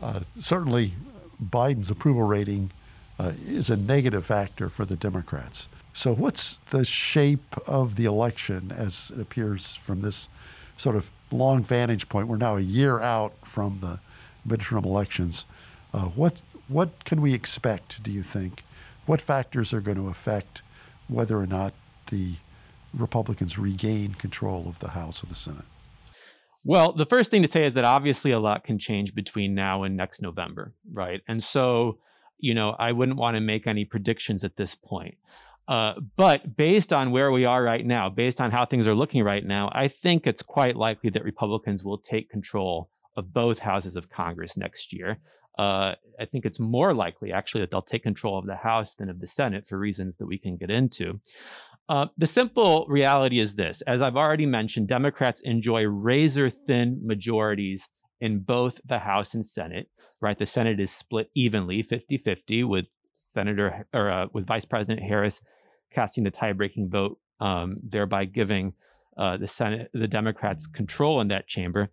uh, 0.00 0.20
certainly, 0.38 0.94
Biden's 1.42 1.90
approval 1.90 2.22
rating 2.22 2.70
uh, 3.18 3.32
is 3.46 3.70
a 3.70 3.76
negative 3.76 4.24
factor 4.26 4.68
for 4.68 4.84
the 4.84 4.96
Democrats. 4.96 5.68
So, 5.92 6.14
what's 6.14 6.58
the 6.70 6.84
shape 6.84 7.54
of 7.66 7.96
the 7.96 8.06
election 8.06 8.72
as 8.72 9.12
it 9.14 9.20
appears 9.20 9.74
from 9.74 10.00
this 10.00 10.28
sort 10.76 10.96
of 10.96 11.10
long 11.32 11.62
vantage 11.62 12.08
point? 12.08 12.28
We're 12.28 12.36
now 12.36 12.56
a 12.56 12.60
year 12.60 13.00
out 13.00 13.34
from 13.44 13.80
the 13.80 14.00
midterm 14.46 14.84
elections. 14.84 15.46
Uh, 15.92 16.06
what 16.06 16.42
what 16.68 17.04
can 17.04 17.20
we 17.20 17.34
expect? 17.34 18.02
Do 18.02 18.10
you 18.10 18.22
think? 18.22 18.64
What 19.04 19.20
factors 19.20 19.72
are 19.72 19.80
going 19.80 19.96
to 19.96 20.08
affect 20.08 20.62
whether 21.08 21.38
or 21.38 21.46
not 21.46 21.74
the 22.10 22.34
Republicans 22.94 23.58
regain 23.58 24.14
control 24.14 24.68
of 24.68 24.78
the 24.78 24.90
House 24.90 25.22
or 25.22 25.26
the 25.26 25.34
Senate? 25.34 25.64
Well, 26.64 26.92
the 26.92 27.06
first 27.06 27.30
thing 27.30 27.42
to 27.42 27.48
say 27.48 27.66
is 27.66 27.74
that 27.74 27.84
obviously 27.84 28.30
a 28.30 28.38
lot 28.38 28.64
can 28.64 28.78
change 28.78 29.14
between 29.14 29.54
now 29.54 29.82
and 29.82 29.96
next 29.96 30.22
November, 30.22 30.72
right? 30.92 31.20
And 31.26 31.42
so, 31.42 31.98
you 32.42 32.52
know, 32.52 32.76
I 32.78 32.92
wouldn't 32.92 33.16
want 33.16 33.36
to 33.36 33.40
make 33.40 33.66
any 33.66 33.86
predictions 33.86 34.44
at 34.44 34.56
this 34.56 34.74
point. 34.74 35.14
Uh, 35.68 35.94
but 36.16 36.56
based 36.56 36.92
on 36.92 37.12
where 37.12 37.30
we 37.30 37.44
are 37.44 37.62
right 37.62 37.86
now, 37.86 38.10
based 38.10 38.40
on 38.40 38.50
how 38.50 38.66
things 38.66 38.86
are 38.86 38.96
looking 38.96 39.22
right 39.22 39.46
now, 39.46 39.70
I 39.72 39.88
think 39.88 40.26
it's 40.26 40.42
quite 40.42 40.76
likely 40.76 41.08
that 41.10 41.24
Republicans 41.24 41.84
will 41.84 41.98
take 41.98 42.28
control 42.28 42.90
of 43.16 43.32
both 43.32 43.60
houses 43.60 43.94
of 43.94 44.10
Congress 44.10 44.56
next 44.56 44.92
year. 44.92 45.18
Uh, 45.58 45.94
I 46.18 46.24
think 46.30 46.44
it's 46.44 46.58
more 46.58 46.92
likely, 46.92 47.32
actually, 47.32 47.60
that 47.60 47.70
they'll 47.70 47.80
take 47.80 48.02
control 48.02 48.38
of 48.38 48.46
the 48.46 48.56
House 48.56 48.94
than 48.94 49.08
of 49.08 49.20
the 49.20 49.28
Senate 49.28 49.68
for 49.68 49.78
reasons 49.78 50.16
that 50.16 50.26
we 50.26 50.38
can 50.38 50.56
get 50.56 50.70
into. 50.70 51.20
Uh, 51.88 52.06
the 52.16 52.26
simple 52.26 52.86
reality 52.88 53.38
is 53.38 53.54
this 53.54 53.82
as 53.82 54.02
I've 54.02 54.16
already 54.16 54.46
mentioned, 54.46 54.88
Democrats 54.88 55.40
enjoy 55.40 55.84
razor 55.84 56.50
thin 56.50 57.00
majorities 57.04 57.88
in 58.22 58.38
both 58.38 58.80
the 58.86 59.00
House 59.00 59.34
and 59.34 59.44
Senate, 59.44 59.90
right? 60.20 60.38
The 60.38 60.46
Senate 60.46 60.78
is 60.78 60.92
split 60.92 61.28
evenly, 61.34 61.82
50 61.82 62.18
50, 62.18 62.62
with 62.62 62.86
Senator 63.14 63.84
or 63.92 64.10
uh, 64.10 64.26
with 64.32 64.46
Vice 64.46 64.64
President 64.64 65.04
Harris 65.04 65.40
casting 65.92 66.22
the 66.22 66.30
tie-breaking 66.30 66.88
vote, 66.88 67.18
um, 67.40 67.78
thereby 67.82 68.24
giving 68.24 68.74
uh, 69.18 69.36
the 69.38 69.48
Senate 69.48 69.90
the 69.92 70.06
Democrats 70.06 70.68
control 70.68 71.20
in 71.20 71.28
that 71.28 71.48
chamber. 71.48 71.90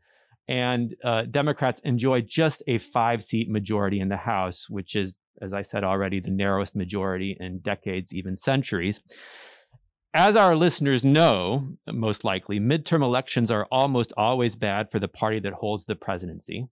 And 0.47 0.95
uh, 1.03 1.23
Democrats 1.23 1.81
enjoy 1.83 2.21
just 2.21 2.61
a 2.67 2.77
five-seat 2.77 3.49
majority 3.49 3.99
in 3.99 4.09
the 4.09 4.17
House, 4.17 4.67
which 4.69 4.95
is, 4.95 5.15
as 5.41 5.51
I 5.51 5.63
said 5.63 5.83
already, 5.83 6.19
the 6.19 6.29
narrowest 6.29 6.75
majority 6.75 7.37
in 7.39 7.57
decades, 7.59 8.13
even 8.13 8.35
centuries. 8.35 8.99
As 10.13 10.35
our 10.35 10.55
listeners 10.55 11.03
know, 11.03 11.77
most 11.85 12.23
likely, 12.23 12.59
midterm 12.59 13.03
elections 13.03 13.51
are 13.51 13.67
almost 13.71 14.11
always 14.17 14.55
bad 14.55 14.89
for 14.89 14.99
the 14.99 15.07
party 15.07 15.39
that 15.41 15.53
holds 15.53 15.85
the 15.85 15.95
presidency. 15.95 16.67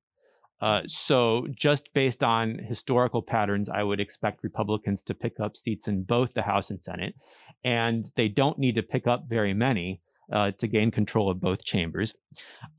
Uh, 0.59 0.81
so, 0.87 1.45
just 1.55 1.93
based 1.93 2.23
on 2.23 2.57
historical 2.57 3.21
patterns, 3.21 3.69
I 3.69 3.83
would 3.83 3.99
expect 3.99 4.43
Republicans 4.43 5.03
to 5.03 5.13
pick 5.13 5.39
up 5.39 5.55
seats 5.55 5.87
in 5.87 6.01
both 6.01 6.33
the 6.33 6.41
House 6.41 6.71
and 6.71 6.81
Senate. 6.81 7.13
And 7.63 8.09
they 8.15 8.27
don't 8.27 8.57
need 8.57 8.73
to 8.73 8.81
pick 8.81 9.05
up 9.05 9.25
very 9.29 9.53
many 9.53 10.01
uh, 10.33 10.51
to 10.57 10.67
gain 10.67 10.89
control 10.89 11.29
of 11.29 11.39
both 11.39 11.63
chambers. 11.63 12.15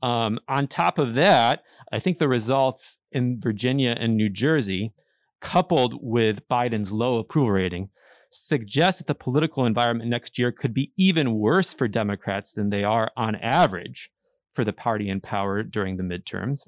Um, 0.03 0.39
on 0.49 0.67
top 0.67 0.99
of 0.99 1.15
that, 1.15 1.63
I 1.91 1.99
think 1.99 2.19
the 2.19 2.27
results 2.27 2.97
in 3.13 3.39
Virginia 3.39 3.95
and 3.97 4.17
New 4.17 4.29
Jersey, 4.29 4.91
coupled 5.39 5.93
with 6.01 6.47
Biden's 6.49 6.91
low 6.91 7.17
approval 7.17 7.51
rating, 7.51 7.89
suggest 8.29 8.99
that 8.99 9.07
the 9.07 9.15
political 9.15 9.65
environment 9.65 10.09
next 10.09 10.37
year 10.37 10.51
could 10.51 10.73
be 10.73 10.91
even 10.97 11.35
worse 11.35 11.73
for 11.73 11.87
Democrats 11.87 12.51
than 12.51 12.69
they 12.69 12.83
are 12.83 13.11
on 13.17 13.35
average 13.35 14.09
for 14.53 14.63
the 14.63 14.73
party 14.73 15.09
in 15.09 15.21
power 15.21 15.63
during 15.63 15.97
the 15.97 16.03
midterms. 16.03 16.67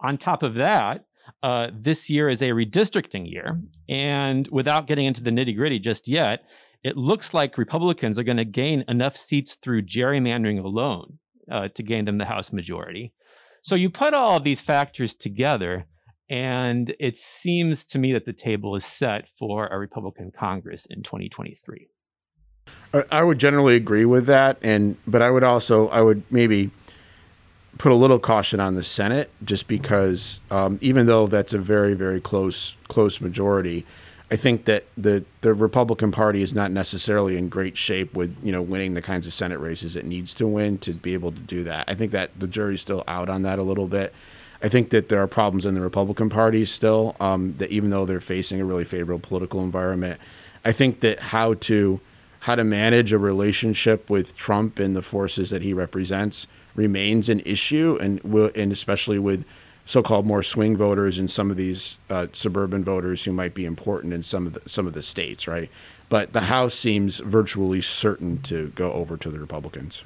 On 0.00 0.18
top 0.18 0.42
of 0.42 0.54
that, 0.54 1.06
uh, 1.42 1.68
this 1.72 2.08
year 2.08 2.28
is 2.28 2.42
a 2.42 2.50
redistricting 2.50 3.30
year. 3.30 3.60
And 3.88 4.48
without 4.48 4.86
getting 4.86 5.06
into 5.06 5.22
the 5.22 5.30
nitty 5.30 5.56
gritty 5.56 5.78
just 5.78 6.08
yet, 6.08 6.44
it 6.84 6.96
looks 6.96 7.34
like 7.34 7.58
Republicans 7.58 8.18
are 8.18 8.24
going 8.24 8.36
to 8.36 8.44
gain 8.44 8.84
enough 8.88 9.16
seats 9.16 9.56
through 9.60 9.82
gerrymandering 9.82 10.62
alone 10.62 11.18
uh, 11.50 11.68
to 11.68 11.82
gain 11.82 12.04
them 12.04 12.18
the 12.18 12.26
House 12.26 12.52
majority. 12.52 13.12
So 13.62 13.74
you 13.74 13.90
put 13.90 14.14
all 14.14 14.36
of 14.36 14.44
these 14.44 14.60
factors 14.60 15.14
together, 15.14 15.86
and 16.28 16.94
it 16.98 17.16
seems 17.16 17.84
to 17.86 17.98
me 17.98 18.12
that 18.12 18.24
the 18.24 18.32
table 18.32 18.74
is 18.76 18.84
set 18.84 19.28
for 19.38 19.66
a 19.68 19.78
Republican 19.78 20.32
Congress 20.32 20.86
in 20.90 21.02
2023. 21.02 21.88
I 23.10 23.22
would 23.22 23.38
generally 23.38 23.76
agree 23.76 24.04
with 24.04 24.26
that, 24.26 24.58
and 24.62 24.96
but 25.06 25.22
I 25.22 25.30
would 25.30 25.44
also 25.44 25.88
I 25.88 26.00
would 26.00 26.22
maybe 26.30 26.70
put 27.78 27.92
a 27.92 27.94
little 27.94 28.18
caution 28.18 28.58
on 28.58 28.74
the 28.74 28.82
Senate, 28.82 29.30
just 29.44 29.68
because 29.68 30.40
um, 30.50 30.78
even 30.80 31.06
though 31.06 31.26
that's 31.26 31.52
a 31.52 31.58
very 31.58 31.94
very 31.94 32.20
close 32.20 32.74
close 32.88 33.20
majority, 33.20 33.84
I 34.30 34.36
think 34.36 34.64
that 34.64 34.84
the 34.96 35.24
the 35.42 35.52
Republican 35.52 36.10
Party 36.10 36.42
is 36.42 36.54
not 36.54 36.70
necessarily 36.70 37.36
in 37.36 37.48
great 37.48 37.76
shape 37.76 38.14
with 38.14 38.34
you 38.42 38.50
know 38.50 38.62
winning 38.62 38.94
the 38.94 39.02
kinds 39.02 39.26
of 39.26 39.34
Senate 39.34 39.58
races 39.58 39.94
it 39.94 40.06
needs 40.06 40.32
to 40.34 40.46
win 40.46 40.78
to 40.78 40.92
be 40.92 41.12
able 41.12 41.32
to 41.32 41.40
do 41.40 41.64
that. 41.64 41.84
I 41.88 41.94
think 41.94 42.12
that 42.12 42.38
the 42.38 42.46
jury's 42.46 42.80
still 42.80 43.04
out 43.06 43.28
on 43.28 43.42
that 43.42 43.58
a 43.58 43.62
little 43.62 43.88
bit. 43.88 44.14
I 44.66 44.68
think 44.68 44.90
that 44.90 45.08
there 45.08 45.22
are 45.22 45.28
problems 45.28 45.64
in 45.64 45.74
the 45.74 45.80
Republican 45.80 46.28
Party 46.28 46.64
still. 46.64 47.14
Um, 47.20 47.54
that 47.58 47.70
even 47.70 47.90
though 47.90 48.04
they're 48.04 48.20
facing 48.20 48.60
a 48.60 48.64
really 48.64 48.84
favorable 48.84 49.24
political 49.24 49.62
environment, 49.62 50.20
I 50.64 50.72
think 50.72 50.98
that 51.00 51.20
how 51.20 51.54
to 51.54 52.00
how 52.40 52.56
to 52.56 52.64
manage 52.64 53.12
a 53.12 53.18
relationship 53.18 54.10
with 54.10 54.36
Trump 54.36 54.80
and 54.80 54.96
the 54.96 55.02
forces 55.02 55.50
that 55.50 55.62
he 55.62 55.72
represents 55.72 56.48
remains 56.74 57.28
an 57.28 57.42
issue, 57.44 57.96
and 58.00 58.20
will, 58.24 58.50
and 58.56 58.72
especially 58.72 59.20
with 59.20 59.44
so-called 59.84 60.26
more 60.26 60.42
swing 60.42 60.76
voters 60.76 61.16
and 61.16 61.30
some 61.30 61.48
of 61.48 61.56
these 61.56 61.98
uh, 62.10 62.26
suburban 62.32 62.82
voters 62.82 63.22
who 63.22 63.30
might 63.30 63.54
be 63.54 63.64
important 63.64 64.12
in 64.12 64.24
some 64.24 64.48
of 64.48 64.54
the 64.54 64.68
some 64.68 64.88
of 64.88 64.94
the 64.94 65.02
states, 65.02 65.46
right? 65.46 65.70
But 66.08 66.32
the 66.32 66.42
House 66.42 66.74
seems 66.74 67.20
virtually 67.20 67.82
certain 67.82 68.42
to 68.42 68.72
go 68.74 68.92
over 68.94 69.16
to 69.16 69.30
the 69.30 69.38
Republicans. 69.38 70.02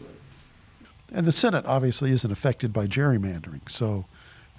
And 1.11 1.27
the 1.27 1.33
Senate 1.33 1.65
obviously 1.65 2.13
isn't 2.13 2.31
affected 2.31 2.75
by 2.75 2.87
gerrymandering, 2.87 3.63
so 3.71 4.05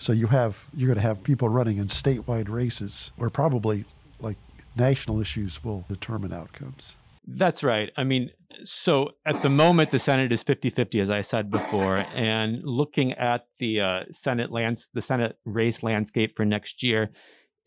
so 0.02 0.14
you 0.14 0.28
have 0.28 0.66
you're 0.74 0.88
going 0.88 0.96
to 0.96 1.08
have 1.08 1.24
people 1.24 1.48
running 1.48 1.78
in 1.78 1.86
statewide 1.86 2.50
races 2.50 3.12
where 3.18 3.30
probably 3.30 3.86
like 4.20 4.38
national 4.76 5.22
issues 5.22 5.64
will 5.64 5.86
determine 5.88 6.34
outcomes. 6.34 6.96
That's 7.28 7.62
right. 7.62 7.92
I 7.96 8.04
mean, 8.04 8.32
so 8.64 9.12
at 9.28 9.44
the 9.44 9.50
moment, 9.50 9.92
the 9.92 10.00
Senate 10.00 10.32
is 10.32 10.42
50 10.42 10.72
50, 10.72 11.00
as 11.02 11.12
I 11.12 11.22
said 11.22 11.52
before. 11.52 11.98
And 11.98 12.64
looking 12.64 13.14
at 13.14 13.42
the 13.60 13.80
uh, 13.80 14.00
Senate 14.12 14.52
lands, 14.52 14.88
the 14.92 15.04
Senate 15.04 15.38
race 15.46 15.84
landscape 15.84 16.36
for 16.36 16.46
next 16.46 16.82
year, 16.82 17.12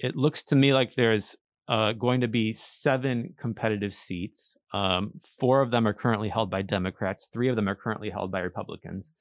it 0.01 0.17
looks 0.17 0.43
to 0.45 0.57
me 0.57 0.75
like 0.75 0.97
there's 0.97 1.37
uh, 1.69 1.93
going 1.93 2.21
to 2.21 2.29
be 2.29 2.53
seven 2.53 3.35
competitive 3.39 3.95
seats. 3.95 4.55
Um, 4.73 5.13
four 5.39 5.63
of 5.63 5.71
them 5.71 5.87
are 5.87 5.95
currently 5.95 6.31
held 6.31 6.51
by 6.51 6.63
Democrats, 6.63 7.29
three 7.33 7.49
of 7.49 7.55
them 7.55 7.69
are 7.69 7.77
currently 7.77 8.11
held 8.11 8.33
by 8.33 8.41
Republicans. 8.41 9.13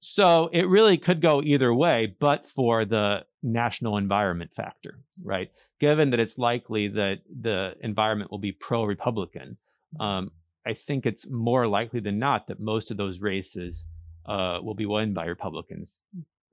So 0.00 0.48
it 0.52 0.68
really 0.68 0.96
could 0.96 1.20
go 1.20 1.42
either 1.42 1.74
way, 1.74 2.14
but 2.18 2.46
for 2.46 2.84
the 2.84 3.24
national 3.42 3.96
environment 3.96 4.52
factor, 4.54 4.98
right? 5.22 5.50
Given 5.80 6.10
that 6.10 6.20
it's 6.20 6.38
likely 6.38 6.88
that 6.88 7.18
the 7.28 7.74
environment 7.80 8.30
will 8.30 8.38
be 8.38 8.52
pro 8.52 8.84
Republican, 8.84 9.56
um, 9.98 10.30
I 10.66 10.74
think 10.74 11.06
it's 11.06 11.26
more 11.28 11.66
likely 11.66 12.00
than 12.00 12.18
not 12.18 12.46
that 12.48 12.60
most 12.60 12.90
of 12.90 12.96
those 12.96 13.20
races 13.20 13.84
uh, 14.26 14.58
will 14.62 14.74
be 14.74 14.86
won 14.86 15.14
by 15.14 15.24
Republicans, 15.24 16.02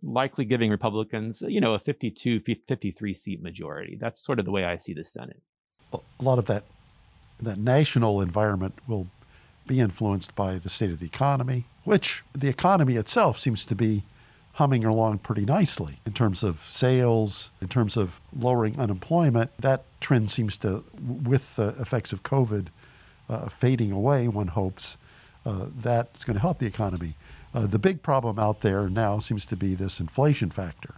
likely 0.02 0.46
giving 0.46 0.72
Republicans, 0.72 1.44
you 1.48 1.60
know, 1.60 1.74
a 1.74 1.80
52, 1.80 2.40
53 2.40 3.14
seat 3.14 3.42
majority. 3.42 3.98
That's 4.00 4.24
sort 4.24 4.40
of 4.40 4.46
the 4.46 4.52
way 4.52 4.64
I 4.64 4.78
see 4.78 4.94
the 4.94 5.04
Senate. 5.04 5.42
A 5.94 6.00
lot 6.20 6.40
of 6.40 6.46
that 6.46 6.64
that 7.42 7.58
national 7.58 8.22
environment 8.22 8.74
will 8.88 9.08
be 9.68 9.80
influenced 9.80 10.36
by 10.36 10.58
the 10.58 10.70
state 10.70 10.92
of 10.92 11.00
the 11.00 11.06
economy, 11.06 11.66
which 11.84 12.24
the 12.34 12.48
economy 12.48 12.96
itself 12.96 13.40
seems 13.40 13.66
to 13.66 13.76
be 13.76 14.04
humming 14.54 14.86
along 14.86 15.20
pretty 15.20 15.44
nicely 15.44 16.00
in 16.06 16.14
terms 16.14 16.42
of 16.44 16.62
sales, 16.72 17.52
in 17.62 17.68
terms 17.68 17.98
of 17.98 18.22
lowering 18.38 18.80
unemployment. 18.80 19.52
That 19.60 19.84
trend 20.00 20.32
seems 20.32 20.58
to, 20.58 20.84
with 21.02 21.56
the 21.56 21.70
effects 21.80 22.14
of 22.14 22.24
COVID, 22.24 22.68
uh, 23.30 23.50
fading 23.50 23.92
away, 23.92 24.28
one 24.28 24.48
hopes, 24.48 24.98
uh, 25.46 25.66
that's 25.76 26.24
going 26.24 26.36
to 26.36 26.42
help 26.42 26.60
the 26.60 26.66
economy. 26.66 27.16
Uh, 27.54 27.68
the 27.68 27.80
big 27.80 28.02
problem 28.02 28.40
out 28.40 28.62
there 28.62 28.90
now 28.90 29.20
seems 29.20 29.46
to 29.46 29.56
be 29.56 29.76
this 29.76 30.00
inflation 30.00 30.50
factor 30.50 30.96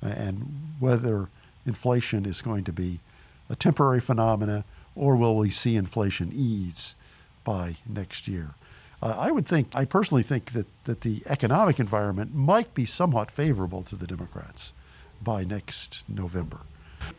and 0.00 0.74
whether 0.80 1.28
inflation 1.64 2.26
is 2.26 2.42
going 2.42 2.64
to 2.64 2.72
be 2.72 3.00
a 3.48 3.54
temporary 3.54 4.00
phenomena 4.00 4.64
or 4.94 5.16
will 5.16 5.36
we 5.36 5.50
see 5.50 5.76
inflation 5.76 6.32
ease 6.34 6.94
by 7.44 7.76
next 7.88 8.28
year. 8.28 8.54
Uh, 9.02 9.16
I 9.18 9.30
would 9.32 9.46
think, 9.46 9.68
I 9.74 9.84
personally 9.84 10.22
think 10.22 10.52
that, 10.52 10.66
that 10.84 11.00
the 11.00 11.22
economic 11.26 11.80
environment 11.80 12.34
might 12.34 12.72
be 12.72 12.84
somewhat 12.84 13.30
favorable 13.30 13.82
to 13.84 13.96
the 13.96 14.06
Democrats 14.06 14.72
by 15.20 15.44
next 15.44 16.04
November. 16.08 16.58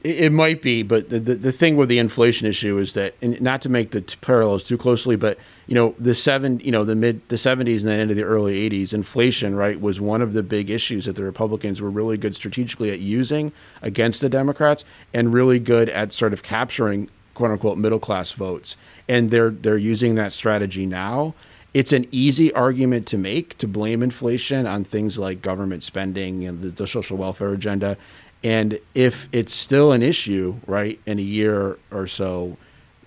It, 0.01 0.31
might 0.31 0.61
be, 0.61 0.81
but 0.81 1.09
the, 1.09 1.19
the, 1.19 1.35
the 1.35 1.51
thing 1.51 1.75
with 1.75 1.89
the 1.89 1.99
inflation 1.99 2.47
issue 2.47 2.77
is 2.77 2.93
that, 2.93 3.21
not 3.41 3.61
to 3.61 3.69
make 3.69 3.91
the 3.91 4.01
t- 4.01 4.17
parallels 4.21 4.63
too 4.63 4.77
closely, 4.77 5.17
but 5.17 5.37
you 5.67 5.75
know 5.75 5.93
the 5.99 6.15
seven, 6.15 6.59
you 6.61 6.71
know 6.71 6.85
the 6.85 6.95
mid 6.95 7.27
the 7.29 7.37
seventies 7.37 7.83
and 7.83 7.91
then 7.91 7.99
into 7.99 8.13
the 8.13 8.23
early 8.23 8.57
eighties, 8.57 8.93
inflation 8.93 9.55
right 9.55 9.79
was 9.79 9.99
one 9.99 10.21
of 10.21 10.33
the 10.33 10.43
big 10.43 10.69
issues 10.69 11.05
that 11.05 11.15
the 11.15 11.23
Republicans 11.23 11.81
were 11.81 11.89
really 11.89 12.17
good 12.17 12.35
strategically 12.35 12.91
at 12.91 12.99
using 12.99 13.51
against 13.81 14.21
the 14.21 14.29
Democrats, 14.29 14.83
and 15.13 15.33
really 15.33 15.59
good 15.59 15.89
at 15.89 16.13
sort 16.13 16.33
of 16.33 16.43
capturing 16.43 17.09
quote 17.33 17.51
unquote 17.51 17.77
middle 17.77 17.99
class 17.99 18.31
votes, 18.31 18.77
and 19.07 19.31
they're 19.31 19.51
they're 19.51 19.77
using 19.77 20.15
that 20.15 20.33
strategy 20.33 20.85
now 20.85 21.33
it's 21.73 21.91
an 21.91 22.07
easy 22.11 22.53
argument 22.53 23.07
to 23.07 23.17
make 23.17 23.57
to 23.57 23.67
blame 23.67 24.03
inflation 24.03 24.67
on 24.67 24.83
things 24.83 25.17
like 25.17 25.41
government 25.41 25.83
spending 25.83 26.45
and 26.45 26.61
the, 26.61 26.69
the, 26.69 26.85
social 26.85 27.17
welfare 27.17 27.51
agenda. 27.51 27.97
And 28.43 28.79
if 28.93 29.27
it's 29.31 29.53
still 29.53 29.91
an 29.91 30.03
issue, 30.03 30.59
right, 30.67 30.99
in 31.05 31.17
a 31.17 31.23
year 31.23 31.79
or 31.91 32.07
so, 32.07 32.57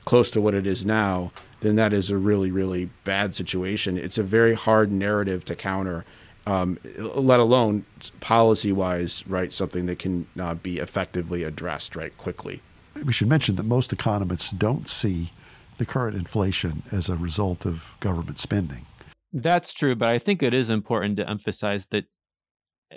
close 0.05 0.31
to 0.31 0.41
what 0.41 0.55
it 0.55 0.66
is 0.66 0.85
now, 0.85 1.31
then 1.61 1.77
that 1.77 1.93
is 1.93 2.11
a 2.11 2.16
really, 2.16 2.51
really 2.51 2.91
bad 3.05 3.35
situation. 3.35 3.97
It's 3.97 4.18
a 4.18 4.22
very 4.22 4.55
hard 4.55 4.91
narrative 4.91 5.45
to 5.47 5.55
counter, 5.55 6.05
um, 6.47 6.79
let 6.97 7.39
alone 7.39 7.85
policy 8.20 8.72
wise, 8.72 9.27
right? 9.27 9.53
Something 9.53 9.87
that 9.87 9.99
can 9.99 10.27
uh, 10.41 10.55
be 10.55 10.79
effectively 10.79 11.43
addressed, 11.43 11.95
right, 11.95 12.16
quickly. 12.16 12.62
We 13.05 13.12
should 13.12 13.28
mention 13.28 13.57
that 13.57 13.64
most 13.64 13.92
economists 13.92 14.51
don't 14.51 14.88
see 14.88 15.32
the 15.78 15.86
current 15.86 16.16
inflation 16.16 16.82
as 16.90 17.09
a 17.09 17.16
result 17.16 17.66
of 17.66 17.94
government 18.01 18.38
spending. 18.38 18.86
That's 19.32 19.74
true, 19.74 19.94
but 19.94 20.14
I 20.14 20.18
think 20.18 20.42
it 20.42 20.55
is 20.55 20.70
important 20.70 21.18
to 21.18 21.28
emphasize 21.28 21.86
that 21.90 22.05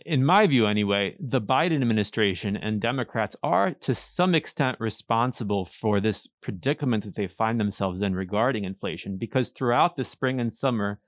in 0.05 0.23
my 0.23 0.45
view 0.45 0.67
anyway, 0.67 1.15
the 1.19 1.41
Biden 1.41 1.81
administration 1.81 2.55
and 2.55 2.79
Democrats 2.79 3.35
are 3.41 3.71
to 3.71 3.95
some 3.95 4.35
extent 4.35 4.77
responsible 4.79 5.65
for 5.65 5.99
this 5.99 6.27
predicament 6.41 7.03
that 7.05 7.15
they 7.15 7.27
find 7.27 7.59
themselves 7.59 8.01
in 8.01 8.15
regarding 8.15 8.65
inflation 8.65 9.17
because 9.17 9.49
throughout 9.49 9.97
the 9.97 10.03
spring 10.03 10.39
and 10.39 10.53
summer, 10.53 10.99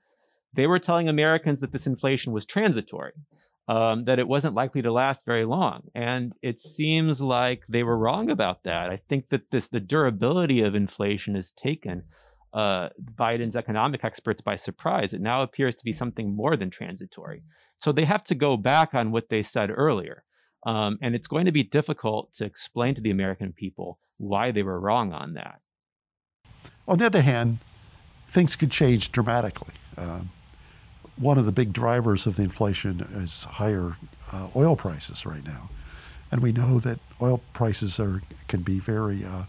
they 0.52 0.66
were 0.66 0.80
telling 0.80 1.08
Americans 1.08 1.60
that 1.60 1.72
this 1.72 1.86
inflation 1.86 2.32
was 2.32 2.44
transitory, 2.44 3.12
um, 3.68 4.04
that 4.04 4.18
it 4.18 4.28
wasn't 4.28 4.54
likely 4.54 4.82
to 4.82 4.92
last 4.92 5.24
very 5.24 5.44
long. 5.44 5.82
And 5.94 6.32
it 6.42 6.58
seems 6.58 7.20
like 7.20 7.62
they 7.68 7.82
were 7.82 7.96
wrong 7.96 8.30
about 8.30 8.64
that. 8.64 8.90
I 8.90 9.00
think 9.08 9.28
that 9.30 9.50
this 9.50 9.68
the 9.68 9.80
durability 9.80 10.60
of 10.60 10.74
inflation 10.74 11.36
is 11.36 11.52
taken 11.52 12.04
uh, 12.52 12.90
Biden's 13.14 13.56
economic 13.56 14.04
experts 14.04 14.42
by 14.42 14.56
surprise. 14.56 15.12
It 15.12 15.20
now 15.20 15.42
appears 15.42 15.74
to 15.76 15.84
be 15.84 15.92
something 15.92 16.34
more 16.34 16.56
than 16.56 16.70
transitory. 16.70 17.42
So 17.78 17.92
they 17.92 18.04
have 18.04 18.24
to 18.24 18.34
go 18.34 18.56
back 18.56 18.90
on 18.92 19.10
what 19.10 19.28
they 19.30 19.42
said 19.42 19.70
earlier. 19.74 20.24
Um, 20.64 20.98
and 21.00 21.14
it's 21.14 21.26
going 21.26 21.46
to 21.46 21.52
be 21.52 21.64
difficult 21.64 22.34
to 22.34 22.44
explain 22.44 22.94
to 22.94 23.00
the 23.00 23.10
American 23.10 23.52
people 23.52 23.98
why 24.18 24.52
they 24.52 24.62
were 24.62 24.78
wrong 24.78 25.12
on 25.12 25.34
that. 25.34 25.60
On 26.86 26.98
the 26.98 27.06
other 27.06 27.22
hand, 27.22 27.58
things 28.30 28.54
could 28.54 28.70
change 28.70 29.10
dramatically. 29.10 29.74
Uh, 29.96 30.20
one 31.16 31.38
of 31.38 31.46
the 31.46 31.52
big 31.52 31.72
drivers 31.72 32.26
of 32.26 32.36
the 32.36 32.42
inflation 32.42 33.00
is 33.14 33.44
higher 33.44 33.96
uh, 34.32 34.48
oil 34.56 34.76
prices 34.76 35.26
right 35.26 35.44
now. 35.44 35.68
And 36.30 36.40
we 36.40 36.52
know 36.52 36.80
that 36.80 36.98
oil 37.20 37.42
prices 37.52 38.00
are 38.00 38.22
can 38.48 38.62
be 38.62 38.78
very 38.78 39.24
uh, 39.24 39.44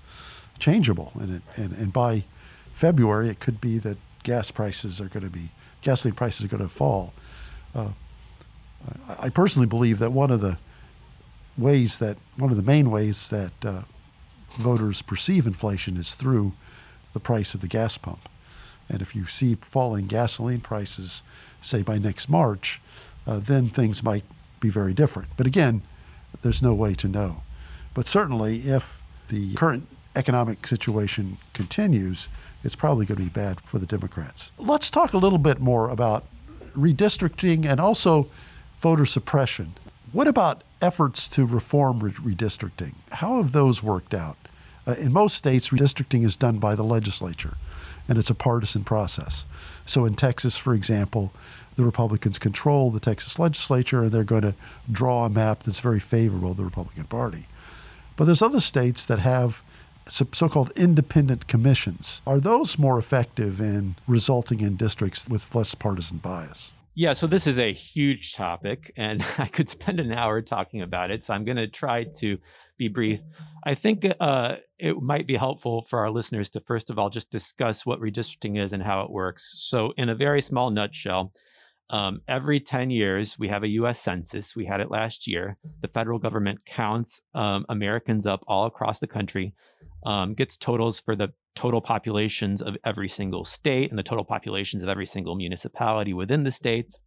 changeable. 0.60 1.12
And, 1.16 1.36
it, 1.36 1.42
and, 1.56 1.74
and 1.74 1.94
by 1.94 2.26
February, 2.74 3.30
it 3.30 3.40
could 3.40 3.62
be 3.62 3.78
that 3.80 3.98
gas 4.24 4.52
prices 4.52 5.00
are 5.00 5.08
going 5.08 5.24
to 5.24 5.30
be, 5.30 5.52
gasoline 5.82 6.16
prices 6.16 6.46
are 6.46 6.50
going 6.50 6.64
to 6.64 6.70
fall. 6.70 7.14
Uh, 7.76 7.90
I 9.18 9.30
personally 9.30 9.68
believe 9.68 10.00
that 10.00 10.12
one 10.12 10.32
of 10.32 10.42
the 10.42 10.58
ways 11.58 12.00
that, 12.00 12.18
one 12.38 12.52
of 12.52 12.58
the 12.58 12.64
main 12.64 12.92
ways 12.92 13.30
that 13.30 13.66
uh, 13.66 13.82
voters 14.58 15.02
perceive 15.02 15.48
inflation 15.48 15.98
is 15.98 16.14
through 16.16 16.54
the 17.14 17.20
price 17.20 17.54
of 17.54 17.62
the 17.62 17.68
gas 17.68 17.98
pump. 17.98 18.28
And 18.90 19.02
if 19.02 19.16
you 19.16 19.26
see 19.26 19.56
falling 19.56 20.08
gasoline 20.08 20.62
prices, 20.62 21.24
say 21.64 21.82
by 21.82 21.98
next 21.98 22.30
March, 22.30 22.82
uh, 23.26 23.40
then 23.40 23.70
things 23.70 24.04
might 24.04 24.26
be 24.60 24.70
very 24.70 24.94
different. 24.94 25.30
But 25.38 25.48
again, 25.48 25.82
there's 26.42 26.62
no 26.62 26.74
way 26.74 26.94
to 26.96 27.08
know. 27.08 27.44
But 27.94 28.08
certainly, 28.08 28.62
if 28.62 29.02
the 29.30 29.54
current 29.56 29.88
economic 30.16 30.68
situation 30.68 31.38
continues, 31.54 32.30
it's 32.64 32.76
probably 32.76 33.06
going 33.06 33.18
to 33.18 33.24
be 33.24 33.30
bad 33.30 33.62
for 33.62 33.80
the 33.80 33.86
Democrats. 33.86 34.52
Let's 34.58 34.90
talk 34.90 35.14
a 35.14 35.18
little 35.18 35.38
bit 35.38 35.60
more 35.60 35.90
about 35.90 36.26
redistricting 36.76 37.66
and 37.66 37.80
also 37.80 38.30
voter 38.80 39.06
suppression. 39.06 39.76
What 40.12 40.28
about 40.28 40.64
efforts 40.82 41.28
to 41.30 41.46
reform 41.46 42.02
redistricting? 42.02 42.94
How 43.12 43.38
have 43.38 43.52
those 43.52 43.82
worked 43.82 44.14
out? 44.14 44.38
Uh, 44.86 44.94
in 44.94 45.14
most 45.14 45.36
states, 45.36 45.70
redistricting 45.70 46.26
is 46.26 46.36
done 46.36 46.60
by 46.60 46.76
the 46.76 46.84
legislature, 46.84 47.58
and 48.08 48.18
it's 48.18 48.30
a 48.30 48.36
partisan 48.36 48.84
process. 48.84 49.46
So 49.86 50.06
in 50.06 50.16
Texas, 50.16 50.58
for 50.58 50.74
example, 50.74 51.32
the 51.76 51.84
Republicans 51.84 52.38
control 52.38 52.92
the 52.92 53.00
Texas 53.00 53.40
legislature, 53.40 54.04
and 54.04 54.12
they're 54.12 54.24
going 54.24 54.42
to 54.42 54.56
draw 54.92 55.26
a 55.26 55.30
map 55.30 55.64
that's 55.64 55.80
very 55.80 56.00
favorable 56.00 56.52
to 56.52 56.58
the 56.58 56.66
Republican 56.66 57.06
Party. 57.06 57.48
But 58.16 58.26
there's 58.26 58.42
other 58.42 58.60
states 58.60 59.06
that 59.06 59.20
have 59.20 59.62
so 60.08 60.50
called 60.50 60.72
independent 60.76 61.48
commissions. 61.48 62.22
Are 62.28 62.40
those 62.40 62.78
more 62.78 63.00
effective 63.00 63.62
in 63.62 63.96
resulting 64.06 64.60
in 64.60 64.76
districts 64.76 65.28
with 65.28 65.56
less 65.56 65.74
partisan 65.76 66.18
bias? 66.18 66.74
Yeah, 66.96 67.14
so 67.14 67.26
this 67.26 67.48
is 67.48 67.58
a 67.58 67.74
huge 67.74 68.36
topic, 68.36 68.94
and 68.96 69.26
I 69.40 69.48
could 69.48 69.68
spend 69.68 70.00
an 70.00 70.14
hour 70.14 70.42
talking 70.42 70.82
about 70.82 71.10
it. 71.10 71.24
So 71.24 71.34
I'm 71.34 71.44
going 71.44 71.58
to 71.58 71.68
try 71.68 72.04
to 72.20 72.38
be 72.78 72.88
brief. 72.88 73.20
I 73.66 73.74
think 73.74 74.06
uh, 74.20 74.56
it 74.78 75.02
might 75.02 75.26
be 75.26 75.36
helpful 75.36 75.82
for 75.82 76.00
our 76.00 76.12
listeners 76.12 76.50
to, 76.52 76.60
first 76.60 76.90
of 76.90 77.00
all, 77.00 77.10
just 77.10 77.32
discuss 77.32 77.86
what 77.86 78.00
redistricting 78.00 78.64
is 78.64 78.74
and 78.74 78.84
how 78.84 79.02
it 79.02 79.10
works. 79.10 79.54
So, 79.58 79.94
in 79.98 80.10
a 80.10 80.16
very 80.16 80.42
small 80.42 80.70
nutshell, 80.70 81.34
um, 81.90 82.22
every 82.28 82.60
10 82.60 82.92
years, 82.92 83.38
we 83.40 83.48
have 83.50 83.64
a 83.64 83.68
US 83.70 84.00
Census. 84.00 84.56
We 84.56 84.66
had 84.66 84.80
it 84.80 84.92
last 84.92 85.28
year. 85.28 85.58
The 85.82 85.88
federal 85.88 86.20
government 86.20 86.66
counts 86.66 87.22
um, 87.34 87.66
Americans 87.70 88.26
up 88.26 88.44
all 88.48 88.66
across 88.66 89.00
the 89.00 89.08
country, 89.08 89.54
um, 90.06 90.34
gets 90.34 90.58
totals 90.58 91.00
for 91.00 91.16
the 91.16 91.30
total 91.56 91.82
populations 91.82 92.62
of 92.62 92.76
every 92.86 93.10
single 93.10 93.46
state 93.46 93.90
and 93.90 94.00
the 94.00 94.04
total 94.04 94.26
populations 94.26 94.84
of 94.84 94.90
every 94.90 95.06
single 95.06 95.36
municipality 95.36 96.14
within 96.14 96.44
the 96.44 96.52
states. 96.52 97.00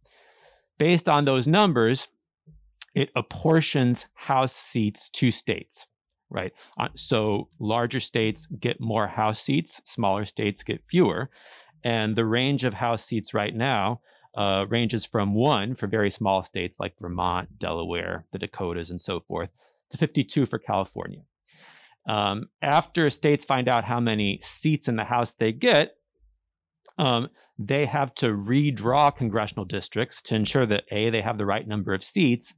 Based 0.77 1.09
on 1.09 1.25
those 1.25 1.47
numbers, 1.47 2.07
it 2.95 3.11
apportions 3.15 4.05
House 4.13 4.55
seats 4.55 5.09
to 5.11 5.31
states, 5.31 5.87
right? 6.29 6.53
Uh, 6.79 6.87
so 6.95 7.49
larger 7.59 7.99
states 7.99 8.47
get 8.59 8.79
more 8.79 9.07
House 9.07 9.41
seats, 9.41 9.81
smaller 9.85 10.25
states 10.25 10.63
get 10.63 10.81
fewer. 10.89 11.29
And 11.83 12.15
the 12.15 12.25
range 12.25 12.63
of 12.63 12.75
House 12.75 13.05
seats 13.05 13.33
right 13.33 13.55
now 13.55 14.01
uh, 14.35 14.65
ranges 14.69 15.05
from 15.05 15.33
one 15.33 15.75
for 15.75 15.87
very 15.87 16.11
small 16.11 16.43
states 16.43 16.77
like 16.79 16.97
Vermont, 16.99 17.59
Delaware, 17.59 18.25
the 18.31 18.39
Dakotas, 18.39 18.89
and 18.89 19.01
so 19.01 19.19
forth, 19.19 19.49
to 19.89 19.97
52 19.97 20.45
for 20.45 20.59
California. 20.59 21.21
Um, 22.07 22.49
after 22.61 23.09
states 23.09 23.45
find 23.45 23.67
out 23.67 23.83
how 23.83 23.99
many 23.99 24.39
seats 24.41 24.87
in 24.87 24.95
the 24.95 25.03
House 25.03 25.33
they 25.33 25.51
get, 25.51 25.95
um, 26.97 27.29
they 27.59 27.85
have 27.85 28.13
to 28.15 28.27
redraw 28.27 29.15
congressional 29.15 29.65
districts 29.65 30.21
to 30.23 30.35
ensure 30.35 30.65
that 30.65 30.85
A, 30.91 31.09
they 31.09 31.21
have 31.21 31.37
the 31.37 31.45
right 31.45 31.67
number 31.67 31.93
of 31.93 32.03
seats, 32.03 32.53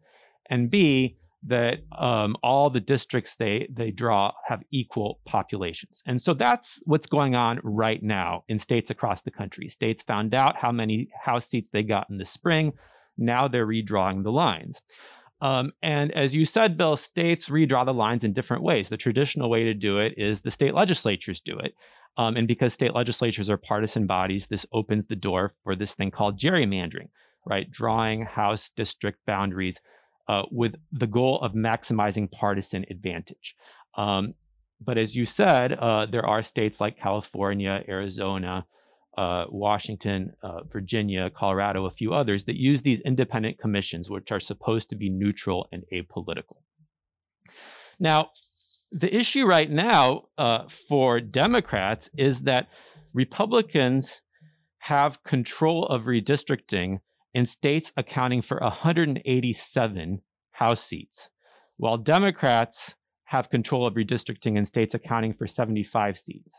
and 0.49 0.69
B, 0.69 1.17
that 1.43 1.79
um, 1.97 2.35
all 2.43 2.69
the 2.69 2.81
districts 2.81 3.35
they 3.35 3.67
they 3.73 3.91
draw 3.91 4.33
have 4.47 4.61
equal 4.71 5.21
populations. 5.25 6.03
And 6.05 6.21
so 6.21 6.33
that's 6.33 6.79
what's 6.85 7.07
going 7.07 7.35
on 7.35 7.61
right 7.63 8.03
now 8.03 8.43
in 8.49 8.59
states 8.59 8.89
across 8.89 9.21
the 9.21 9.31
country. 9.31 9.69
States 9.69 10.03
found 10.03 10.35
out 10.35 10.57
how 10.57 10.71
many 10.71 11.09
House 11.23 11.47
seats 11.47 11.69
they 11.71 11.83
got 11.83 12.09
in 12.09 12.17
the 12.17 12.25
spring. 12.25 12.73
Now 13.17 13.47
they're 13.47 13.67
redrawing 13.67 14.23
the 14.23 14.31
lines. 14.31 14.81
Um, 15.41 15.71
and 15.81 16.11
as 16.11 16.35
you 16.35 16.45
said, 16.45 16.77
Bill, 16.77 16.97
states 16.97 17.49
redraw 17.49 17.85
the 17.85 17.93
lines 17.93 18.23
in 18.23 18.33
different 18.33 18.63
ways. 18.63 18.89
The 18.89 18.97
traditional 18.97 19.49
way 19.49 19.63
to 19.63 19.73
do 19.73 19.99
it 19.99 20.13
is 20.17 20.41
the 20.41 20.51
state 20.51 20.73
legislatures 20.73 21.39
do 21.39 21.57
it. 21.57 21.75
Um, 22.17 22.35
and 22.35 22.47
because 22.47 22.73
state 22.73 22.93
legislatures 22.93 23.49
are 23.49 23.57
partisan 23.57 24.05
bodies, 24.05 24.47
this 24.47 24.65
opens 24.73 25.05
the 25.05 25.15
door 25.15 25.53
for 25.63 25.75
this 25.75 25.93
thing 25.93 26.11
called 26.11 26.37
gerrymandering, 26.39 27.07
right? 27.45 27.71
Drawing 27.71 28.23
House 28.23 28.71
district 28.75 29.19
boundaries 29.25 29.79
uh, 30.27 30.43
with 30.51 30.75
the 30.91 31.07
goal 31.07 31.39
of 31.41 31.53
maximizing 31.53 32.29
partisan 32.29 32.85
advantage. 32.89 33.55
Um, 33.97 34.33
but 34.81 34.97
as 34.97 35.15
you 35.15 35.25
said, 35.25 35.73
uh, 35.73 36.05
there 36.05 36.25
are 36.25 36.43
states 36.43 36.81
like 36.81 36.97
California, 36.97 37.83
Arizona, 37.87 38.65
uh, 39.19 39.45
Washington, 39.49 40.31
uh, 40.41 40.63
Virginia, 40.71 41.29
Colorado, 41.29 41.85
a 41.85 41.91
few 41.91 42.13
others 42.13 42.45
that 42.45 42.55
use 42.55 42.83
these 42.83 43.01
independent 43.01 43.59
commissions, 43.59 44.09
which 44.09 44.31
are 44.31 44.39
supposed 44.39 44.89
to 44.89 44.95
be 44.95 45.09
neutral 45.09 45.67
and 45.73 45.83
apolitical. 45.93 46.61
Now, 47.99 48.29
the 48.93 49.13
issue 49.13 49.45
right 49.45 49.69
now 49.69 50.29
uh, 50.37 50.69
for 50.69 51.19
Democrats 51.19 52.09
is 52.17 52.41
that 52.41 52.69
Republicans 53.13 54.21
have 54.83 55.21
control 55.25 55.85
of 55.87 56.03
redistricting 56.03 57.01
in 57.33 57.45
states 57.45 57.91
accounting 57.97 58.41
for 58.41 58.57
187 58.61 60.21
House 60.51 60.85
seats, 60.85 61.29
while 61.75 61.97
Democrats 61.97 62.95
have 63.25 63.49
control 63.49 63.85
of 63.85 63.95
redistricting 63.95 64.57
in 64.57 64.63
states 64.63 64.93
accounting 64.93 65.33
for 65.33 65.45
75 65.45 66.17
seats. 66.17 66.55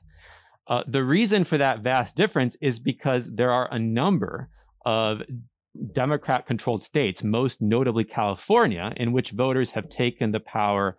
Uh, 0.70 0.84
the 0.86 1.02
reason 1.02 1.42
for 1.42 1.58
that 1.58 1.80
vast 1.80 2.14
difference 2.14 2.56
is 2.60 2.78
because 2.78 3.28
there 3.34 3.50
are 3.50 3.68
a 3.72 3.78
number 3.78 4.48
of 4.86 5.20
Democrat 5.92 6.46
controlled 6.46 6.84
states, 6.84 7.24
most 7.24 7.60
notably 7.60 8.04
California, 8.04 8.92
in 8.96 9.10
which 9.10 9.32
voters 9.32 9.72
have 9.72 9.88
taken 9.88 10.30
the 10.30 10.38
power 10.38 10.96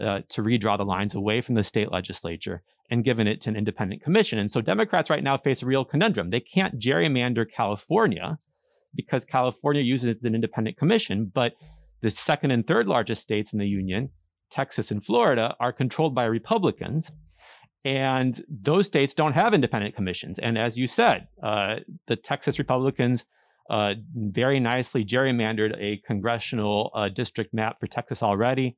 uh, 0.00 0.20
to 0.28 0.42
redraw 0.42 0.78
the 0.78 0.84
lines 0.84 1.14
away 1.14 1.40
from 1.40 1.56
the 1.56 1.64
state 1.64 1.90
legislature 1.90 2.62
and 2.90 3.04
given 3.04 3.26
it 3.26 3.40
to 3.40 3.50
an 3.50 3.56
independent 3.56 4.02
commission. 4.02 4.38
And 4.38 4.52
so 4.52 4.60
Democrats 4.60 5.10
right 5.10 5.22
now 5.22 5.36
face 5.36 5.62
a 5.62 5.66
real 5.66 5.84
conundrum. 5.84 6.30
They 6.30 6.40
can't 6.40 6.78
gerrymander 6.78 7.44
California 7.50 8.38
because 8.94 9.24
California 9.24 9.82
uses 9.82 10.24
an 10.24 10.34
independent 10.34 10.76
commission, 10.76 11.30
but 11.34 11.54
the 12.02 12.10
second 12.10 12.52
and 12.52 12.64
third 12.64 12.86
largest 12.86 13.22
states 13.22 13.52
in 13.52 13.58
the 13.58 13.66
union, 13.66 14.10
Texas 14.48 14.92
and 14.92 15.04
Florida, 15.04 15.56
are 15.58 15.72
controlled 15.72 16.14
by 16.14 16.24
Republicans. 16.24 17.10
And 17.84 18.44
those 18.48 18.86
states 18.86 19.14
don't 19.14 19.32
have 19.32 19.54
independent 19.54 19.94
commissions. 19.94 20.38
And 20.38 20.58
as 20.58 20.76
you 20.76 20.88
said, 20.88 21.28
uh, 21.42 21.76
the 22.06 22.16
Texas 22.16 22.58
Republicans 22.58 23.24
uh, 23.70 23.94
very 24.14 24.60
nicely 24.60 25.04
gerrymandered 25.04 25.76
a 25.78 26.00
congressional 26.06 26.90
uh, 26.94 27.08
district 27.08 27.52
map 27.52 27.78
for 27.78 27.86
Texas 27.86 28.22
already. 28.22 28.76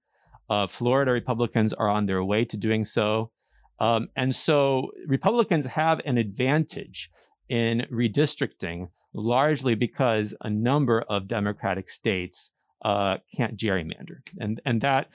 Uh, 0.49 0.67
Florida 0.67 1.13
Republicans 1.13 1.73
are 1.73 1.89
on 1.89 2.07
their 2.07 2.25
way 2.25 2.45
to 2.45 2.57
doing 2.57 2.85
so. 2.85 3.31
Um, 3.79 4.09
and 4.17 4.35
so 4.35 4.91
Republicans 5.07 5.67
have 5.67 6.01
an 6.05 6.19
advantage 6.19 7.09
in 7.49 7.87
redistricting 7.91 8.89
largely 9.15 9.75
because 9.75 10.35
a 10.41 10.51
number 10.51 11.03
of 11.09 11.27
Democratic 11.27 11.89
states 11.89 12.51
uh, 12.85 13.17
can't 13.35 13.57
gerrymander. 13.57 14.23
And, 14.39 14.61
and 14.65 14.81
that 14.81 15.09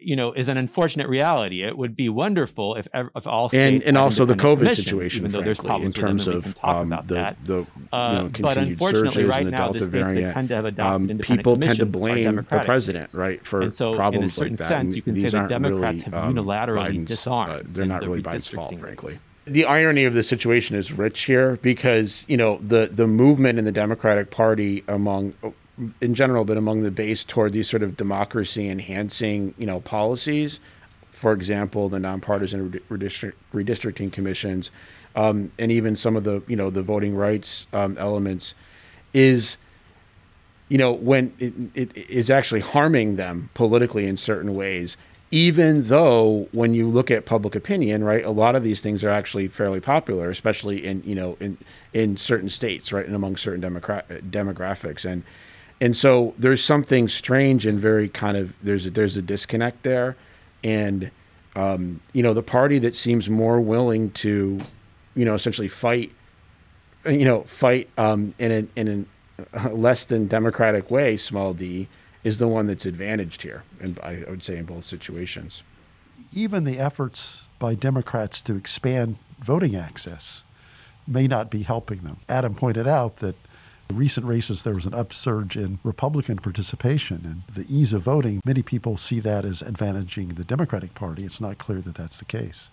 you 0.00 0.16
know, 0.16 0.32
is 0.32 0.48
an 0.48 0.56
unfortunate 0.56 1.08
reality. 1.08 1.62
It 1.62 1.76
would 1.76 1.94
be 1.96 2.08
wonderful 2.08 2.76
if 2.76 2.88
if 2.94 3.26
all 3.26 3.50
and, 3.52 3.82
and 3.82 3.96
also 3.96 4.24
the 4.24 4.34
COVID 4.34 4.74
situation, 4.74 5.20
even 5.20 5.32
though 5.32 5.42
there's 5.42 5.58
problems 5.58 5.94
in 5.94 6.00
terms 6.00 6.26
of 6.26 6.56
um, 6.62 6.90
the, 7.06 7.36
the 7.44 7.54
you 7.54 7.66
uh, 7.92 8.12
know, 8.12 8.26
uh, 8.26 8.28
but 8.40 8.58
unfortunately, 8.58 9.24
right 9.24 9.46
now, 9.46 9.58
Delta 9.58 9.78
the 9.78 9.84
states 9.84 9.92
variant, 9.92 10.34
tend 10.34 10.48
to 10.48 10.54
have 10.54 10.64
adopted 10.64 11.10
um, 11.10 11.18
people 11.18 11.56
tend 11.56 11.78
to 11.78 11.86
blame 11.86 12.36
the 12.36 12.42
president, 12.64 13.14
right, 13.14 13.44
for 13.46 13.62
and 13.62 13.74
so 13.74 13.92
problems 13.92 14.24
in 14.24 14.30
a 14.30 14.32
certain 14.32 14.52
like 14.52 14.58
that. 14.58 14.68
sense, 14.68 14.96
you 14.96 15.02
can 15.02 15.16
say 15.16 15.28
that 15.28 15.48
Democrats 15.48 15.92
really, 15.92 16.04
have 16.04 16.14
um, 16.14 16.34
unilaterally 16.34 16.96
Biden's, 16.96 17.08
disarmed. 17.08 17.52
Uh, 17.52 17.62
they're 17.66 17.84
not 17.84 18.02
the 18.02 18.08
really 18.08 18.22
Biden's 18.22 18.48
fault, 18.48 18.78
frankly. 18.78 19.14
The 19.46 19.64
irony 19.64 20.04
of 20.04 20.14
the 20.14 20.22
situation 20.22 20.76
is 20.76 20.92
rich 20.92 21.22
here 21.22 21.56
because 21.62 22.24
you 22.28 22.36
know 22.36 22.58
the 22.58 22.90
the 22.92 23.06
movement 23.06 23.58
in 23.58 23.64
the 23.64 23.72
Democratic 23.72 24.30
Party 24.30 24.84
among 24.86 25.34
in 26.00 26.14
general, 26.14 26.44
but 26.44 26.56
among 26.56 26.82
the 26.82 26.90
base 26.90 27.24
toward 27.24 27.52
these 27.52 27.68
sort 27.68 27.82
of 27.82 27.96
democracy 27.96 28.68
enhancing, 28.68 29.54
you 29.58 29.66
know, 29.66 29.80
policies. 29.80 30.60
For 31.10 31.32
example, 31.32 31.88
the 31.88 31.98
nonpartisan 31.98 32.80
redistrict, 32.90 33.34
redistricting 33.52 34.10
commissions, 34.10 34.70
um, 35.14 35.52
and 35.58 35.70
even 35.70 35.96
some 35.96 36.16
of 36.16 36.24
the, 36.24 36.42
you 36.46 36.56
know, 36.56 36.70
the 36.70 36.82
voting 36.82 37.14
rights 37.14 37.66
um, 37.72 37.96
elements, 37.98 38.54
is, 39.12 39.58
you 40.68 40.78
know, 40.78 40.92
when 40.92 41.34
it, 41.38 41.52
it 41.74 42.08
is 42.08 42.30
actually 42.30 42.60
harming 42.60 43.16
them 43.16 43.50
politically 43.54 44.06
in 44.06 44.16
certain 44.16 44.54
ways. 44.54 44.96
Even 45.32 45.84
though, 45.84 46.48
when 46.50 46.74
you 46.74 46.88
look 46.88 47.08
at 47.08 47.24
public 47.24 47.54
opinion, 47.54 48.02
right, 48.02 48.24
a 48.24 48.32
lot 48.32 48.56
of 48.56 48.64
these 48.64 48.80
things 48.80 49.04
are 49.04 49.10
actually 49.10 49.46
fairly 49.46 49.78
popular, 49.78 50.28
especially 50.28 50.84
in, 50.84 51.04
you 51.04 51.14
know, 51.14 51.36
in 51.38 51.56
in 51.92 52.16
certain 52.16 52.48
states, 52.48 52.92
right, 52.92 53.06
and 53.06 53.14
among 53.14 53.36
certain 53.36 53.62
demographics, 53.62 55.04
and 55.04 55.22
and 55.80 55.96
so 55.96 56.34
there's 56.38 56.62
something 56.62 57.08
strange 57.08 57.64
and 57.64 57.78
very 57.78 58.08
kind 58.08 58.36
of 58.36 58.54
there's 58.62 58.86
a, 58.86 58.90
there's 58.90 59.16
a 59.16 59.22
disconnect 59.22 59.82
there, 59.82 60.16
and 60.62 61.10
um, 61.56 62.00
you 62.12 62.22
know 62.22 62.34
the 62.34 62.42
party 62.42 62.78
that 62.80 62.94
seems 62.94 63.30
more 63.30 63.60
willing 63.60 64.10
to, 64.12 64.60
you 65.14 65.24
know, 65.24 65.34
essentially 65.34 65.68
fight, 65.68 66.12
you 67.06 67.24
know, 67.24 67.42
fight 67.44 67.88
um, 67.96 68.34
in 68.38 68.50
an 68.52 68.70
in 68.76 69.06
a 69.54 69.68
less 69.70 70.04
than 70.04 70.26
democratic 70.26 70.90
way, 70.90 71.16
small 71.16 71.54
d, 71.54 71.88
is 72.24 72.38
the 72.38 72.48
one 72.48 72.66
that's 72.66 72.84
advantaged 72.84 73.42
here, 73.42 73.62
and 73.80 73.98
I 74.00 74.24
would 74.28 74.42
say 74.42 74.56
in 74.56 74.66
both 74.66 74.84
situations. 74.84 75.62
Even 76.32 76.64
the 76.64 76.78
efforts 76.78 77.42
by 77.58 77.74
Democrats 77.74 78.42
to 78.42 78.54
expand 78.54 79.16
voting 79.40 79.74
access 79.74 80.44
may 81.06 81.26
not 81.26 81.50
be 81.50 81.62
helping 81.62 82.00
them. 82.00 82.18
Adam 82.28 82.54
pointed 82.54 82.86
out 82.86 83.16
that 83.16 83.34
recent 83.94 84.26
races, 84.26 84.62
there 84.62 84.74
was 84.74 84.86
an 84.86 84.94
upsurge 84.94 85.56
in 85.56 85.78
Republican 85.82 86.38
participation 86.38 87.44
and 87.48 87.54
the 87.54 87.74
ease 87.74 87.92
of 87.92 88.02
voting. 88.02 88.40
Many 88.44 88.62
people 88.62 88.96
see 88.96 89.20
that 89.20 89.44
as 89.44 89.62
advantaging 89.62 90.36
the 90.36 90.44
Democratic 90.44 90.94
Party. 90.94 91.24
It's 91.24 91.40
not 91.40 91.58
clear 91.58 91.80
that 91.80 91.94
that's 91.94 92.18
the 92.18 92.24
case. 92.24 92.70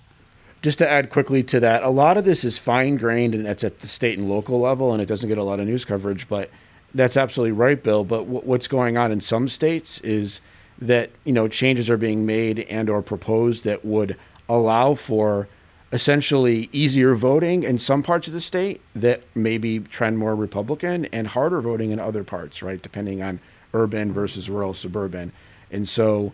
Just 0.61 0.79
to 0.79 0.89
add 0.89 1.09
quickly 1.09 1.43
to 1.43 1.59
that, 1.59 1.83
a 1.83 1.89
lot 1.89 2.17
of 2.17 2.25
this 2.25 2.43
is 2.43 2.57
fine 2.57 2.97
grained 2.97 3.35
and 3.35 3.47
it's 3.47 3.63
at 3.63 3.79
the 3.79 3.87
state 3.87 4.17
and 4.17 4.27
local 4.27 4.59
level, 4.59 4.91
and 4.91 5.01
it 5.01 5.05
doesn't 5.05 5.29
get 5.29 5.37
a 5.37 5.43
lot 5.43 5.59
of 5.59 5.67
news 5.67 5.85
coverage. 5.85 6.27
But 6.27 6.49
that's 6.95 7.15
absolutely 7.15 7.51
right, 7.51 7.81
Bill. 7.81 8.03
But 8.03 8.23
w- 8.23 8.41
what's 8.41 8.67
going 8.67 8.97
on 8.97 9.11
in 9.11 9.21
some 9.21 9.49
states 9.49 9.99
is 10.01 10.41
that 10.79 11.11
you 11.23 11.33
know 11.33 11.47
changes 11.47 11.89
are 11.89 11.97
being 11.97 12.25
made 12.25 12.59
and 12.61 12.89
or 12.89 13.01
proposed 13.01 13.63
that 13.65 13.85
would 13.85 14.17
allow 14.49 14.95
for 14.95 15.47
essentially 15.91 16.69
easier 16.71 17.15
voting 17.15 17.63
in 17.63 17.79
some 17.79 18.03
parts 18.03 18.27
of 18.27 18.33
the 18.33 18.41
state 18.41 18.81
that 18.93 19.23
maybe 19.33 19.79
trend 19.79 20.17
more 20.17 20.35
Republican 20.35 21.05
and 21.05 21.27
harder 21.27 21.61
voting 21.61 21.91
in 21.91 21.99
other 21.99 22.23
parts, 22.23 22.61
right? 22.61 22.81
Depending 22.81 23.21
on 23.21 23.39
urban 23.73 24.11
versus 24.11 24.49
rural 24.49 24.73
suburban. 24.73 25.31
And 25.71 25.87
so 25.87 26.33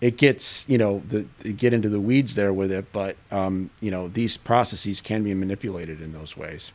it 0.00 0.16
gets, 0.16 0.64
you 0.68 0.78
know, 0.78 1.02
the, 1.08 1.22
get 1.52 1.72
into 1.72 1.88
the 1.88 2.00
weeds 2.00 2.34
there 2.34 2.52
with 2.52 2.70
it, 2.70 2.92
but, 2.92 3.16
um, 3.30 3.70
you 3.80 3.90
know, 3.90 4.08
these 4.08 4.36
processes 4.36 5.00
can 5.00 5.22
be 5.22 5.34
manipulated 5.34 6.00
in 6.00 6.12
those 6.12 6.36
ways. 6.36 6.72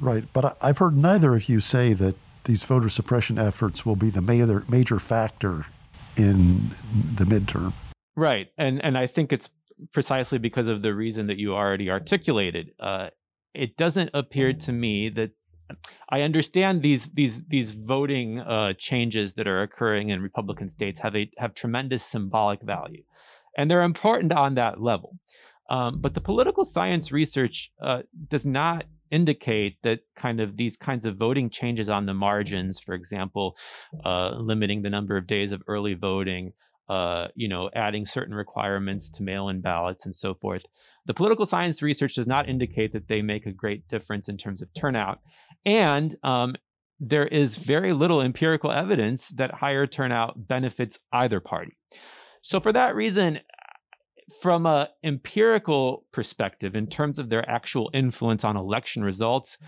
Right. 0.00 0.24
But 0.32 0.56
I've 0.60 0.78
heard 0.78 0.96
neither 0.96 1.36
of 1.36 1.48
you 1.48 1.60
say 1.60 1.92
that 1.94 2.16
these 2.44 2.64
voter 2.64 2.88
suppression 2.88 3.38
efforts 3.38 3.86
will 3.86 3.96
be 3.96 4.10
the 4.10 4.22
major, 4.22 4.64
major 4.68 4.98
factor 4.98 5.66
in 6.16 6.74
the 7.14 7.24
midterm. 7.24 7.72
Right. 8.16 8.50
And, 8.58 8.82
and 8.84 8.98
I 8.98 9.06
think 9.06 9.32
it's 9.32 9.48
precisely 9.92 10.38
because 10.38 10.68
of 10.68 10.82
the 10.82 10.94
reason 10.94 11.26
that 11.26 11.38
you 11.38 11.54
already 11.54 11.90
articulated. 11.90 12.70
Uh, 12.80 13.08
it 13.54 13.76
doesn't 13.76 14.10
appear 14.14 14.52
to 14.52 14.72
me 14.72 15.08
that 15.10 15.30
I 16.08 16.22
understand 16.22 16.82
these 16.82 17.10
these 17.12 17.42
these 17.48 17.72
voting 17.72 18.40
uh, 18.40 18.74
changes 18.78 19.34
that 19.34 19.46
are 19.46 19.62
occurring 19.62 20.10
in 20.10 20.20
Republican 20.20 20.70
states 20.70 21.00
have 21.00 21.16
a 21.16 21.30
have 21.38 21.54
tremendous 21.54 22.04
symbolic 22.04 22.62
value, 22.62 23.04
and 23.56 23.70
they're 23.70 23.82
important 23.82 24.32
on 24.32 24.54
that 24.56 24.80
level. 24.80 25.18
Um, 25.70 26.00
but 26.00 26.14
the 26.14 26.20
political 26.20 26.64
science 26.64 27.12
research 27.12 27.70
uh, 27.82 28.02
does 28.28 28.44
not 28.44 28.84
indicate 29.10 29.76
that 29.82 30.00
kind 30.16 30.40
of 30.40 30.56
these 30.56 30.76
kinds 30.76 31.04
of 31.04 31.16
voting 31.16 31.50
changes 31.50 31.88
on 31.88 32.06
the 32.06 32.14
margins, 32.14 32.80
for 32.80 32.94
example, 32.94 33.56
uh, 34.04 34.30
limiting 34.36 34.82
the 34.82 34.90
number 34.90 35.16
of 35.16 35.26
days 35.26 35.52
of 35.52 35.62
early 35.66 35.94
voting, 35.94 36.52
uh, 36.88 37.28
you 37.34 37.48
know, 37.48 37.70
adding 37.74 38.06
certain 38.06 38.34
requirements 38.34 39.08
to 39.10 39.22
mail-in 39.22 39.60
ballots 39.60 40.04
and 40.04 40.14
so 40.14 40.34
forth. 40.34 40.64
The 41.06 41.14
political 41.14 41.46
science 41.46 41.82
research 41.82 42.14
does 42.14 42.26
not 42.26 42.48
indicate 42.48 42.92
that 42.92 43.08
they 43.08 43.22
make 43.22 43.46
a 43.46 43.52
great 43.52 43.88
difference 43.88 44.28
in 44.28 44.36
terms 44.36 44.62
of 44.62 44.72
turnout, 44.74 45.20
and 45.64 46.14
um, 46.22 46.54
there 47.00 47.26
is 47.26 47.56
very 47.56 47.92
little 47.92 48.20
empirical 48.20 48.70
evidence 48.70 49.28
that 49.30 49.54
higher 49.54 49.86
turnout 49.86 50.46
benefits 50.48 50.98
either 51.12 51.40
party. 51.40 51.76
So, 52.42 52.60
for 52.60 52.72
that 52.72 52.94
reason, 52.94 53.40
from 54.40 54.66
a 54.66 54.88
empirical 55.02 56.06
perspective, 56.12 56.74
in 56.74 56.86
terms 56.86 57.18
of 57.18 57.28
their 57.28 57.48
actual 57.48 57.90
influence 57.92 58.44
on 58.44 58.56
election 58.56 59.02
results, 59.02 59.58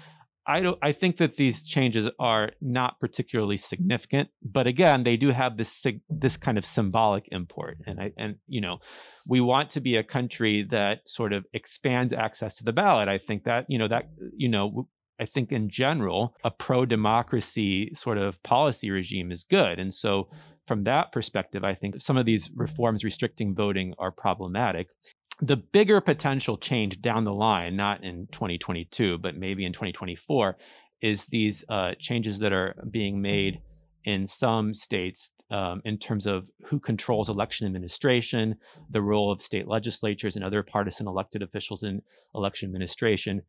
I 0.47 0.61
don't. 0.61 0.79
I 0.83 0.93
think 0.93 1.17
that 1.19 1.37
these 1.37 1.65
changes 1.65 2.09
are 2.19 2.53
not 2.61 3.01
particularly 3.01 3.57
significant, 3.57 4.29
but 4.43 4.67
again, 4.67 5.03
they 5.05 5.17
do 5.17 5.31
have 5.31 5.57
this 5.57 5.85
this 6.09 6.37
kind 6.37 6.59
of 6.59 6.67
symbolic 6.67 7.29
import. 7.31 7.79
And 7.87 8.01
I 8.01 8.13
and 8.19 8.37
you 8.47 8.61
know, 8.61 8.79
we 9.27 9.41
want 9.41 9.71
to 9.71 9.81
be 9.81 9.97
a 9.97 10.03
country 10.03 10.67
that 10.71 11.01
sort 11.07 11.33
of 11.33 11.47
expands 11.55 12.13
access 12.13 12.57
to 12.57 12.65
the 12.65 12.73
ballot. 12.73 13.09
I 13.09 13.19
think 13.19 13.45
that 13.45 13.67
you 13.69 13.79
know 13.79 13.89
that 13.89 14.11
you 14.37 14.49
know. 14.49 14.89
I 15.21 15.27
think 15.27 15.53
in 15.53 15.71
general, 15.71 16.35
a 16.43 16.51
pro 16.51 16.85
democracy 16.85 17.93
sort 17.95 18.19
of 18.19 18.43
policy 18.43 18.91
regime 18.91 19.31
is 19.31 19.45
good. 19.49 19.79
And 19.79 19.95
so, 19.95 20.29
from 20.67 20.83
that 20.85 21.13
perspective, 21.13 21.63
I 21.63 21.75
think 21.77 22.01
some 22.01 22.17
of 22.17 22.27
these 22.27 22.51
reforms 22.53 23.05
restricting 23.05 23.55
voting 23.55 23.95
are 23.97 24.11
problematic 24.11 24.89
the 25.41 25.57
bigger 25.57 26.01
potential 26.01 26.57
change 26.57 27.01
down 27.03 27.25
the 27.25 27.33
line, 27.33 27.77
not 27.77 28.05
in 28.05 28.29
2022, 28.33 29.19
but 29.19 29.37
maybe 29.37 29.65
in 29.65 29.73
2024, 29.73 30.57
is 31.03 31.27
these 31.27 31.65
uh, 31.69 31.93
changes 31.99 32.39
that 32.39 32.53
are 32.53 32.75
being 32.91 33.21
made 33.21 33.61
in 34.05 34.27
some 34.27 34.75
states 34.75 35.31
um, 35.51 35.83
in 35.85 35.99
terms 35.99 36.27
of 36.27 36.47
who 36.65 36.79
controls 36.79 37.29
election 37.29 37.67
administration, 37.67 38.57
the 38.91 39.03
role 39.03 39.31
of 39.31 39.43
state 39.43 39.69
legislatures 39.69 40.37
and 40.37 40.45
other 40.45 40.63
partisan 40.63 41.07
elected 41.07 41.43
officials 41.43 41.83
in 41.83 42.03
election 42.35 42.69
administration. 42.69 43.43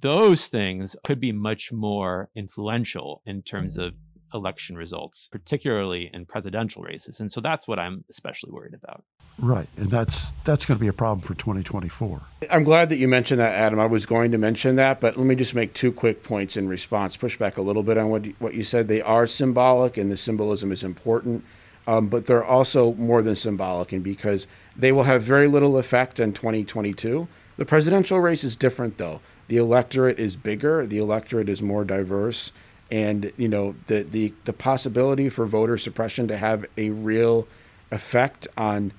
Those 0.00 0.46
things 0.46 0.96
could 1.04 1.20
be 1.20 1.32
much 1.32 1.72
more 1.72 2.30
influential 2.34 3.22
in 3.26 3.42
terms 3.42 3.76
of 3.76 3.94
election 4.34 4.76
results, 4.76 5.28
particularly 5.30 6.10
in 6.12 6.26
presidential 6.26 6.82
races. 6.82 7.20
And 7.20 7.32
so 7.32 7.40
that's 7.40 7.66
what 7.66 7.78
I'm 7.78 8.04
especially 8.10 8.50
worried 8.50 8.74
about. 8.74 9.04
Right, 9.38 9.68
and 9.76 9.90
that's 9.90 10.32
that's 10.44 10.64
going 10.64 10.78
to 10.78 10.80
be 10.80 10.88
a 10.88 10.92
problem 10.92 11.20
for 11.20 11.34
2024. 11.34 12.22
I'm 12.50 12.62
glad 12.62 12.88
that 12.90 12.98
you 12.98 13.08
mentioned 13.08 13.40
that, 13.40 13.52
Adam. 13.52 13.80
I 13.80 13.86
was 13.86 14.06
going 14.06 14.30
to 14.30 14.38
mention 14.38 14.76
that, 14.76 15.00
but 15.00 15.16
let 15.16 15.26
me 15.26 15.34
just 15.34 15.54
make 15.54 15.74
two 15.74 15.90
quick 15.90 16.22
points 16.22 16.56
in 16.56 16.68
response. 16.68 17.16
Push 17.16 17.38
back 17.38 17.56
a 17.56 17.62
little 17.62 17.82
bit 17.82 17.98
on 17.98 18.10
what 18.10 18.24
you, 18.24 18.34
what 18.38 18.54
you 18.54 18.62
said. 18.62 18.86
They 18.86 19.02
are 19.02 19.26
symbolic, 19.26 19.96
and 19.96 20.10
the 20.10 20.16
symbolism 20.16 20.70
is 20.70 20.84
important, 20.84 21.44
um, 21.88 22.08
but 22.08 22.26
they're 22.26 22.44
also 22.44 22.94
more 22.94 23.22
than 23.22 23.34
symbolic, 23.34 23.90
and 23.90 24.04
because 24.04 24.46
they 24.76 24.92
will 24.92 25.02
have 25.02 25.24
very 25.24 25.48
little 25.48 25.78
effect 25.78 26.20
in 26.20 26.32
2022. 26.32 27.26
The 27.56 27.64
presidential 27.64 28.20
race 28.20 28.44
is 28.44 28.54
different, 28.54 28.98
though. 28.98 29.20
The 29.48 29.56
electorate 29.56 30.18
is 30.18 30.36
bigger. 30.36 30.86
The 30.86 30.98
electorate 30.98 31.48
is 31.48 31.60
more 31.60 31.84
diverse, 31.84 32.52
and 32.90 33.32
you 33.36 33.48
know 33.48 33.74
the 33.86 34.02
the 34.02 34.32
the 34.44 34.52
possibility 34.52 35.28
for 35.28 35.46
voter 35.46 35.78
suppression 35.78 36.28
to 36.28 36.36
have 36.36 36.64
a 36.76 36.90
real 36.90 37.46
effect 37.90 38.46
on 38.56 38.92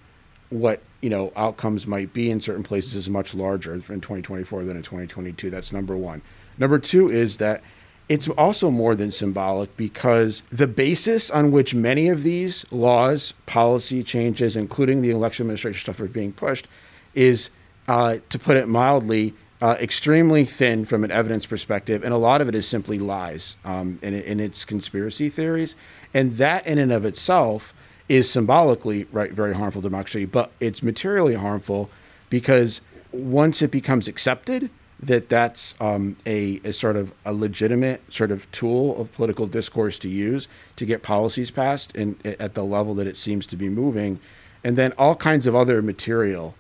what 0.50 0.82
you 1.02 1.10
know 1.10 1.32
outcomes 1.36 1.86
might 1.86 2.14
be 2.14 2.30
in 2.30 2.42
certain 2.42 2.64
places 2.64 2.96
is 2.96 3.10
much 3.10 3.34
larger 3.34 3.74
in 3.74 3.82
2024 3.82 4.64
than 4.64 4.78
in 4.78 4.84
2022. 4.84 5.50
That's 5.50 5.72
number 5.72 5.96
one. 5.96 6.22
Number 6.58 6.80
two 6.80 7.10
is 7.10 7.38
that 7.38 7.62
it's 8.08 8.28
also 8.30 8.70
more 8.70 8.96
than 8.96 9.12
symbolic 9.12 9.76
because 9.76 10.44
the 10.52 10.68
basis 10.68 11.32
on 11.32 11.52
which 11.52 11.74
many 11.74 12.08
of 12.08 12.22
these 12.24 12.66
laws, 12.72 13.34
policy 13.46 14.04
changes, 14.04 14.56
including 14.56 15.02
the 15.02 15.10
election 15.10 15.46
administration 15.46 15.82
stuff, 15.82 16.00
are 16.00 16.08
being 16.08 16.32
pushed, 16.32 16.68
is, 17.16 17.50
uh, 17.88 18.18
to 18.30 18.38
put 18.38 18.58
it 18.58 18.68
mildly, 18.68 19.34
uh, 19.62 19.78
extremely 19.80 20.46
thin 20.46 20.86
from 20.86 21.04
an 21.04 21.12
evidence 21.12 21.46
perspective, 21.46 22.04
and 22.04 22.14
a 22.14 22.18
lot 22.18 22.42
of 22.42 22.50
it 22.50 22.56
is 22.56 22.68
simply 22.68 23.00
lies 23.00 23.56
um, 23.64 23.98
in 24.02 24.40
its 24.40 24.66
conspiracy 24.66 25.30
theories, 25.30 25.76
and 26.14 26.38
that 26.38 26.66
in 26.68 26.78
and 26.78 26.92
of 26.92 27.06
itself 27.06 27.74
is 28.08 28.30
symbolically 28.30 29.06
right 29.12 29.32
very 29.32 29.56
harmful 29.56 29.82
to 29.82 29.88
democracy, 29.88 30.26
but 30.26 30.52
it's 30.60 30.84
materially 30.84 31.36
harmful 31.36 31.90
because 32.30 32.82
once 33.12 33.62
it 33.62 33.72
becomes 33.72 34.08
accepted 34.08 34.70
that 35.02 35.30
that's 35.30 35.76
um, 35.80 36.16
a, 36.26 36.60
a, 36.64 36.72
sort 36.72 36.96
of 36.96 37.12
a 37.26 37.34
legitimate 37.34 38.02
sort 38.14 38.32
of 38.32 38.50
tool 38.52 39.00
of 39.00 39.12
political 39.14 39.46
discourse 39.46 40.00
to 40.00 40.10
use 40.10 40.48
to 40.76 40.86
get 40.86 41.04
policies 41.04 41.52
passed 41.52 41.94
and 41.96 42.24
at 42.26 42.54
the 42.54 42.64
level 42.64 42.94
that 42.96 43.08
it 43.08 43.18
seems 43.18 43.46
to 43.46 43.56
be 43.56 43.70
moving, 43.70 44.20
and 44.64 44.78
then 44.78 44.92
all 44.98 45.16
kinds 45.16 45.48
of 45.48 45.56
other 45.56 45.82
material 45.82 46.56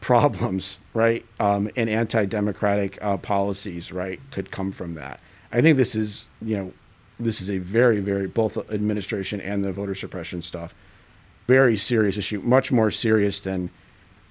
problems, 0.00 0.78
right, 0.94 1.24
um, 1.40 1.70
and 1.76 1.90
anti-democratic 1.90 2.98
uh, 3.02 3.16
policies, 3.16 3.90
right, 3.90 4.20
could 4.30 4.50
come 4.50 4.72
from 4.72 4.94
that. 4.94 5.20
I 5.52 5.60
think 5.60 5.76
this 5.76 5.94
is, 5.94 6.26
you 6.42 6.56
know, 6.56 6.72
this 7.18 7.40
is 7.40 7.48
a 7.48 7.58
very, 7.58 8.00
very 8.00 8.26
both 8.26 8.56
administration 8.70 9.40
and 9.40 9.64
the 9.64 9.72
voter 9.72 9.94
suppression 9.94 10.42
stuff, 10.42 10.74
very 11.46 11.76
serious 11.76 12.16
issue, 12.16 12.40
much 12.40 12.70
more 12.70 12.90
serious 12.90 13.40
than 13.40 13.70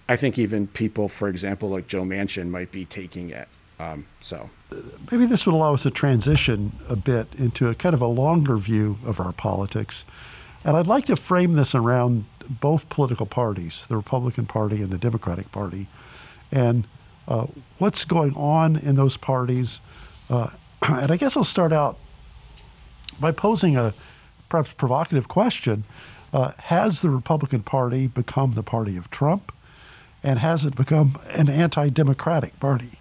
I 0.08 0.16
think 0.16 0.38
even 0.38 0.68
people, 0.68 1.10
for 1.10 1.28
example, 1.28 1.70
like 1.70 1.88
Joe 1.88 2.04
Manchin, 2.04 2.50
might 2.50 2.72
be 2.72 2.86
taking 2.86 3.30
it. 3.30 3.48
Um, 3.80 4.06
so 4.22 4.50
maybe 5.12 5.26
this 5.26 5.46
would 5.46 5.56
allow 5.56 5.74
us 5.74 5.84
to 5.84 5.92
transition 5.92 6.80
a 6.88 6.96
bit 6.96 7.28
into 7.38 7.68
a 7.68 7.76
kind 7.76 7.94
of 7.94 8.02
a 8.02 8.08
longer 8.08 8.58
view 8.58 8.98
of 9.06 9.20
our 9.20 9.34
politics. 9.34 10.06
And 10.64 10.78
I'd 10.78 10.88
like 10.88 11.06
to 11.08 11.16
frame 11.16 11.54
this 11.54 11.76
around 11.76 12.26
both 12.50 12.90
political 12.90 13.26
parties, 13.26 13.86
the 13.88 13.96
Republican 13.96 14.46
Party 14.46 14.82
and 14.82 14.92
the 14.92 14.98
Democratic 14.98 15.52
Party, 15.52 15.88
and 16.52 16.88
uh, 17.28 17.48
what's 17.80 18.06
going 18.06 18.34
on 18.36 18.76
in 18.76 18.96
those 18.96 19.18
parties. 19.18 19.80
Uh, 20.30 20.50
and 20.82 21.12
I 21.12 21.18
guess 21.18 21.36
I'll 21.36 21.44
start 21.44 21.74
out 21.74 21.98
by 23.20 23.32
posing 23.32 23.76
a 23.76 23.94
perhaps 24.50 24.74
provocative 24.74 25.28
question. 25.28 25.86
Uh, 26.34 26.52
has 26.58 27.02
the 27.02 27.10
Republican 27.10 27.64
Party 27.64 28.08
become 28.08 28.54
the 28.54 28.64
party 28.64 28.98
of 28.98 29.10
Trump? 29.10 29.52
and 30.26 30.40
has 30.40 30.66
it 30.66 30.76
become 30.76 31.18
an 31.30 31.48
anti 31.48 31.88
democratic 31.90 32.60
party? 32.60 33.00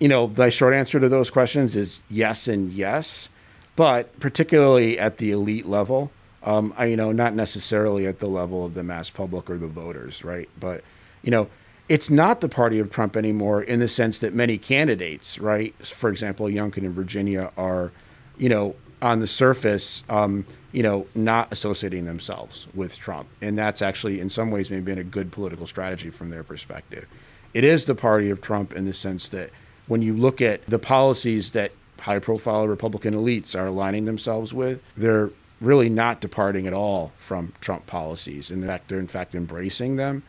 You 0.00 0.08
know, 0.08 0.26
the 0.26 0.50
short 0.50 0.74
answer 0.74 0.98
to 0.98 1.08
those 1.08 1.30
questions 1.30 1.76
is 1.76 2.02
yes 2.10 2.48
and 2.48 2.72
yes, 2.72 3.28
but 3.76 4.18
particularly 4.18 4.98
at 4.98 5.18
the 5.18 5.30
elite 5.30 5.66
level. 5.66 6.10
Um, 6.42 6.72
I, 6.76 6.86
you 6.86 6.96
know, 6.96 7.12
not 7.12 7.34
necessarily 7.34 8.06
at 8.06 8.18
the 8.18 8.26
level 8.26 8.64
of 8.64 8.74
the 8.74 8.82
mass 8.82 9.10
public 9.10 9.50
or 9.50 9.58
the 9.58 9.66
voters, 9.66 10.24
right? 10.24 10.48
But, 10.58 10.82
you 11.22 11.30
know, 11.30 11.48
it's 11.88 12.08
not 12.08 12.40
the 12.40 12.48
party 12.48 12.78
of 12.78 12.88
Trump 12.88 13.16
anymore 13.16 13.62
in 13.62 13.80
the 13.80 13.88
sense 13.88 14.20
that 14.20 14.32
many 14.32 14.56
candidates, 14.56 15.38
right? 15.38 15.74
For 15.84 16.08
example, 16.08 16.46
Youngkin 16.46 16.78
in 16.78 16.92
Virginia 16.92 17.52
are, 17.58 17.92
you 18.38 18.48
know, 18.48 18.74
on 19.02 19.18
the 19.20 19.26
surface, 19.26 20.04
um, 20.08 20.46
you 20.72 20.82
know, 20.82 21.06
not 21.14 21.48
associating 21.50 22.04
themselves 22.04 22.66
with 22.74 22.96
Trump. 22.96 23.28
And 23.42 23.58
that's 23.58 23.82
actually, 23.82 24.20
in 24.20 24.30
some 24.30 24.50
ways, 24.50 24.70
maybe 24.70 24.82
been 24.82 24.98
a 24.98 25.04
good 25.04 25.32
political 25.32 25.66
strategy 25.66 26.10
from 26.10 26.30
their 26.30 26.44
perspective. 26.44 27.06
It 27.52 27.64
is 27.64 27.86
the 27.86 27.94
party 27.94 28.30
of 28.30 28.40
Trump 28.40 28.72
in 28.72 28.86
the 28.86 28.94
sense 28.94 29.28
that 29.30 29.50
when 29.88 30.00
you 30.00 30.14
look 30.16 30.40
at 30.40 30.64
the 30.66 30.78
policies 30.78 31.50
that 31.52 31.72
high 31.98 32.20
profile 32.20 32.68
Republican 32.68 33.14
elites 33.14 33.58
are 33.58 33.66
aligning 33.66 34.04
themselves 34.04 34.54
with, 34.54 34.80
they're 34.96 35.30
really 35.60 35.88
not 35.88 36.20
departing 36.20 36.66
at 36.66 36.72
all 36.72 37.12
from 37.16 37.52
Trump 37.60 37.86
policies. 37.86 38.50
In 38.50 38.66
fact, 38.66 38.88
they're 38.88 38.98
in 38.98 39.06
fact 39.06 39.34
embracing 39.34 39.96
them. 39.96 40.22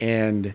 And 0.00 0.54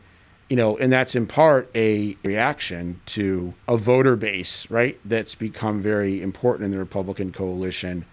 you 0.50 0.58
know, 0.58 0.78
and 0.78 0.92
that's 0.92 1.16
in 1.16 1.28
part 1.28 1.72
a 1.74 2.18
reaction 2.24 3.00
to 3.06 3.54
a 3.70 3.78
voter 3.78 4.18
base, 4.18 4.70
right? 4.70 5.00
That's 5.06 5.34
become 5.34 5.82
very 5.82 6.22
important 6.22 6.66
in 6.66 6.72
the 6.72 6.78
Republican 6.78 7.32
coalition 7.32 8.06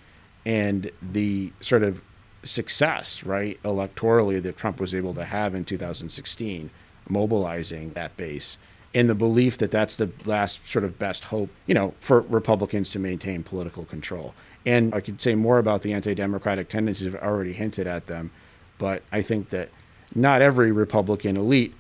and 0.47 0.89
the 1.03 1.53
sort 1.61 1.83
of 1.83 2.01
success, 2.45 3.25
right, 3.25 3.61
electorally 3.65 4.41
that 4.41 4.57
Trump 4.57 4.79
was 4.79 4.95
able 4.95 5.15
to 5.15 5.25
have 5.25 5.53
in 5.53 5.65
2016, 5.65 6.71
mobilizing 7.09 7.93
that 7.95 8.17
base 8.17 8.57
in 8.95 9.07
the 9.07 9.15
belief 9.15 9.59
that 9.59 9.71
that's 9.71 9.97
the 9.97 10.11
last 10.25 10.61
sort 10.69 10.85
of 10.85 10.99
best 10.99 11.25
hope, 11.25 11.51
you 11.67 11.75
know, 11.75 11.95
for 12.01 12.21
Republicans 12.23 12.91
to 12.91 12.99
maintain 12.99 13.43
political 13.43 13.85
control. 13.85 14.35
And 14.69 14.95
I 14.95 15.01
could 15.01 15.19
say 15.19 15.35
more 15.35 15.59
about 15.59 15.81
the 15.81 15.95
anti 15.95 16.15
democratic 16.15 16.69
tendencies, 16.69 17.07
I've 17.07 17.23
already 17.23 17.55
hinted 17.55 17.87
at 17.87 18.07
them, 18.07 18.31
but 18.77 19.03
I 19.11 19.23
think 19.23 19.49
that 19.49 19.71
not 20.15 20.43
every 20.43 20.73
Republican 20.73 21.39
elite 21.39 21.75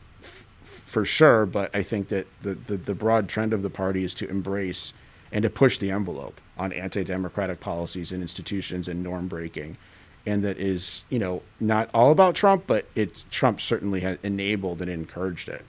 for 0.86 1.04
sure. 1.04 1.44
But 1.44 1.76
I 1.76 1.82
think 1.82 2.08
that 2.08 2.26
the, 2.40 2.54
the, 2.54 2.78
the 2.78 2.94
broad 2.94 3.28
trend 3.28 3.52
of 3.52 3.62
the 3.62 3.68
party 3.68 4.04
is 4.04 4.14
to 4.14 4.30
embrace 4.30 4.94
and 5.30 5.42
to 5.42 5.50
push 5.50 5.76
the 5.76 5.90
envelope 5.90 6.40
on 6.56 6.72
anti-democratic 6.72 7.60
policies 7.60 8.10
and 8.10 8.22
institutions 8.22 8.88
and 8.88 9.02
norm 9.02 9.28
breaking 9.28 9.76
and 10.24 10.42
that 10.42 10.58
is 10.58 11.04
you 11.10 11.18
know 11.18 11.42
not 11.60 11.90
all 11.92 12.10
about 12.10 12.34
trump 12.34 12.64
but 12.66 12.86
it's 12.94 13.26
trump 13.30 13.60
certainly 13.60 14.00
has 14.00 14.16
enabled 14.22 14.80
and 14.80 14.90
encouraged 14.90 15.50
it 15.50 15.64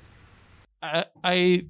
I, 0.82 1.05
I 1.24 1.65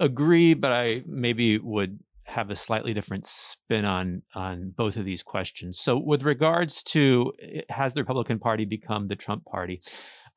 agree 0.00 0.54
but 0.54 0.72
i 0.72 1.04
maybe 1.06 1.56
would 1.58 2.00
have 2.24 2.50
a 2.50 2.56
slightly 2.56 2.94
different 2.94 3.26
spin 3.26 3.84
on 3.84 4.22
on 4.34 4.72
both 4.76 4.96
of 4.96 5.04
these 5.04 5.22
questions 5.22 5.78
so 5.80 5.96
with 5.98 6.22
regards 6.22 6.82
to 6.82 7.32
has 7.68 7.92
the 7.94 8.00
republican 8.00 8.38
party 8.38 8.64
become 8.64 9.08
the 9.08 9.16
trump 9.16 9.44
party 9.44 9.80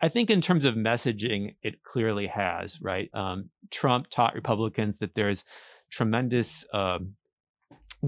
I 0.02 0.10
think 0.10 0.30
in 0.30 0.42
terms 0.42 0.66
of 0.66 0.76
messaging, 0.76 1.56
it 1.64 1.84
clearly 1.84 2.28
has, 2.28 2.82
right? 2.82 3.10
Um, 3.14 3.50
Trump 3.72 4.10
taught 4.10 4.36
Republicans 4.36 4.98
that 4.98 5.16
there's 5.16 5.46
tremendous 5.90 6.66
uh, 6.74 7.00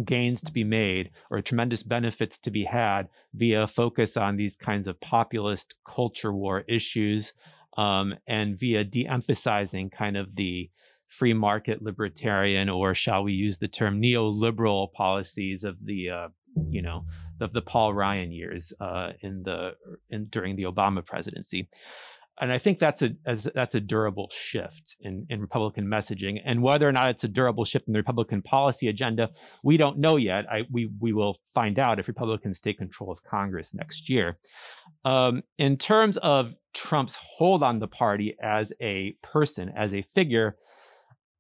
gains 0.03 0.41
to 0.41 0.51
be 0.51 0.63
made 0.63 1.11
or 1.29 1.41
tremendous 1.41 1.83
benefits 1.83 2.37
to 2.39 2.51
be 2.51 2.65
had 2.65 3.07
via 3.33 3.67
focus 3.67 4.17
on 4.17 4.35
these 4.35 4.55
kinds 4.55 4.87
of 4.87 4.99
populist 4.99 5.75
culture 5.87 6.33
war 6.33 6.63
issues 6.67 7.33
um, 7.77 8.15
and 8.27 8.59
via 8.59 8.83
de 8.83 9.07
emphasizing 9.07 9.89
kind 9.89 10.17
of 10.17 10.35
the 10.35 10.69
free 11.07 11.33
market 11.33 11.81
libertarian 11.81 12.69
or 12.69 12.93
shall 12.93 13.23
we 13.23 13.33
use 13.33 13.57
the 13.57 13.67
term 13.67 14.01
neoliberal 14.01 14.91
policies 14.91 15.63
of 15.63 15.85
the 15.85 16.09
uh, 16.09 16.27
you 16.69 16.81
know 16.81 17.05
of 17.39 17.53
the 17.53 17.61
Paul 17.61 17.93
Ryan 17.93 18.31
years 18.31 18.73
uh, 18.79 19.11
in 19.21 19.43
the 19.43 19.75
in, 20.09 20.25
during 20.25 20.55
the 20.55 20.63
Obama 20.63 21.05
presidency. 21.05 21.69
And 22.39 22.51
I 22.51 22.59
think 22.59 22.77
that's 22.77 23.01
a 23.01 23.15
as, 23.25 23.47
that's 23.55 23.73
a 23.73 23.79
durable 23.79 24.31
shift 24.31 24.95
in, 24.99 25.25
in 25.29 25.41
Republican 25.41 25.87
messaging. 25.87 26.39
And 26.45 26.61
whether 26.61 26.87
or 26.87 26.91
not 26.91 27.09
it's 27.09 27.23
a 27.23 27.27
durable 27.27 27.65
shift 27.65 27.87
in 27.87 27.93
the 27.93 27.99
Republican 27.99 28.43
policy 28.43 28.87
agenda, 28.87 29.31
we 29.63 29.75
don't 29.75 29.97
know 29.97 30.17
yet. 30.17 30.45
I, 30.51 30.63
we 30.71 30.89
we 30.99 31.13
will 31.13 31.37
find 31.55 31.79
out 31.79 31.99
if 31.99 32.07
Republicans 32.07 32.59
take 32.59 32.77
control 32.77 33.11
of 33.11 33.23
Congress 33.23 33.73
next 33.73 34.07
year. 34.07 34.37
Um, 35.03 35.43
in 35.57 35.77
terms 35.77 36.17
of 36.17 36.55
Trump's 36.75 37.17
hold 37.19 37.63
on 37.63 37.79
the 37.79 37.87
party 37.87 38.35
as 38.41 38.71
a 38.79 39.15
person, 39.23 39.73
as 39.75 39.95
a 39.95 40.03
figure, 40.13 40.57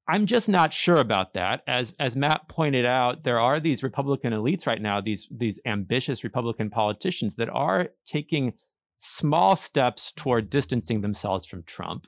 I'm 0.07 0.25
just 0.25 0.47
not 0.47 0.73
sure 0.73 0.97
about 0.97 1.33
that. 1.33 1.63
As 1.67 1.93
as 1.99 2.15
Matt 2.15 2.47
pointed 2.47 2.85
out, 2.85 3.23
there 3.23 3.39
are 3.39 3.59
these 3.59 3.83
Republican 3.83 4.31
elites 4.31 4.65
right 4.65 4.81
now, 4.81 5.01
these 5.01 5.27
these 5.29 5.59
ambitious 5.65 6.23
Republican 6.23 6.69
politicians 6.69 7.35
that 7.35 7.49
are 7.49 7.89
taking 8.05 8.53
small 8.99 9.55
steps 9.55 10.13
toward 10.15 10.49
distancing 10.49 11.01
themselves 11.01 11.45
from 11.45 11.63
Trump. 11.63 12.07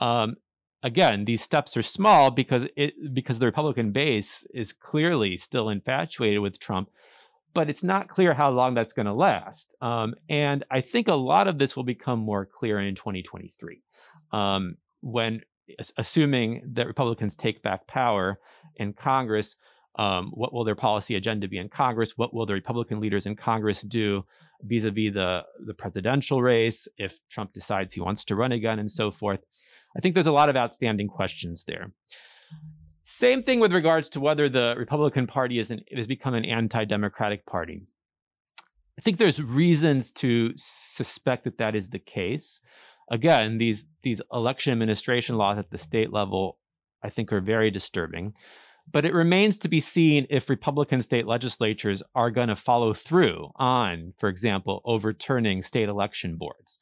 Um, 0.00 0.36
again, 0.82 1.24
these 1.24 1.42
steps 1.42 1.76
are 1.76 1.82
small 1.82 2.30
because 2.30 2.64
it 2.76 3.14
because 3.14 3.38
the 3.38 3.46
Republican 3.46 3.92
base 3.92 4.44
is 4.52 4.72
clearly 4.72 5.36
still 5.36 5.68
infatuated 5.68 6.40
with 6.40 6.58
Trump, 6.58 6.90
but 7.54 7.70
it's 7.70 7.84
not 7.84 8.08
clear 8.08 8.34
how 8.34 8.50
long 8.50 8.74
that's 8.74 8.92
going 8.92 9.06
to 9.06 9.12
last. 9.12 9.74
Um, 9.80 10.14
and 10.28 10.64
I 10.70 10.80
think 10.80 11.06
a 11.06 11.14
lot 11.14 11.46
of 11.46 11.58
this 11.58 11.76
will 11.76 11.84
become 11.84 12.18
more 12.18 12.46
clear 12.46 12.80
in 12.80 12.96
2023. 12.96 13.82
Um, 14.32 14.76
when 15.00 15.42
assuming 15.96 16.62
that 16.74 16.86
Republicans 16.86 17.36
take 17.36 17.62
back 17.62 17.86
power 17.86 18.38
in 18.76 18.92
Congress, 18.92 19.56
um, 19.98 20.30
what 20.32 20.52
will 20.52 20.64
their 20.64 20.76
policy 20.76 21.16
agenda 21.16 21.48
be 21.48 21.58
in 21.58 21.68
Congress? 21.68 22.16
What 22.16 22.32
will 22.32 22.46
the 22.46 22.54
Republican 22.54 23.00
leaders 23.00 23.26
in 23.26 23.34
Congress 23.34 23.82
do 23.82 24.24
vis-a-vis 24.62 25.14
the 25.14 25.42
the 25.66 25.74
presidential 25.74 26.40
race 26.42 26.88
if 26.98 27.18
Trump 27.28 27.52
decides 27.52 27.94
he 27.94 28.00
wants 28.00 28.24
to 28.24 28.36
run 28.36 28.52
again 28.52 28.78
and 28.78 28.90
so 28.90 29.10
forth? 29.10 29.40
I 29.96 30.00
think 30.00 30.14
there's 30.14 30.26
a 30.26 30.32
lot 30.32 30.48
of 30.48 30.56
outstanding 30.56 31.08
questions 31.08 31.64
there. 31.64 31.92
Same 33.02 33.42
thing 33.42 33.58
with 33.58 33.72
regards 33.72 34.08
to 34.10 34.20
whether 34.20 34.48
the 34.48 34.74
Republican 34.76 35.26
Party 35.26 35.58
is 35.58 35.70
an, 35.70 35.80
has 35.96 36.06
become 36.06 36.34
an 36.34 36.44
anti-democratic 36.44 37.46
party. 37.46 37.82
I 38.98 39.00
think 39.00 39.16
there's 39.16 39.40
reasons 39.40 40.10
to 40.12 40.52
suspect 40.56 41.44
that 41.44 41.58
that 41.58 41.74
is 41.74 41.88
the 41.88 41.98
case. 41.98 42.60
Again, 43.10 43.58
these 43.58 43.86
these 44.02 44.20
election 44.32 44.72
administration 44.72 45.36
laws 45.36 45.58
at 45.58 45.70
the 45.70 45.78
state 45.78 46.12
level, 46.12 46.58
I 47.02 47.10
think, 47.10 47.32
are 47.32 47.40
very 47.40 47.70
disturbing. 47.70 48.34
But 48.90 49.04
it 49.04 49.12
remains 49.12 49.58
to 49.58 49.68
be 49.68 49.80
seen 49.80 50.26
if 50.30 50.48
Republican 50.48 51.02
state 51.02 51.26
legislatures 51.26 52.02
are 52.14 52.30
going 52.30 52.48
to 52.48 52.56
follow 52.56 52.94
through 52.94 53.50
on, 53.56 54.14
for 54.18 54.30
example, 54.30 54.80
overturning 54.84 55.62
state 55.62 55.88
election 55.88 56.36
boards. 56.36 56.78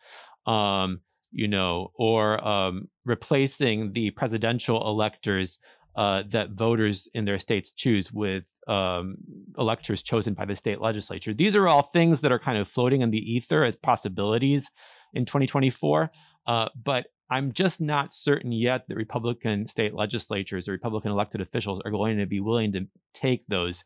Um, 0.47 1.01
you 1.33 1.49
know, 1.49 1.93
or 1.97 2.43
um, 2.47 2.89
replacing 3.05 3.93
the 3.93 4.11
presidential 4.13 4.89
electors 4.89 5.59
uh, 5.97 6.23
that 6.31 6.51
voters 6.51 7.09
in 7.15 7.25
their 7.25 7.39
states 7.39 7.73
choose 7.73 8.13
with 8.13 8.45
um, 8.69 9.17
electors 9.59 10.03
chosen 10.03 10.35
by 10.35 10.45
the 10.45 10.57
state 10.57 10.81
legislature. 10.81 11.35
These 11.35 11.57
are 11.57 11.69
all 11.69 11.83
things 11.83 12.21
that 12.21 12.33
are 12.33 12.39
kind 12.39 12.59
of 12.59 12.69
floating 12.69 13.01
in 13.01 13.11
the 13.11 13.19
ether 13.19 13.65
as 13.65 13.77
possibilities 13.77 14.71
in 15.17 15.27
2024. 15.27 16.11
Uh, 16.47 16.69
but 16.83 17.07
I'm 17.31 17.53
just 17.53 17.81
not 17.81 18.15
certain 18.15 18.53
yet 18.53 18.87
that 18.89 18.97
Republican 18.97 19.67
state 19.67 19.95
legislatures 19.95 20.69
or 20.69 20.73
Republican 20.73 21.11
elected 21.11 21.41
officials 21.41 21.81
are 21.85 21.91
going 21.91 22.19
to 22.19 22.27
be 22.27 22.41
willing 22.41 22.73
to 22.73 22.87
take 23.15 23.47
those 23.49 23.83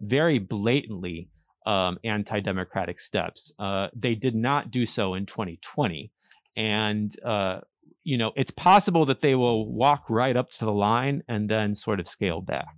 very 0.00 0.38
blatantly 0.38 1.28
um, 1.66 1.98
anti 2.04 2.40
democratic 2.40 3.00
steps. 3.00 3.52
Uh, 3.58 3.88
they 3.94 4.14
did 4.14 4.34
not 4.34 4.70
do 4.70 4.86
so 4.86 5.14
in 5.14 5.26
2020 5.26 6.10
and 6.58 7.14
uh, 7.24 7.60
you 8.04 8.18
know 8.18 8.32
it's 8.36 8.50
possible 8.50 9.06
that 9.06 9.22
they 9.22 9.34
will 9.34 9.72
walk 9.72 10.04
right 10.08 10.36
up 10.36 10.50
to 10.50 10.64
the 10.64 10.72
line 10.72 11.22
and 11.28 11.48
then 11.48 11.74
sort 11.74 12.00
of 12.00 12.08
scale 12.08 12.40
back. 12.42 12.74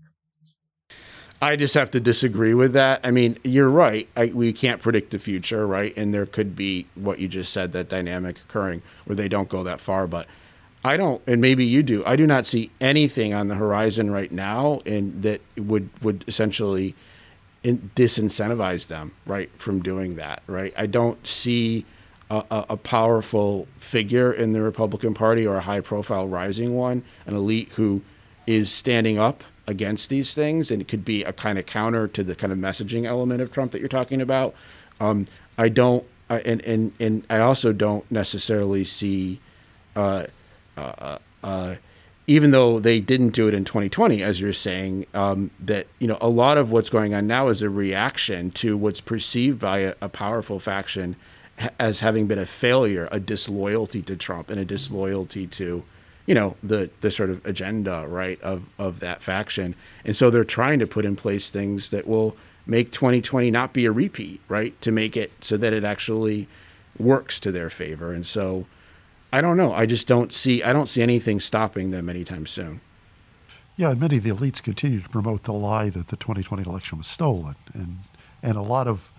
I 1.43 1.57
just 1.57 1.75
have 1.75 1.91
to 1.93 2.01
disagree 2.01 2.53
with 2.53 2.75
that. 2.75 3.01
I 3.03 3.11
mean, 3.11 3.39
you're 3.43 3.71
right. 3.71 4.09
I, 4.15 4.27
we 4.27 4.53
can't 4.53 4.83
predict 4.83 5.11
the 5.11 5.19
future, 5.19 5.67
right? 5.67 5.97
And 5.97 6.13
there 6.13 6.27
could 6.27 6.55
be 6.55 6.87
what 6.95 7.19
you 7.19 7.29
just 7.29 7.53
said, 7.53 7.73
that 7.73 7.89
dynamic 7.89 8.37
occurring 8.47 8.83
where 9.07 9.17
they 9.17 9.29
don't 9.29 9.49
go 9.49 9.63
that 9.63 9.81
far. 9.81 10.07
But 10.07 10.27
I 10.85 10.99
don't, 10.99 11.23
and 11.27 11.41
maybe 11.41 11.65
you 11.65 11.83
do. 11.83 12.05
I 12.05 12.17
do 12.17 12.27
not 12.27 12.45
see 12.45 12.71
anything 12.81 13.33
on 13.33 13.49
the 13.49 13.55
horizon 13.55 14.11
right 14.11 14.31
now, 14.31 14.83
and 14.85 15.23
that 15.23 15.41
would 15.57 15.89
would 16.03 16.25
essentially 16.29 16.95
in, 17.63 17.91
disincentivize 17.97 18.89
them, 18.89 19.13
right, 19.25 19.51
from 19.59 19.83
doing 19.83 20.17
that, 20.17 20.43
right? 20.47 20.75
I 20.77 20.87
don't 20.87 21.27
see 21.27 21.87
a, 22.31 22.45
a, 22.51 22.77
powerful 22.77 23.67
figure 23.79 24.33
in 24.33 24.53
the 24.53 24.63
Republican 24.63 25.15
Party 25.15 25.47
or 25.47 25.57
a 25.57 25.63
high 25.63 25.81
profile 25.81 26.29
rising 26.29 26.77
one, 26.77 27.03
an 27.27 27.35
elite 27.35 27.71
who 27.71 28.03
is 28.47 28.71
standing 28.71 29.19
up 29.19 29.43
against 29.71 30.11
these 30.11 30.35
things, 30.35 30.71
and 30.71 30.83
it 30.83 30.89
could 30.89 31.05
be 31.05 31.23
a 31.23 31.33
kind 31.33 31.59
of 31.59 31.65
counter 31.65 32.09
to 32.09 32.25
the 32.25 32.35
kind 32.35 32.53
of 32.53 32.59
messaging 32.59 33.07
element 33.07 33.41
of 33.41 33.51
Trump 33.51 33.71
that 33.71 33.79
you're 33.79 33.89
talking 33.89 34.21
about. 34.21 34.53
Um, 34.99 35.29
I 35.57 35.69
don't, 35.69 36.05
I, 36.29 36.41
and 36.41 36.61
and 36.63 36.93
and 36.99 37.25
I 37.31 37.39
also 37.39 37.73
don't 37.73 38.11
necessarily 38.11 38.85
see, 38.85 39.41
uh, 39.95 40.27
uh, 40.77 40.81
uh, 40.81 41.19
uh 41.45 41.77
even 42.27 42.51
though 42.51 42.81
they 42.81 43.01
didn't 43.01 43.31
do 43.31 43.49
it 43.49 43.55
in 43.55 43.65
2020, 43.65 44.23
as 44.23 44.41
you're 44.41 44.53
saying, 44.53 45.07
um, 45.15 45.53
that 45.61 45.87
you 46.01 46.09
know 46.09 46.19
a 46.21 46.29
lot 46.29 46.59
of 46.59 46.73
what's 46.73 46.91
going 46.91 47.15
on 47.15 47.29
now 47.29 47.47
is 47.47 47.63
a 47.63 47.71
reaction 47.71 48.51
to 48.53 48.77
what's 48.77 49.01
perceived 49.01 49.61
by 49.61 49.79
a, 49.79 49.95
a 50.01 50.09
powerful 50.09 50.59
faction 50.59 51.15
as 51.79 52.01
having 52.01 52.27
been 52.27 52.39
a 52.39 52.47
failure, 52.47 53.09
a 53.13 53.21
disloyalty 53.21 54.03
to 54.03 54.17
Trump 54.17 54.51
and 54.51 54.59
a 54.59 54.65
disloyalty 54.65 55.47
to, 55.47 55.85
you 56.31 56.35
know, 56.35 56.55
the 56.63 56.91
the 57.01 57.11
sort 57.11 57.29
of 57.29 57.45
agenda, 57.45 58.07
right, 58.07 58.41
of 58.41 58.63
of 58.79 59.01
that 59.01 59.21
faction. 59.21 59.75
And 60.05 60.17
so 60.17 60.31
they're 60.31 60.45
trying 60.45 60.79
to 60.79 60.87
put 60.87 61.05
in 61.05 61.17
place 61.17 61.51
things 61.51 61.91
that 61.91 62.07
will 62.07 62.37
make 62.65 62.93
2020 62.93 63.51
not 63.51 63.73
be 63.73 63.85
a 63.85 63.91
repeat, 63.91 64.41
right? 64.47 64.81
To 64.83 64.93
make 64.93 65.17
it 65.17 65.33
so 65.41 65.57
that 65.57 65.73
it 65.73 65.83
actually 65.83 66.47
works 66.97 67.41
to 67.41 67.51
their 67.51 67.69
favor. 67.69 68.13
And 68.13 68.25
so 68.25 68.67
I 69.33 69.41
don't 69.41 69.57
know. 69.57 69.73
I 69.73 69.87
just 69.87 70.07
don't 70.07 70.33
see 70.33 70.63
I 70.63 70.73
don't 70.73 70.89
see 70.89 71.03
anything 71.03 71.41
stopping 71.41 71.91
them 71.91 72.09
anytime 72.09 72.47
soon. 72.47 72.81
Yeah, 73.77 73.91
and 73.91 74.01
many 74.01 74.19
of 74.19 74.23
the 74.23 74.31
elites 74.31 74.63
continue 74.63 75.01
to 75.01 75.09
promote 75.09 75.43
the 75.43 75.53
lie 75.53 75.91
that 75.91 76.09
the 76.09 76.17
2020 76.17 76.63
election 76.63 76.99
was 76.99 77.09
stolen, 77.09 77.57
and 77.75 77.99
and 78.41 78.57
a 78.57 78.63
lot 78.63 78.87
of 78.87 79.11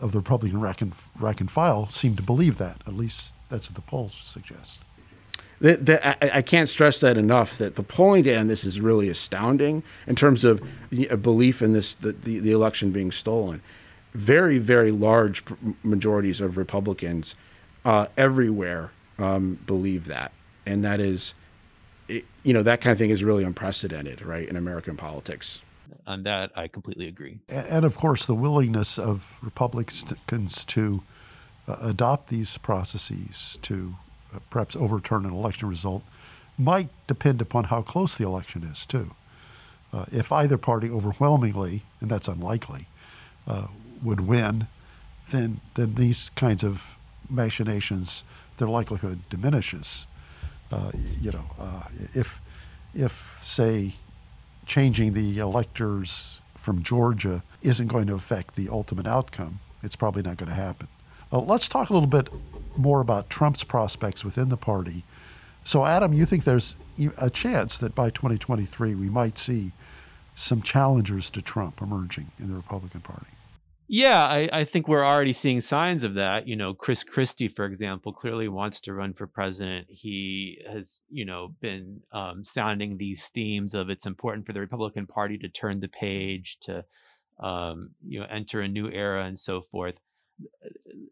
of 0.00 0.10
the 0.10 0.18
Republican 0.18 0.60
rank 0.60 0.80
and, 0.80 0.92
rank 1.20 1.40
and 1.40 1.52
file 1.52 1.88
seem 1.88 2.16
to 2.16 2.22
believe 2.22 2.58
that. 2.58 2.82
At 2.84 2.94
least 2.94 3.32
that's 3.48 3.70
what 3.70 3.76
the 3.76 3.82
polls 3.82 4.16
suggest. 4.16 4.78
The, 5.62 5.76
the, 5.76 6.06
I, 6.06 6.38
I, 6.38 6.42
can't 6.42 6.68
stress 6.68 6.98
that 7.00 7.16
enough. 7.16 7.56
That 7.58 7.76
the 7.76 7.84
polling 7.84 8.24
data 8.24 8.40
on 8.40 8.48
this 8.48 8.64
is 8.64 8.80
really 8.80 9.08
astounding 9.08 9.84
in 10.08 10.16
terms 10.16 10.44
of 10.44 10.60
a 11.08 11.16
belief 11.16 11.62
in 11.62 11.72
this 11.72 11.94
the, 11.94 12.12
the, 12.12 12.40
the 12.40 12.50
election 12.50 12.90
being 12.90 13.12
stolen. 13.12 13.62
Very 14.12 14.58
very 14.58 14.90
large 14.90 15.44
majorities 15.84 16.40
of 16.40 16.56
Republicans 16.56 17.36
uh, 17.84 18.06
everywhere 18.16 18.90
um, 19.18 19.58
believe 19.64 20.06
that, 20.06 20.32
and 20.66 20.84
that 20.84 21.00
is, 21.00 21.34
it, 22.08 22.24
you 22.42 22.52
know, 22.52 22.64
that 22.64 22.80
kind 22.80 22.92
of 22.92 22.98
thing 22.98 23.10
is 23.10 23.22
really 23.22 23.44
unprecedented, 23.44 24.20
right, 24.20 24.48
in 24.48 24.56
American 24.56 24.96
politics 24.96 25.60
on 26.06 26.24
that, 26.24 26.50
I 26.56 26.68
completely 26.68 27.06
agree. 27.06 27.38
And 27.48 27.84
of 27.84 27.96
course, 27.96 28.26
the 28.26 28.34
willingness 28.34 28.98
of 28.98 29.38
Republicans 29.40 30.64
to 30.64 31.02
uh, 31.68 31.76
adopt 31.80 32.28
these 32.28 32.58
processes 32.58 33.58
to 33.62 33.94
perhaps 34.50 34.76
overturn 34.76 35.24
an 35.24 35.32
election 35.32 35.68
result 35.68 36.02
might 36.58 36.88
depend 37.06 37.40
upon 37.40 37.64
how 37.64 37.82
close 37.82 38.16
the 38.16 38.24
election 38.24 38.62
is, 38.62 38.86
too. 38.86 39.14
Uh, 39.92 40.04
if 40.10 40.32
either 40.32 40.56
party 40.56 40.90
overwhelmingly, 40.90 41.82
and 42.00 42.10
that's 42.10 42.28
unlikely, 42.28 42.86
uh, 43.46 43.66
would 44.02 44.20
win, 44.20 44.66
then 45.30 45.60
then 45.74 45.94
these 45.94 46.30
kinds 46.34 46.62
of 46.62 46.96
machinations, 47.28 48.24
their 48.58 48.68
likelihood 48.68 49.20
diminishes. 49.30 50.06
Uh, 50.70 50.90
you 51.20 51.30
know, 51.30 51.44
uh, 51.58 51.82
if 52.14 52.40
if 52.94 53.38
say 53.42 53.94
changing 54.66 55.12
the 55.14 55.38
electors 55.38 56.40
from 56.54 56.82
Georgia 56.82 57.42
isn't 57.62 57.88
going 57.88 58.06
to 58.06 58.14
affect 58.14 58.54
the 58.54 58.68
ultimate 58.68 59.06
outcome. 59.06 59.60
It's 59.82 59.96
probably 59.96 60.22
not 60.22 60.36
going 60.36 60.48
to 60.48 60.54
happen. 60.54 60.88
Uh, 61.32 61.40
let's 61.40 61.68
talk 61.68 61.90
a 61.90 61.92
little 61.92 62.08
bit 62.08 62.28
more 62.76 63.00
about 63.00 63.30
Trump's 63.30 63.64
prospects 63.64 64.24
within 64.24 64.48
the 64.48 64.56
party. 64.56 65.04
So, 65.64 65.84
Adam, 65.84 66.12
you 66.12 66.26
think 66.26 66.44
there's 66.44 66.76
a 67.16 67.30
chance 67.30 67.78
that 67.78 67.94
by 67.94 68.10
2023 68.10 68.94
we 68.94 69.08
might 69.08 69.38
see 69.38 69.72
some 70.34 70.62
challengers 70.62 71.30
to 71.30 71.42
Trump 71.42 71.80
emerging 71.80 72.30
in 72.38 72.48
the 72.48 72.54
Republican 72.54 73.00
Party? 73.00 73.26
Yeah, 73.88 74.24
I, 74.24 74.48
I, 74.50 74.64
think 74.64 74.88
we're 74.88 75.04
already 75.04 75.34
seeing 75.34 75.60
signs 75.60 76.02
of 76.02 76.14
that. 76.14 76.48
You 76.48 76.56
know, 76.56 76.72
Chris 76.72 77.04
Christie, 77.04 77.48
for 77.48 77.66
example, 77.66 78.10
clearly 78.10 78.48
wants 78.48 78.80
to 78.82 78.94
run 78.94 79.12
for 79.12 79.26
president. 79.26 79.86
He 79.90 80.62
has, 80.66 81.00
you 81.10 81.26
know, 81.26 81.54
been 81.60 82.00
um, 82.10 82.42
sounding 82.42 82.96
these 82.96 83.28
themes 83.34 83.74
of 83.74 83.90
it's 83.90 84.06
important 84.06 84.46
for 84.46 84.54
the 84.54 84.60
Republican 84.60 85.06
Party 85.06 85.36
to 85.38 85.48
turn 85.48 85.80
the 85.80 85.88
page, 85.88 86.56
to, 86.62 86.84
um, 87.40 87.90
you 88.06 88.20
know, 88.20 88.26
enter 88.30 88.62
a 88.62 88.68
new 88.68 88.88
era 88.88 89.26
and 89.26 89.38
so 89.38 89.60
forth. 89.60 89.96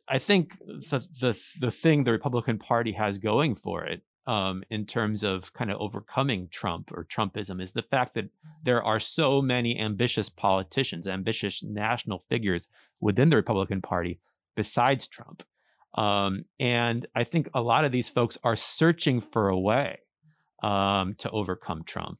I 0.08 0.18
think 0.18 0.58
the, 0.58 1.04
the 1.20 1.36
the 1.60 1.70
thing 1.70 2.04
the 2.04 2.12
Republican 2.12 2.58
Party 2.58 2.92
has 2.92 3.18
going 3.18 3.54
for 3.54 3.84
it 3.84 4.02
um, 4.26 4.62
in 4.70 4.86
terms 4.86 5.22
of 5.22 5.52
kind 5.52 5.70
of 5.70 5.80
overcoming 5.80 6.48
Trump 6.50 6.90
or 6.92 7.04
Trumpism 7.04 7.62
is 7.62 7.72
the 7.72 7.82
fact 7.82 8.14
that 8.14 8.28
there 8.64 8.82
are 8.82 9.00
so 9.00 9.40
many 9.40 9.78
ambitious 9.78 10.28
politicians, 10.28 11.06
ambitious 11.06 11.62
national 11.62 12.24
figures 12.28 12.68
within 13.00 13.30
the 13.30 13.36
Republican 13.36 13.80
Party 13.80 14.20
besides 14.56 15.06
Trump. 15.06 15.42
Um, 15.94 16.44
and 16.58 17.06
I 17.14 17.24
think 17.24 17.48
a 17.54 17.62
lot 17.62 17.84
of 17.84 17.92
these 17.92 18.08
folks 18.08 18.38
are 18.44 18.56
searching 18.56 19.20
for 19.20 19.48
a 19.48 19.58
way 19.58 20.00
um, 20.62 21.14
to 21.18 21.30
overcome 21.30 21.82
Trump. 21.84 22.18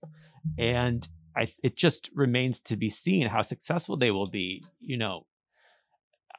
And 0.58 1.06
I, 1.36 1.52
it 1.62 1.76
just 1.76 2.10
remains 2.14 2.60
to 2.60 2.76
be 2.76 2.90
seen 2.90 3.28
how 3.28 3.42
successful 3.42 3.96
they 3.96 4.10
will 4.10 4.26
be. 4.26 4.64
You 4.80 4.96
know, 4.96 5.26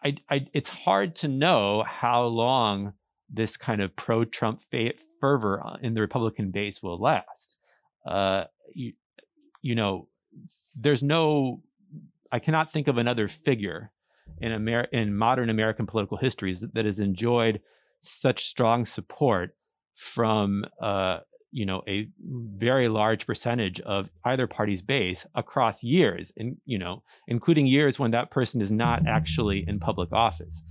I, 0.03 0.15
I, 0.29 0.47
it's 0.53 0.69
hard 0.69 1.15
to 1.17 1.27
know 1.27 1.83
how 1.87 2.23
long 2.23 2.93
this 3.29 3.57
kind 3.57 3.81
of 3.81 3.95
pro-Trump 3.95 4.61
fervor 5.19 5.61
uh, 5.65 5.77
in 5.81 5.93
the 5.93 6.01
Republican 6.01 6.51
base 6.51 6.81
will 6.81 6.99
last. 6.99 7.55
Uh, 8.05 8.45
you, 8.73 8.93
you 9.61 9.75
know, 9.75 10.07
there's 10.75 11.03
no, 11.03 11.61
I 12.31 12.39
cannot 12.39 12.73
think 12.73 12.87
of 12.87 12.97
another 12.97 13.27
figure 13.27 13.91
in 14.39 14.51
Amer- 14.51 14.87
in 14.91 15.15
modern 15.15 15.49
American 15.49 15.85
political 15.85 16.17
histories 16.17 16.61
that, 16.61 16.73
that 16.73 16.85
has 16.85 16.99
enjoyed 16.99 17.61
such 18.01 18.47
strong 18.47 18.85
support 18.85 19.55
from, 19.95 20.65
uh, 20.81 21.19
you 21.51 21.65
know, 21.65 21.81
a 21.87 22.07
very 22.57 22.87
large 22.87 23.25
percentage 23.27 23.79
of 23.81 24.09
either 24.25 24.47
party's 24.47 24.81
base 24.81 25.25
across 25.35 25.83
years, 25.83 26.31
and 26.37 26.57
you 26.65 26.77
know, 26.77 27.03
including 27.27 27.67
years 27.67 27.99
when 27.99 28.11
that 28.11 28.31
person 28.31 28.61
is 28.61 28.71
not 28.71 29.05
actually 29.07 29.65
in 29.67 29.79
public 29.79 30.11
office 30.11 30.61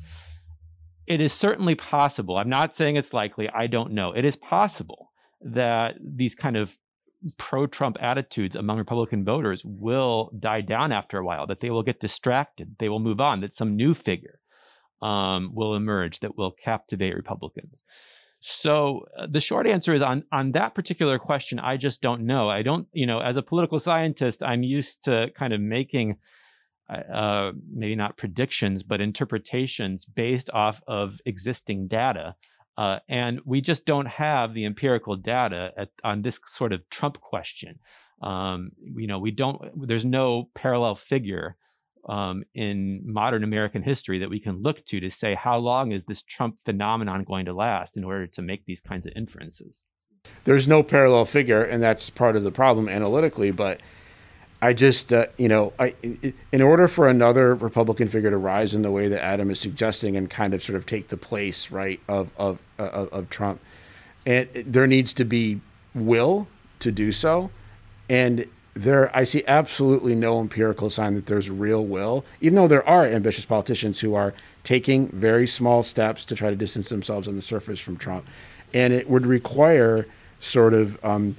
it 1.11 1.21
is 1.21 1.33
certainly 1.33 1.75
possible. 1.75 2.37
I'm 2.37 2.49
not 2.49 2.77
saying 2.77 2.95
it's 2.95 3.13
likely. 3.13 3.49
I 3.49 3.67
don't 3.67 3.91
know. 3.91 4.13
It 4.13 4.25
is 4.25 4.37
possible 4.37 5.11
that 5.41 5.97
these 6.01 6.37
kind 6.37 6.57
of 6.57 6.79
pro 7.37 7.67
Trump 7.67 7.97
attitudes 8.01 8.55
among 8.55 8.79
Republican 8.79 9.25
voters 9.25 9.63
will 9.65 10.31
die 10.39 10.61
down 10.61 10.93
after 10.93 11.19
a 11.19 11.25
while, 11.25 11.49
that 11.49 11.61
they 11.61 11.71
will 11.71 11.83
get 11.83 11.99
distracted, 11.99 12.77
they 12.79 12.89
will 12.89 13.01
move 13.01 13.21
on, 13.21 13.41
that 13.41 13.57
some 13.57 13.75
new 13.75 13.93
figure 13.93 14.39
um, 15.03 15.51
will 15.53 15.75
emerge 15.75 16.21
that 16.21 16.39
will 16.39 16.53
captivate 16.53 17.17
Republicans. 17.17 17.83
So 18.41 19.07
uh, 19.19 19.27
the 19.31 19.41
short 19.41 19.67
answer 19.67 19.95
is 19.95 20.03
on 20.03 20.25
on 20.33 20.53
that 20.53 20.75
particular 20.75 21.19
question, 21.19 21.59
I 21.59 21.77
just 21.77 22.01
don't 22.01 22.23
know. 22.23 22.49
I 22.49 22.63
don't, 22.63 22.89
you 22.93 23.07
know, 23.07 23.21
as 23.21 23.37
a 23.37 23.43
political 23.43 23.79
scientist, 23.79 24.43
I'm 24.43 24.63
used 24.63 25.05
to 25.05 25.31
kind 25.37 25.53
of 25.53 25.61
making 25.61 26.17
uh, 26.89 27.53
maybe 27.73 27.95
not 27.95 28.17
predictions, 28.17 28.83
but 28.83 29.01
interpretations 29.01 30.05
based 30.05 30.51
off 30.51 30.83
of 30.89 31.21
existing 31.25 31.87
data. 31.87 32.35
Uh, 32.77 32.99
and 33.09 33.41
we 33.45 33.61
just 33.61 33.85
don't 33.85 34.07
have 34.07 34.55
the 34.55 34.65
empirical 34.65 35.17
data 35.17 35.73
at, 35.77 35.91
on 36.03 36.23
this 36.23 36.41
sort 36.47 36.73
of 36.73 36.89
Trump 36.89 37.21
question. 37.21 37.79
Um, 38.23 38.73
you 38.83 39.07
know, 39.07 39.19
we 39.19 39.31
don't. 39.31 39.87
There's 39.87 40.05
no 40.05 40.49
parallel 40.55 40.95
figure 40.95 41.57
um, 42.09 42.45
in 42.55 43.03
modern 43.05 43.45
American 43.45 43.83
history 43.83 44.19
that 44.19 44.31
we 44.31 44.41
can 44.41 44.63
look 44.63 44.85
to 44.87 45.01
to 45.01 45.11
say 45.11 45.35
how 45.35 45.59
long 45.59 45.93
is 45.93 46.05
this 46.05 46.23
Trump 46.23 46.57
phenomenon 46.65 47.25
going 47.25 47.47
to 47.47 47.53
last 47.53 47.97
in 47.97 48.05
order 48.05 48.27
to 48.27 48.43
make 48.43 48.65
these 48.67 48.81
kinds 48.81 49.07
of 49.07 49.13
inferences. 49.15 49.85
There's 50.45 50.69
no 50.69 50.83
parallel 50.83 51.25
figure, 51.25 51.63
and 51.63 51.83
that's 51.83 52.11
part 52.11 52.37
of 52.37 52.43
the 52.43 52.51
problem 52.51 52.89
analytically. 52.89 53.51
But 53.51 53.81
I 54.63 54.73
just, 54.73 55.13
uh, 55.13 55.27
you 55.39 55.49
know, 55.49 55.73
I, 55.79 55.95
in 56.53 56.61
order 56.61 56.89
for 56.89 57.09
another 57.09 57.55
Republican 57.55 58.09
figure 58.09 58.31
to 58.31 58.37
rise 58.37 58.75
in 58.75 58.83
the 58.83 58.91
way 58.91 59.09
that 59.09 59.23
Adam 59.23 59.51
is 59.51 59.61
suggesting 59.61 60.17
and 60.17 60.29
kind 60.29 60.53
of 60.53 60.63
sort 60.63 60.77
of 60.77 60.87
take 60.87 61.09
the 61.09 61.17
place, 61.17 61.71
right, 61.71 62.01
of 62.09 62.31
of 62.37 62.59
of, 62.79 63.09
of 63.13 63.31
Trump, 63.31 63.61
and 64.27 64.49
there 64.67 64.87
needs 64.87 65.15
to 65.15 65.25
be 65.25 65.61
will 65.95 66.49
to 66.81 66.93
do 66.93 67.13
so, 67.13 67.51
and 68.09 68.47
there 68.75 69.15
I 69.17 69.25
see 69.25 69.43
absolutely 69.47 70.15
no 70.15 70.41
empirical 70.41 70.91
sign 70.91 71.15
that 71.15 71.27
there's 71.27 71.51
real 71.51 71.85
will, 71.85 72.25
even 72.41 72.55
though 72.55 72.69
there 72.69 72.87
are 72.89 73.05
ambitious 73.05 73.45
politicians 73.45 74.01
who 74.01 74.15
are 74.15 74.33
taking 74.63 75.09
very 75.09 75.47
small 75.47 75.83
steps 75.83 76.25
to 76.27 76.35
try 76.35 76.51
to 76.51 76.57
distance 76.57 76.89
themselves 76.89 77.27
on 77.27 77.37
the 77.37 77.43
surface 77.43 77.81
from 77.81 77.97
Trump. 77.97 78.27
And 78.73 78.93
it 78.93 79.11
would 79.11 79.27
require 79.27 80.07
sort 80.41 80.75
of 80.75 81.03
um, 81.05 81.37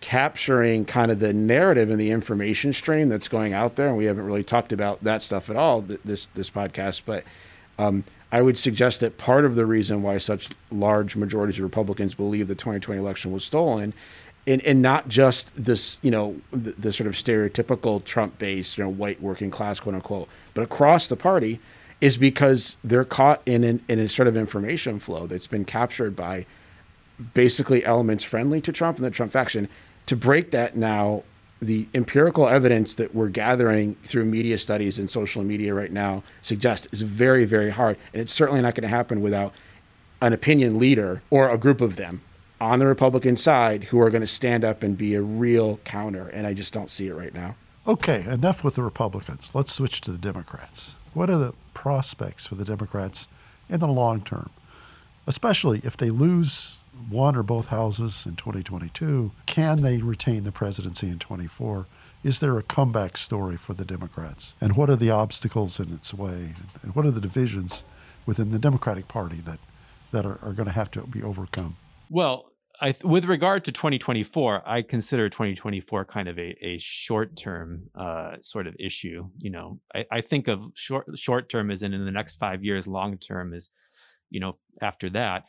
capturing 0.00 0.84
kind 0.84 1.10
of 1.10 1.18
the 1.18 1.32
narrative 1.32 1.90
and 1.90 2.00
the 2.00 2.10
information 2.10 2.72
stream 2.72 3.08
that's 3.08 3.28
going 3.28 3.52
out 3.52 3.76
there. 3.76 3.88
And 3.88 3.96
we 3.96 4.04
haven't 4.04 4.24
really 4.24 4.44
talked 4.44 4.72
about 4.72 5.02
that 5.04 5.22
stuff 5.22 5.48
at 5.50 5.56
all 5.56 5.82
this 5.82 6.26
this 6.34 6.50
podcast, 6.50 7.02
but 7.06 7.24
um, 7.78 8.04
I 8.32 8.42
would 8.42 8.58
suggest 8.58 9.00
that 9.00 9.18
part 9.18 9.44
of 9.44 9.54
the 9.54 9.66
reason 9.66 10.02
why 10.02 10.18
such 10.18 10.50
large 10.70 11.16
majorities 11.16 11.58
of 11.58 11.64
Republicans 11.64 12.14
believe 12.14 12.48
the 12.48 12.54
2020 12.54 13.00
election 13.00 13.32
was 13.32 13.44
stolen 13.44 13.92
and, 14.46 14.62
and 14.62 14.82
not 14.82 15.08
just 15.08 15.50
this, 15.54 15.98
you 16.02 16.10
know, 16.10 16.40
the, 16.50 16.72
the 16.72 16.92
sort 16.92 17.06
of 17.06 17.14
stereotypical 17.14 18.02
Trump 18.04 18.38
based, 18.38 18.78
you 18.78 18.84
know, 18.84 18.90
white 18.90 19.20
working 19.20 19.50
class, 19.50 19.80
quote 19.80 19.94
unquote, 19.94 20.28
but 20.54 20.62
across 20.62 21.06
the 21.06 21.16
party 21.16 21.60
is 22.00 22.16
because 22.16 22.76
they're 22.82 23.04
caught 23.04 23.42
in, 23.44 23.62
an, 23.62 23.82
in 23.88 23.98
a 23.98 24.08
sort 24.08 24.26
of 24.26 24.36
information 24.36 24.98
flow 24.98 25.26
that's 25.26 25.46
been 25.46 25.64
captured 25.64 26.16
by 26.16 26.46
basically 27.34 27.84
elements 27.84 28.24
friendly 28.24 28.60
to 28.62 28.72
Trump 28.72 28.96
and 28.96 29.04
the 29.04 29.10
Trump 29.10 29.32
faction. 29.32 29.68
To 30.06 30.16
break 30.16 30.50
that 30.52 30.76
now, 30.76 31.22
the 31.60 31.86
empirical 31.92 32.48
evidence 32.48 32.94
that 32.94 33.14
we're 33.14 33.28
gathering 33.28 33.94
through 34.06 34.24
media 34.24 34.56
studies 34.56 34.98
and 34.98 35.10
social 35.10 35.42
media 35.42 35.74
right 35.74 35.92
now 35.92 36.22
suggests 36.40 36.88
is 36.90 37.02
very, 37.02 37.44
very 37.44 37.68
hard. 37.68 37.98
And 38.14 38.22
it's 38.22 38.32
certainly 38.32 38.62
not 38.62 38.74
going 38.74 38.88
to 38.88 38.96
happen 38.96 39.20
without 39.20 39.52
an 40.22 40.32
opinion 40.32 40.78
leader 40.78 41.22
or 41.28 41.50
a 41.50 41.58
group 41.58 41.82
of 41.82 41.96
them 41.96 42.22
on 42.60 42.78
the 42.78 42.86
Republican 42.86 43.36
side 43.36 43.84
who 43.84 44.00
are 44.00 44.10
going 44.10 44.20
to 44.20 44.26
stand 44.26 44.64
up 44.64 44.82
and 44.82 44.98
be 44.98 45.14
a 45.14 45.22
real 45.22 45.78
counter. 45.78 46.28
And 46.28 46.46
I 46.46 46.54
just 46.54 46.72
don't 46.72 46.90
see 46.90 47.06
it 47.08 47.14
right 47.14 47.34
now. 47.34 47.56
Okay, 47.86 48.24
enough 48.24 48.62
with 48.62 48.74
the 48.74 48.82
Republicans. 48.82 49.50
Let's 49.54 49.72
switch 49.72 50.00
to 50.02 50.12
the 50.12 50.18
Democrats. 50.18 50.94
What 51.14 51.30
are 51.30 51.38
the 51.38 51.54
prospects 51.74 52.46
for 52.46 52.54
the 52.54 52.64
Democrats 52.64 53.26
in 53.68 53.80
the 53.80 53.88
long 53.88 54.20
term, 54.20 54.50
especially 55.26 55.80
if 55.82 55.96
they 55.96 56.10
lose 56.10 56.78
one 57.08 57.34
or 57.34 57.42
both 57.42 57.66
houses 57.66 58.24
in 58.26 58.36
2022? 58.36 59.32
Can 59.46 59.80
they 59.80 59.98
retain 59.98 60.44
the 60.44 60.52
presidency 60.52 61.08
in 61.08 61.18
24? 61.18 61.86
Is 62.22 62.40
there 62.40 62.58
a 62.58 62.62
comeback 62.62 63.16
story 63.16 63.56
for 63.56 63.72
the 63.72 63.84
Democrats? 63.84 64.54
And 64.60 64.76
what 64.76 64.90
are 64.90 64.96
the 64.96 65.10
obstacles 65.10 65.80
in 65.80 65.92
its 65.92 66.12
way? 66.12 66.54
And 66.82 66.94
what 66.94 67.06
are 67.06 67.10
the 67.10 67.20
divisions 67.20 67.82
within 68.26 68.50
the 68.50 68.58
Democratic 68.58 69.08
Party 69.08 69.40
that, 69.46 69.58
that 70.12 70.26
are, 70.26 70.38
are 70.42 70.52
going 70.52 70.66
to 70.66 70.72
have 70.72 70.90
to 70.92 71.00
be 71.02 71.22
overcome? 71.22 71.76
Well, 72.10 72.49
I, 72.82 72.94
with 73.04 73.26
regard 73.26 73.64
to 73.64 73.72
2024, 73.72 74.66
I 74.66 74.82
consider 74.82 75.28
2024 75.28 76.06
kind 76.06 76.28
of 76.28 76.38
a, 76.38 76.56
a 76.64 76.78
short 76.78 77.36
term 77.36 77.90
uh, 77.94 78.36
sort 78.40 78.66
of 78.66 78.74
issue. 78.78 79.28
You 79.38 79.50
know, 79.50 79.80
I, 79.94 80.04
I 80.10 80.20
think 80.22 80.48
of 80.48 80.66
short 80.74 81.06
short 81.18 81.50
term 81.50 81.70
as 81.70 81.82
in 81.82 81.92
in 81.92 82.04
the 82.04 82.10
next 82.10 82.36
five 82.36 82.64
years, 82.64 82.86
long 82.86 83.18
term 83.18 83.52
is, 83.52 83.68
you 84.30 84.40
know, 84.40 84.56
after 84.80 85.10
that. 85.10 85.44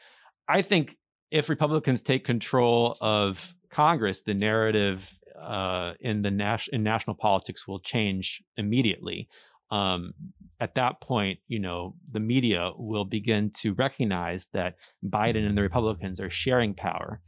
I 0.50 0.62
think 0.62 0.98
if 1.32 1.48
Republicans 1.48 2.02
take 2.02 2.26
control 2.26 2.98
of 3.00 3.56
Congress, 3.70 4.22
the 4.22 4.34
narrative 4.34 5.18
uh, 5.42 5.94
in 6.02 6.22
the 6.22 6.32
nas- 6.32 6.70
in 6.74 6.84
national 6.84 7.16
politics 7.16 7.66
will 7.66 7.80
change 7.80 8.44
immediately 8.58 9.30
um, 9.72 10.14
at 10.60 10.76
that 10.76 11.02
point, 11.02 11.40
you 11.48 11.60
know, 11.60 11.96
the 12.12 12.20
media 12.20 12.72
will 12.78 13.06
begin 13.06 13.52
to 13.62 13.74
recognize 13.74 14.48
that 14.54 14.76
Biden 15.04 15.48
and 15.48 15.58
the 15.58 15.62
Republicans 15.62 16.20
are 16.20 16.30
sharing 16.30 16.76
power. 16.76 17.22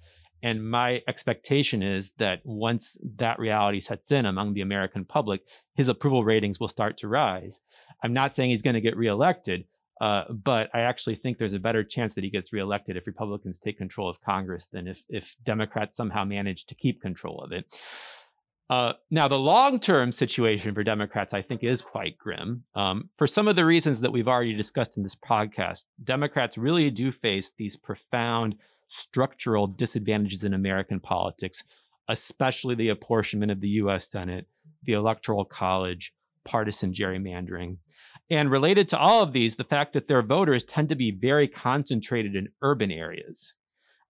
And 0.43 0.69
my 0.69 1.01
expectation 1.07 1.81
is 1.81 2.11
that 2.17 2.41
once 2.43 2.97
that 3.17 3.39
reality 3.39 3.79
sets 3.79 4.11
in 4.11 4.25
among 4.25 4.53
the 4.53 4.61
American 4.61 5.05
public, 5.05 5.41
his 5.73 5.87
approval 5.87 6.25
ratings 6.25 6.59
will 6.59 6.67
start 6.67 6.97
to 6.97 7.07
rise. 7.07 7.61
I'm 8.03 8.13
not 8.13 8.35
saying 8.35 8.49
he's 8.49 8.61
going 8.61 8.73
to 8.75 8.81
get 8.81 8.97
reelected, 8.97 9.63
uh, 10.01 10.25
but 10.29 10.69
I 10.73 10.81
actually 10.81 11.15
think 11.15 11.37
there's 11.37 11.53
a 11.53 11.59
better 11.59 11.83
chance 11.83 12.13
that 12.15 12.25
he 12.25 12.29
gets 12.29 12.51
reelected 12.51 12.97
if 12.97 13.07
Republicans 13.07 13.57
take 13.57 13.77
control 13.77 14.09
of 14.09 14.21
Congress 14.21 14.67
than 14.71 14.85
if 14.85 15.03
if 15.07 15.35
Democrats 15.43 15.95
somehow 15.95 16.25
manage 16.25 16.65
to 16.65 16.75
keep 16.75 17.01
control 17.01 17.39
of 17.39 17.53
it. 17.53 17.65
Uh, 18.73 18.93
now, 19.11 19.27
the 19.27 19.37
long 19.37 19.79
term 19.79 20.11
situation 20.11 20.73
for 20.73 20.83
Democrats, 20.83 21.31
I 21.31 21.43
think, 21.43 21.63
is 21.63 21.79
quite 21.79 22.17
grim. 22.17 22.63
Um, 22.73 23.11
for 23.19 23.27
some 23.27 23.47
of 23.47 23.55
the 23.55 23.65
reasons 23.65 23.99
that 23.99 24.11
we've 24.11 24.27
already 24.27 24.55
discussed 24.55 24.97
in 24.97 25.03
this 25.03 25.13
podcast, 25.13 25.83
Democrats 26.03 26.57
really 26.57 26.89
do 26.89 27.11
face 27.11 27.51
these 27.55 27.75
profound 27.75 28.55
structural 28.87 29.67
disadvantages 29.67 30.43
in 30.43 30.55
American 30.55 30.99
politics, 30.99 31.63
especially 32.07 32.73
the 32.73 32.89
apportionment 32.89 33.51
of 33.51 33.61
the 33.61 33.69
US 33.83 34.07
Senate, 34.07 34.47
the 34.81 34.93
Electoral 34.93 35.45
College, 35.45 36.11
partisan 36.43 36.95
gerrymandering. 36.95 37.77
And 38.31 38.49
related 38.49 38.89
to 38.89 38.97
all 38.97 39.21
of 39.21 39.33
these, 39.33 39.55
the 39.55 39.63
fact 39.63 39.93
that 39.93 40.07
their 40.07 40.23
voters 40.23 40.63
tend 40.63 40.89
to 40.89 40.95
be 40.95 41.11
very 41.11 41.47
concentrated 41.47 42.35
in 42.35 42.49
urban 42.63 42.91
areas 42.91 43.53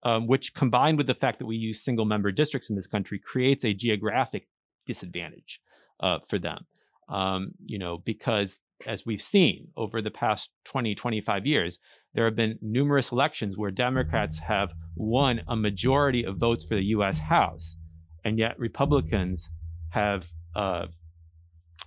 um, 0.03 0.28
which 0.28 0.53
combined 0.53 0.97
with 0.97 1.07
the 1.07 1.14
fact 1.14 1.39
that 1.39 1.45
we 1.45 1.55
use 1.55 1.82
single 1.82 2.05
member 2.05 2.32
districts 2.32 2.70
in 2.70 2.76
this 2.76 2.88
country 2.88 3.18
creates 3.18 3.64
a 3.64 3.74
geographic 3.74 4.47
disadvantage 4.86 5.59
uh, 5.99 6.19
for 6.27 6.39
them. 6.39 6.65
Um, 7.09 7.51
you 7.65 7.77
know, 7.77 7.97
because 7.97 8.57
as 8.88 9.05
we've 9.05 9.21
seen 9.21 9.67
over 9.77 10.01
the 10.01 10.11
past 10.11 10.49
20, 10.65 10.95
25 10.95 11.45
years, 11.45 11.79
there 12.13 12.25
have 12.25 12.36
been 12.36 12.59
numerous 12.61 13.11
elections 13.11 13.57
where 13.57 13.71
Democrats 13.71 14.39
have 14.39 14.73
won 14.95 15.41
a 15.47 15.55
majority 15.55 16.23
of 16.23 16.38
votes 16.38 16.65
for 16.65 16.75
the 16.75 16.86
US 16.86 17.19
House, 17.19 17.75
and 18.23 18.38
yet 18.38 18.57
Republicans 18.59 19.49
have 19.89 20.31
uh, 20.55 20.86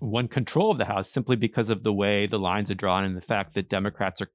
won 0.01 0.29
control 0.29 0.71
of 0.71 0.79
the 0.79 0.85
House 0.85 1.11
simply 1.11 1.37
because 1.37 1.71
of 1.71 1.83
the 1.83 1.93
way 1.93 2.27
the 2.27 2.39
lines 2.39 2.71
are 2.71 2.75
drawn 2.75 3.05
and 3.05 3.17
the 3.17 3.21
fact 3.23 3.55
that 3.55 3.69
Democrats 3.69 4.21
are 4.21 4.31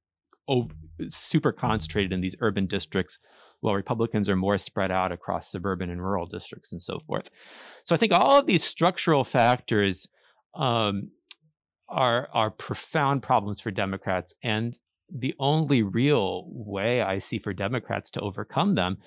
over, 0.47 0.73
super 1.09 1.51
concentrated 1.51 2.11
in 2.11 2.21
these 2.21 2.35
urban 2.39 2.67
districts 2.67 3.17
while 3.61 3.75
Republicans 3.75 4.27
are 4.27 4.35
more 4.35 4.57
spread 4.57 4.91
out 4.91 5.11
across 5.11 5.51
suburban 5.51 5.89
and 5.89 6.01
rural 6.01 6.25
districts 6.25 6.71
and 6.71 6.81
so 6.81 6.99
forth. 6.99 7.29
So 7.85 7.95
I 7.95 7.97
think 7.97 8.11
all 8.11 8.39
of 8.39 8.47
these 8.47 8.63
structural 8.63 9.23
factors 9.23 10.07
um, 10.55 11.11
are 11.87 12.27
are 12.33 12.51
profound 12.51 13.23
problems 13.23 13.61
for 13.61 13.71
Democrats, 13.71 14.33
and 14.43 14.77
the 15.13 15.33
only 15.39 15.83
real 15.83 16.45
way 16.47 17.01
I 17.01 17.19
see 17.19 17.39
for 17.39 17.53
Democrats 17.53 18.11
to 18.11 18.21
overcome 18.21 18.75
them 18.75 18.97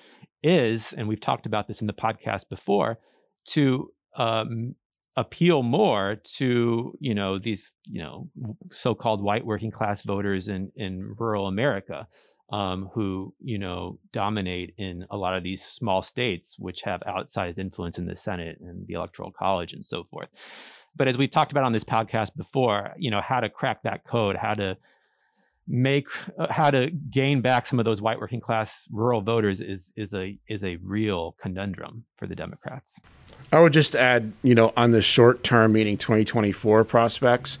is, 0.43 0.93
and 0.93 1.07
we've 1.07 1.21
talked 1.21 1.45
about 1.45 1.67
this 1.67 1.81
in 1.81 1.87
the 1.87 1.93
podcast 1.93 2.47
before, 2.49 2.99
to 3.47 3.91
um, 4.17 4.75
appeal 5.15 5.63
more 5.63 6.17
to 6.37 6.93
you 6.99 7.13
know 7.13 7.39
these 7.39 7.71
you 7.85 8.01
know 8.01 8.29
so-called 8.71 9.23
white 9.23 9.45
working 9.45 9.71
class 9.71 10.01
voters 10.01 10.47
in 10.47 10.71
in 10.75 11.15
rural 11.17 11.47
America 11.47 12.07
um, 12.49 12.89
who 12.93 13.33
you 13.39 13.57
know 13.57 13.99
dominate 14.11 14.73
in 14.77 15.05
a 15.09 15.17
lot 15.17 15.35
of 15.35 15.43
these 15.43 15.63
small 15.63 16.01
states, 16.01 16.55
which 16.59 16.81
have 16.81 17.01
outsized 17.07 17.57
influence 17.57 17.97
in 17.97 18.05
the 18.05 18.15
Senate 18.15 18.59
and 18.59 18.87
the 18.87 18.93
Electoral 18.93 19.31
College 19.31 19.73
and 19.73 19.85
so 19.85 20.03
forth. 20.03 20.29
But 20.95 21.07
as 21.07 21.17
we've 21.17 21.31
talked 21.31 21.51
about 21.51 21.63
on 21.63 21.73
this 21.73 21.83
podcast 21.83 22.35
before, 22.35 22.93
you 22.97 23.11
know 23.11 23.21
how 23.21 23.39
to 23.39 23.49
crack 23.49 23.83
that 23.83 24.05
code, 24.05 24.35
how 24.35 24.53
to 24.53 24.77
make 25.67 26.07
uh, 26.37 26.51
how 26.51 26.69
to 26.69 26.91
gain 26.91 27.41
back 27.41 27.65
some 27.65 27.79
of 27.79 27.85
those 27.85 28.01
white 28.01 28.19
working 28.19 28.39
class 28.39 28.87
rural 28.91 29.21
voters 29.21 29.61
is 29.61 29.91
is 29.95 30.13
a 30.13 30.37
is 30.47 30.63
a 30.63 30.75
real 30.77 31.35
conundrum 31.41 32.05
for 32.17 32.27
the 32.27 32.35
Democrats. 32.35 32.99
I 33.51 33.59
would 33.59 33.73
just 33.73 33.95
add, 33.95 34.33
you 34.43 34.55
know, 34.55 34.73
on 34.75 34.91
the 34.91 35.01
short 35.01 35.43
term, 35.43 35.73
meaning 35.73 35.97
2024 35.97 36.83
prospects, 36.83 37.57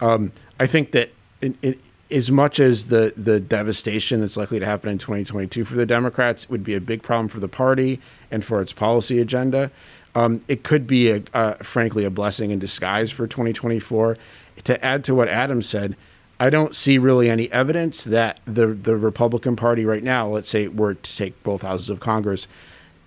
um, 0.00 0.32
I 0.58 0.66
think 0.66 0.90
that 0.92 1.12
in, 1.40 1.56
in, 1.62 1.78
as 2.10 2.30
much 2.30 2.58
as 2.58 2.86
the 2.86 3.12
the 3.16 3.38
devastation 3.40 4.20
that's 4.20 4.36
likely 4.36 4.58
to 4.58 4.66
happen 4.66 4.90
in 4.90 4.98
2022 4.98 5.64
for 5.64 5.74
the 5.74 5.86
Democrats 5.86 6.48
would 6.48 6.64
be 6.64 6.74
a 6.74 6.80
big 6.80 7.02
problem 7.02 7.28
for 7.28 7.40
the 7.40 7.48
party 7.48 8.00
and 8.30 8.44
for 8.44 8.60
its 8.60 8.72
policy 8.72 9.18
agenda, 9.18 9.70
um, 10.14 10.42
it 10.48 10.62
could 10.62 10.86
be 10.86 11.10
a, 11.10 11.54
frankly 11.62 12.04
a 12.04 12.10
blessing 12.10 12.50
in 12.50 12.58
disguise 12.58 13.10
for 13.10 13.26
2024. 13.26 14.16
To 14.64 14.84
add 14.84 15.04
to 15.04 15.14
what 15.14 15.28
Adam 15.28 15.62
said, 15.62 15.96
I 16.40 16.50
don't 16.50 16.74
see 16.74 16.98
really 16.98 17.30
any 17.30 17.50
evidence 17.52 18.04
that 18.04 18.40
the 18.44 18.68
the 18.68 18.96
Republican 18.96 19.54
Party 19.56 19.84
right 19.84 20.02
now, 20.02 20.26
let's 20.26 20.48
say 20.48 20.68
were 20.68 20.94
to 20.94 21.16
take 21.16 21.42
both 21.42 21.62
houses 21.62 21.88
of 21.90 22.00
Congress, 22.00 22.46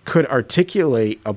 could 0.05 0.25
articulate 0.27 1.19
a, 1.25 1.35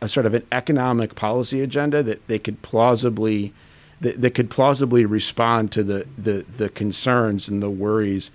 a 0.00 0.08
sort 0.08 0.26
of 0.26 0.34
an 0.34 0.46
economic 0.52 1.14
policy 1.14 1.60
agenda 1.60 2.02
that 2.02 2.26
they 2.26 2.38
could 2.38 2.62
plausibly 2.62 3.52
that, 4.00 4.20
that 4.20 4.34
could 4.34 4.50
plausibly 4.50 5.04
respond 5.04 5.72
to 5.72 5.82
the, 5.82 6.06
the, 6.16 6.44
the 6.56 6.68
concerns 6.68 7.48
and 7.48 7.62
the 7.62 7.70
worries 7.70 8.30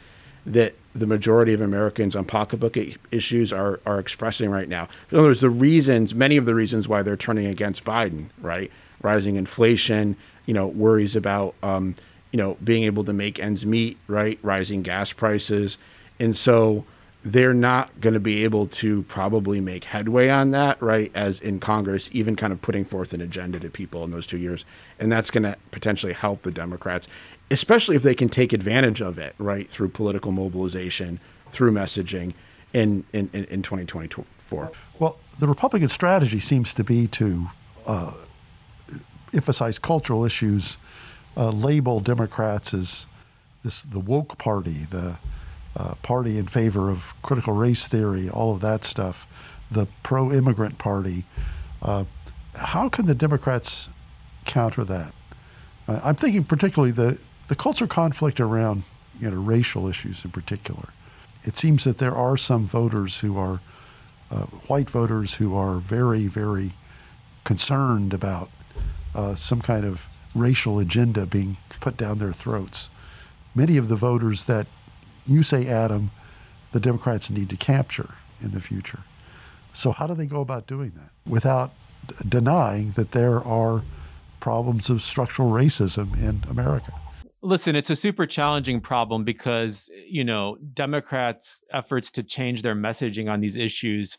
that 0.45 0.76
the 0.93 1.07
majority 1.07 1.53
of 1.53 1.59
Americans 1.59 2.16
on 2.16 2.24
pocketbook 2.24 2.78
issues 3.11 3.51
are, 3.51 3.80
are 3.86 3.99
expressing 3.99 4.49
right 4.49 4.70
now. 4.70 4.88
In 5.11 5.18
other 5.18 5.30
words, 5.30 5.41
the 5.41 5.49
reasons, 5.49 6.13
many 6.13 6.38
of 6.38 6.45
the 6.45 6.55
reasons 6.55 6.88
why 6.88 7.01
they're 7.01 7.18
turning 7.18 7.47
against 7.47 7.84
Biden, 7.84 8.28
right? 8.39 8.72
Rising 9.01 9.36
inflation, 9.36 10.16
you 10.45 10.53
know, 10.53 10.68
worries 10.68 11.16
about, 11.16 11.55
um, 11.63 11.95
you 12.32 12.38
know, 12.38 12.57
being 12.63 12.84
able 12.84 13.03
to 13.03 13.13
make 13.13 13.39
ends 13.39 13.66
meet, 13.66 13.97
right? 14.07 14.39
Rising 14.41 14.84
gas 14.84 15.11
prices. 15.11 15.78
And 16.20 16.38
so 16.38 16.86
they're 17.26 17.56
not 17.56 18.00
going 18.00 18.14
to 18.14 18.20
be 18.20 18.44
able 18.44 18.68
to 18.68 19.02
probably 19.04 19.60
make 19.60 19.86
headway 19.86 20.30
on 20.30 20.52
that, 20.52 20.80
right? 20.80 21.12
As 21.16 21.40
in 21.40 21.60
Congress, 21.60 22.08
even 22.14 22.36
kind 22.36 22.54
of 22.54 22.62
putting 22.62 22.86
forth 22.86 23.14
an 23.14 23.22
agenda 23.22 23.60
to 23.62 23.70
people 23.70 24.04
in 24.04 24.12
those 24.12 24.28
two 24.28 24.38
years. 24.38 24.64
And 25.00 25.12
that's 25.12 25.32
going 25.32 25.42
to 25.42 25.58
potentially 25.72 26.14
help 26.14 26.44
the 26.44 26.52
Democrats, 26.52 27.08
especially 27.50 27.96
if 27.96 28.04
they 28.04 28.14
can 28.14 28.30
take 28.30 28.54
advantage 28.54 29.02
of 29.02 29.18
it, 29.18 29.34
right? 29.40 29.68
Through 29.68 29.90
political 29.90 30.32
mobilization, 30.32 31.20
through 31.52 31.72
messaging 31.72 32.36
in, 32.74 33.06
in, 33.12 33.32
in 33.34 33.64
2024. 33.64 34.72
Well, 35.00 35.18
the 35.40 35.48
Republican 35.48 35.88
strategy 35.88 36.40
seems 36.40 36.76
to 36.76 36.84
be 36.84 37.08
to 37.08 37.50
uh, 37.88 38.12
emphasize 39.34 39.80
cultural 39.80 40.26
issues, 40.26 40.78
uh, 41.36 41.50
label 41.50 42.02
Democrats 42.02 42.72
as 42.72 43.08
this 43.64 43.82
the 43.82 44.00
woke 44.00 44.38
party, 44.38 44.86
the 44.92 45.18
uh, 45.76 45.96
party 45.96 46.38
in 46.38 46.48
favor 46.48 46.90
of 46.90 47.14
critical 47.22 47.54
race 47.54 47.88
theory, 47.88 48.30
all 48.30 48.54
of 48.54 48.62
that 48.62 48.84
stuff, 48.84 49.28
the 49.70 49.88
pro 50.04 50.32
immigrant 50.32 50.78
party. 50.78 51.26
Uh, 51.82 52.06
how 52.56 52.88
can 52.90 53.06
the 53.06 53.16
Democrats 53.16 53.90
counter 54.46 54.84
that? 54.84 55.14
Uh, 55.88 56.00
I'm 56.04 56.16
thinking 56.16 56.44
particularly 56.44 56.92
the, 56.92 57.18
the 57.48 57.56
culture 57.56 57.88
conflict 57.88 58.40
around 58.40 58.84
you 59.20 59.30
know, 59.30 59.38
racial 59.38 59.88
issues 59.88 60.24
in 60.24 60.32
particular. 60.32 60.90
It 61.44 61.58
seems 61.58 61.84
that 61.84 62.00
there 62.00 62.16
are 62.16 62.38
some 62.38 62.66
voters 62.66 63.20
who 63.20 63.38
are 63.38 63.62
uh, 64.32 64.46
white 64.68 64.90
voters 64.90 65.36
who 65.36 65.56
are 65.56 65.76
very, 65.76 66.28
very 66.28 66.74
concerned 67.44 68.14
about 68.14 68.50
uh, 69.14 69.36
some 69.36 69.62
kind 69.62 69.86
of 69.86 70.08
racial 70.34 70.80
agenda 70.80 71.26
being 71.26 71.58
put 71.80 71.96
down 71.96 72.18
their 72.18 72.34
throats. 72.34 72.90
Many 73.54 73.78
of 73.78 73.88
the 73.88 73.96
voters 73.96 74.46
that 74.46 74.68
you 75.26 75.44
say, 75.44 75.68
Adam, 75.68 76.12
the 76.72 76.80
Democrats 76.80 77.30
need 77.30 77.50
to 77.50 77.58
capture 77.58 78.16
in 78.42 78.52
the 78.52 78.62
future. 78.62 79.00
So, 79.74 79.92
how 79.92 80.08
do 80.08 80.14
they 80.14 80.26
go 80.26 80.42
about 80.42 80.68
doing 80.68 80.94
that 80.96 81.10
without 81.30 81.74
d- 82.08 82.16
denying 82.28 82.92
that 82.92 83.12
there 83.12 83.44
are 83.44 83.84
problems 84.40 84.90
of 84.90 85.02
structural 85.02 85.52
racism 85.52 86.14
in 86.18 86.44
America? 86.50 86.94
Listen, 87.42 87.76
it's 87.76 87.90
a 87.90 87.96
super 87.96 88.26
challenging 88.26 88.82
problem 88.82 89.24
because, 89.24 89.90
you 90.08 90.24
know, 90.24 90.58
Democrats' 90.74 91.62
efforts 91.72 92.10
to 92.12 92.24
change 92.24 92.62
their 92.62 92.76
messaging 92.76 93.30
on 93.30 93.40
these 93.42 93.56
issues 93.56 94.18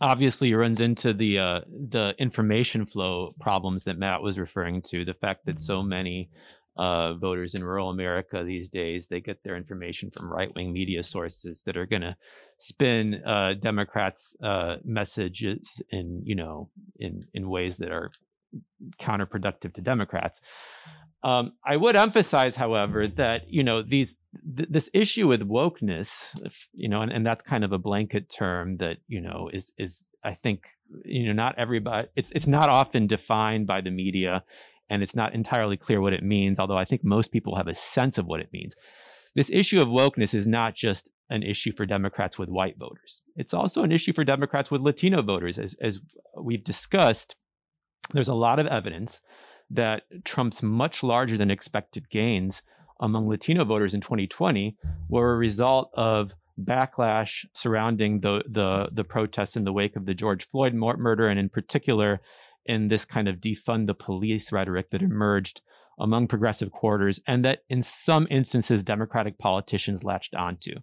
obviously 0.00 0.52
runs 0.54 0.80
into 0.80 1.12
the 1.12 1.38
uh, 1.38 1.60
the 1.90 2.14
information 2.18 2.86
flow 2.86 3.34
problems 3.40 3.84
that 3.84 3.98
Matt 3.98 4.22
was 4.22 4.38
referring 4.38 4.82
to. 4.82 5.04
The 5.04 5.14
fact 5.14 5.46
that 5.46 5.60
so 5.60 5.82
many 5.82 6.30
uh, 6.76 7.14
voters 7.14 7.54
in 7.54 7.62
rural 7.64 7.90
America 7.90 8.42
these 8.44 8.68
days. 8.68 9.06
They 9.06 9.20
get 9.20 9.42
their 9.44 9.56
information 9.56 10.10
from 10.10 10.32
right 10.32 10.54
wing 10.54 10.72
media 10.72 11.02
sources 11.02 11.62
that 11.66 11.76
are 11.76 11.86
going 11.86 12.02
to 12.02 12.16
spin 12.58 13.22
uh, 13.24 13.54
Democrats' 13.60 14.36
uh, 14.42 14.76
messages 14.84 15.82
in 15.90 16.22
you 16.24 16.34
know 16.34 16.70
in 16.98 17.26
in 17.32 17.48
ways 17.48 17.76
that 17.76 17.90
are 17.90 18.10
counterproductive 19.00 19.74
to 19.74 19.80
Democrats. 19.80 20.40
Um, 21.22 21.52
I 21.64 21.76
would 21.76 21.96
emphasize, 21.96 22.56
however, 22.56 23.08
that 23.08 23.48
you 23.48 23.62
know 23.62 23.82
these 23.82 24.16
th- 24.56 24.68
this 24.70 24.90
issue 24.92 25.26
with 25.26 25.40
wokeness, 25.40 26.38
you 26.74 26.88
know, 26.88 27.00
and, 27.00 27.10
and 27.10 27.24
that's 27.24 27.42
kind 27.42 27.64
of 27.64 27.72
a 27.72 27.78
blanket 27.78 28.28
term 28.28 28.76
that 28.76 28.98
you 29.08 29.22
know 29.22 29.48
is 29.52 29.72
is 29.78 30.02
I 30.22 30.34
think 30.34 30.66
you 31.04 31.26
know 31.26 31.32
not 31.32 31.54
everybody 31.56 32.08
it's 32.14 32.30
it's 32.32 32.46
not 32.46 32.68
often 32.68 33.06
defined 33.06 33.66
by 33.66 33.80
the 33.80 33.90
media 33.90 34.44
and 34.94 35.02
it's 35.02 35.14
not 35.14 35.34
entirely 35.34 35.76
clear 35.76 36.00
what 36.00 36.12
it 36.12 36.22
means, 36.22 36.58
although 36.58 36.78
I 36.78 36.84
think 36.84 37.02
most 37.04 37.32
people 37.32 37.56
have 37.56 37.68
a 37.68 37.74
sense 37.74 38.16
of 38.16 38.26
what 38.26 38.40
it 38.40 38.52
means. 38.52 38.74
This 39.34 39.50
issue 39.50 39.80
of 39.80 39.88
wokeness 39.88 40.34
is 40.34 40.46
not 40.46 40.76
just 40.76 41.10
an 41.28 41.42
issue 41.42 41.72
for 41.76 41.84
Democrats 41.84 42.38
with 42.38 42.48
white 42.48 42.78
voters. 42.78 43.22
It's 43.34 43.52
also 43.52 43.82
an 43.82 43.90
issue 43.90 44.12
for 44.12 44.24
Democrats 44.24 44.70
with 44.70 44.82
Latino 44.82 45.20
voters. 45.22 45.58
As, 45.58 45.74
as 45.82 46.00
we've 46.40 46.62
discussed, 46.62 47.34
there's 48.12 48.28
a 48.28 48.34
lot 48.34 48.60
of 48.60 48.66
evidence 48.68 49.20
that 49.70 50.02
Trump's 50.24 50.62
much 50.62 51.02
larger 51.02 51.36
than 51.36 51.50
expected 51.50 52.08
gains 52.10 52.62
among 53.00 53.28
Latino 53.28 53.64
voters 53.64 53.94
in 53.94 54.00
2020 54.00 54.76
were 55.08 55.32
a 55.32 55.36
result 55.36 55.90
of 55.94 56.34
backlash 56.62 57.44
surrounding 57.52 58.20
the 58.20 58.44
the 58.48 58.88
the 58.92 59.02
protests 59.02 59.56
in 59.56 59.64
the 59.64 59.72
wake 59.72 59.96
of 59.96 60.06
the 60.06 60.14
George 60.14 60.46
Floyd 60.46 60.72
murder, 60.72 61.28
and 61.28 61.40
in 61.40 61.48
particular, 61.48 62.20
in 62.66 62.88
this 62.88 63.04
kind 63.04 63.28
of 63.28 63.36
defund 63.36 63.86
the 63.86 63.94
police 63.94 64.52
rhetoric 64.52 64.90
that 64.90 65.02
emerged 65.02 65.60
among 65.98 66.26
progressive 66.26 66.70
quarters 66.70 67.20
and 67.26 67.44
that 67.44 67.60
in 67.68 67.82
some 67.82 68.26
instances 68.30 68.82
Democratic 68.82 69.38
politicians 69.38 70.04
latched 70.04 70.34
onto. 70.34 70.74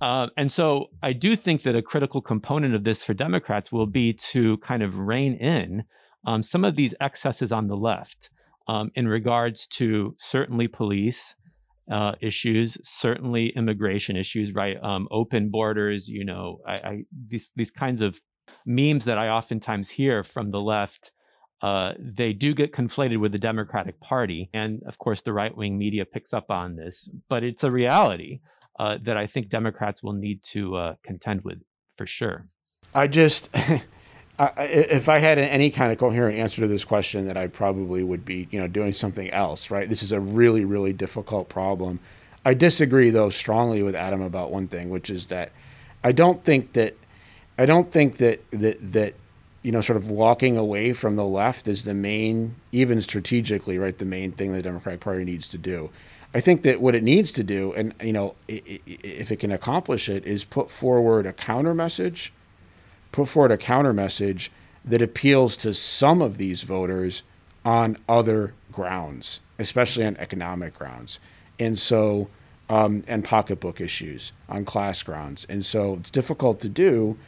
Uh, 0.00 0.26
and 0.36 0.50
so 0.50 0.86
I 1.02 1.12
do 1.12 1.36
think 1.36 1.62
that 1.62 1.76
a 1.76 1.82
critical 1.82 2.20
component 2.20 2.74
of 2.74 2.82
this 2.82 3.04
for 3.04 3.14
Democrats 3.14 3.70
will 3.70 3.86
be 3.86 4.12
to 4.32 4.58
kind 4.58 4.82
of 4.82 4.98
rein 4.98 5.34
in 5.34 5.84
um, 6.26 6.42
some 6.42 6.64
of 6.64 6.74
these 6.74 6.94
excesses 7.00 7.52
on 7.52 7.68
the 7.68 7.76
left 7.76 8.28
um, 8.68 8.90
in 8.94 9.06
regards 9.08 9.66
to 9.68 10.16
certainly 10.18 10.68
police. 10.68 11.34
Uh, 11.90 12.12
issues, 12.20 12.78
certainly 12.84 13.52
immigration 13.56 14.16
issues, 14.16 14.54
right? 14.54 14.76
Um, 14.82 15.08
open 15.10 15.50
borders, 15.50 16.06
you 16.06 16.24
know, 16.24 16.60
I, 16.66 16.74
I, 16.74 17.02
these 17.28 17.50
these 17.56 17.72
kinds 17.72 18.00
of 18.00 18.20
memes 18.66 19.04
that 19.04 19.18
I 19.18 19.28
oftentimes 19.28 19.90
hear 19.90 20.22
from 20.22 20.50
the 20.50 20.60
left, 20.60 21.12
uh, 21.62 21.92
they 21.98 22.32
do 22.32 22.54
get 22.54 22.72
conflated 22.72 23.18
with 23.18 23.32
the 23.32 23.38
Democratic 23.38 24.00
Party. 24.00 24.50
And 24.52 24.82
of 24.86 24.98
course, 24.98 25.22
the 25.22 25.32
right 25.32 25.56
wing 25.56 25.78
media 25.78 26.04
picks 26.04 26.32
up 26.32 26.50
on 26.50 26.76
this, 26.76 27.08
but 27.28 27.44
it's 27.44 27.62
a 27.64 27.70
reality 27.70 28.40
uh, 28.78 28.98
that 29.04 29.16
I 29.16 29.26
think 29.26 29.48
Democrats 29.48 30.02
will 30.02 30.14
need 30.14 30.42
to 30.52 30.76
uh, 30.76 30.94
contend 31.04 31.42
with 31.42 31.62
for 31.96 32.06
sure. 32.06 32.48
I 32.94 33.06
just. 33.06 33.48
if 34.58 35.08
I 35.08 35.18
had 35.18 35.38
any 35.38 35.70
kind 35.70 35.92
of 35.92 35.98
coherent 35.98 36.36
answer 36.38 36.62
to 36.62 36.66
this 36.66 36.84
question, 36.84 37.26
that 37.26 37.36
I 37.36 37.46
probably 37.46 38.02
would 38.02 38.24
be, 38.24 38.48
you 38.50 38.58
know, 38.58 38.66
doing 38.66 38.92
something 38.92 39.30
else. 39.30 39.70
Right? 39.70 39.88
This 39.88 40.02
is 40.02 40.10
a 40.10 40.20
really, 40.20 40.64
really 40.64 40.92
difficult 40.92 41.48
problem. 41.48 42.00
I 42.44 42.54
disagree, 42.54 43.10
though, 43.10 43.30
strongly 43.30 43.82
with 43.82 43.94
Adam 43.94 44.20
about 44.20 44.50
one 44.50 44.66
thing, 44.66 44.90
which 44.90 45.10
is 45.10 45.28
that 45.28 45.52
I 46.02 46.10
don't 46.10 46.44
think 46.44 46.72
that 46.72 46.96
I 47.58 47.66
don't 47.66 47.92
think 47.92 48.16
that 48.18 48.42
that 48.50 48.92
that 48.92 49.14
you 49.62 49.72
know 49.72 49.80
sort 49.80 49.96
of 49.96 50.10
walking 50.10 50.56
away 50.56 50.92
from 50.92 51.16
the 51.16 51.24
left 51.24 51.68
is 51.68 51.84
the 51.84 51.94
main, 51.94 52.56
even 52.72 53.02
strategically, 53.02 53.78
right, 53.78 53.96
the 53.96 54.04
main 54.04 54.32
thing 54.32 54.52
the 54.52 54.62
Democratic 54.62 55.00
Party 55.00 55.24
needs 55.24 55.48
to 55.50 55.58
do. 55.58 55.90
I 56.34 56.40
think 56.40 56.62
that 56.62 56.80
what 56.80 56.94
it 56.94 57.02
needs 57.02 57.30
to 57.32 57.44
do, 57.44 57.74
and 57.74 57.94
you 58.02 58.12
know, 58.12 58.34
if 58.48 59.30
it 59.30 59.36
can 59.36 59.52
accomplish 59.52 60.08
it, 60.08 60.24
is 60.24 60.44
put 60.44 60.70
forward 60.70 61.26
a 61.26 61.32
counter 61.32 61.74
message, 61.74 62.32
put 63.12 63.28
forward 63.28 63.52
a 63.52 63.58
counter 63.58 63.92
message 63.92 64.50
that 64.84 65.02
appeals 65.02 65.56
to 65.58 65.74
some 65.74 66.22
of 66.22 66.38
these 66.38 66.62
voters 66.62 67.22
on 67.64 67.98
other 68.08 68.54
grounds, 68.72 69.40
especially 69.58 70.04
on 70.04 70.16
economic 70.16 70.74
grounds. 70.74 71.18
And 71.60 71.78
so, 71.78 72.28
um, 72.68 73.04
and 73.06 73.24
pocketbook 73.24 73.80
issues 73.80 74.32
on 74.48 74.64
class 74.64 75.02
grounds. 75.02 75.46
And 75.48 75.64
so 75.64 75.98
it's 76.00 76.10
difficult 76.10 76.58
to 76.60 76.68
do 76.68 77.18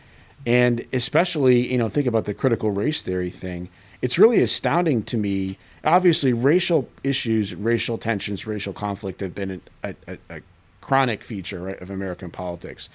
and 0.47 0.85
especially, 0.93 1.71
you 1.71 1.79
know, 1.79 1.89
think 1.89 2.07
about 2.07 2.25
the 2.25 2.35
critical 2.35 2.71
race 2.71 3.03
theory 3.03 3.31
thing. 3.31 3.71
It's 4.03 4.19
really 4.19 4.43
astounding 4.43 5.03
to 5.05 5.17
me. 5.17 5.59
Obviously, 5.85 6.33
racial 6.33 6.89
issues, 7.03 7.55
racial 7.55 7.97
tensions, 7.97 8.47
racial 8.47 8.73
conflict 8.73 9.21
have 9.21 9.35
been 9.35 9.63
a, 9.83 9.95
a, 10.07 10.19
a 10.29 10.41
chronic 10.81 11.25
feature 11.25 11.61
right, 11.61 11.81
of 11.81 11.91
American 11.91 12.31
politics. 12.31 12.89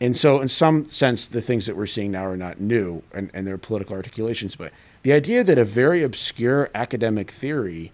And 0.00 0.16
so, 0.16 0.40
in 0.40 0.48
some 0.48 0.86
sense, 0.86 1.26
the 1.26 1.42
things 1.42 1.66
that 1.66 1.76
we're 1.76 1.86
seeing 1.86 2.12
now 2.12 2.24
are 2.24 2.36
not 2.36 2.60
new 2.60 3.02
and, 3.12 3.30
and 3.34 3.46
they're 3.46 3.58
political 3.58 3.96
articulations. 3.96 4.56
But 4.56 4.72
the 5.02 5.12
idea 5.12 5.44
that 5.44 5.58
a 5.58 5.64
very 5.64 6.02
obscure 6.02 6.70
academic 6.74 7.30
theory 7.30 7.92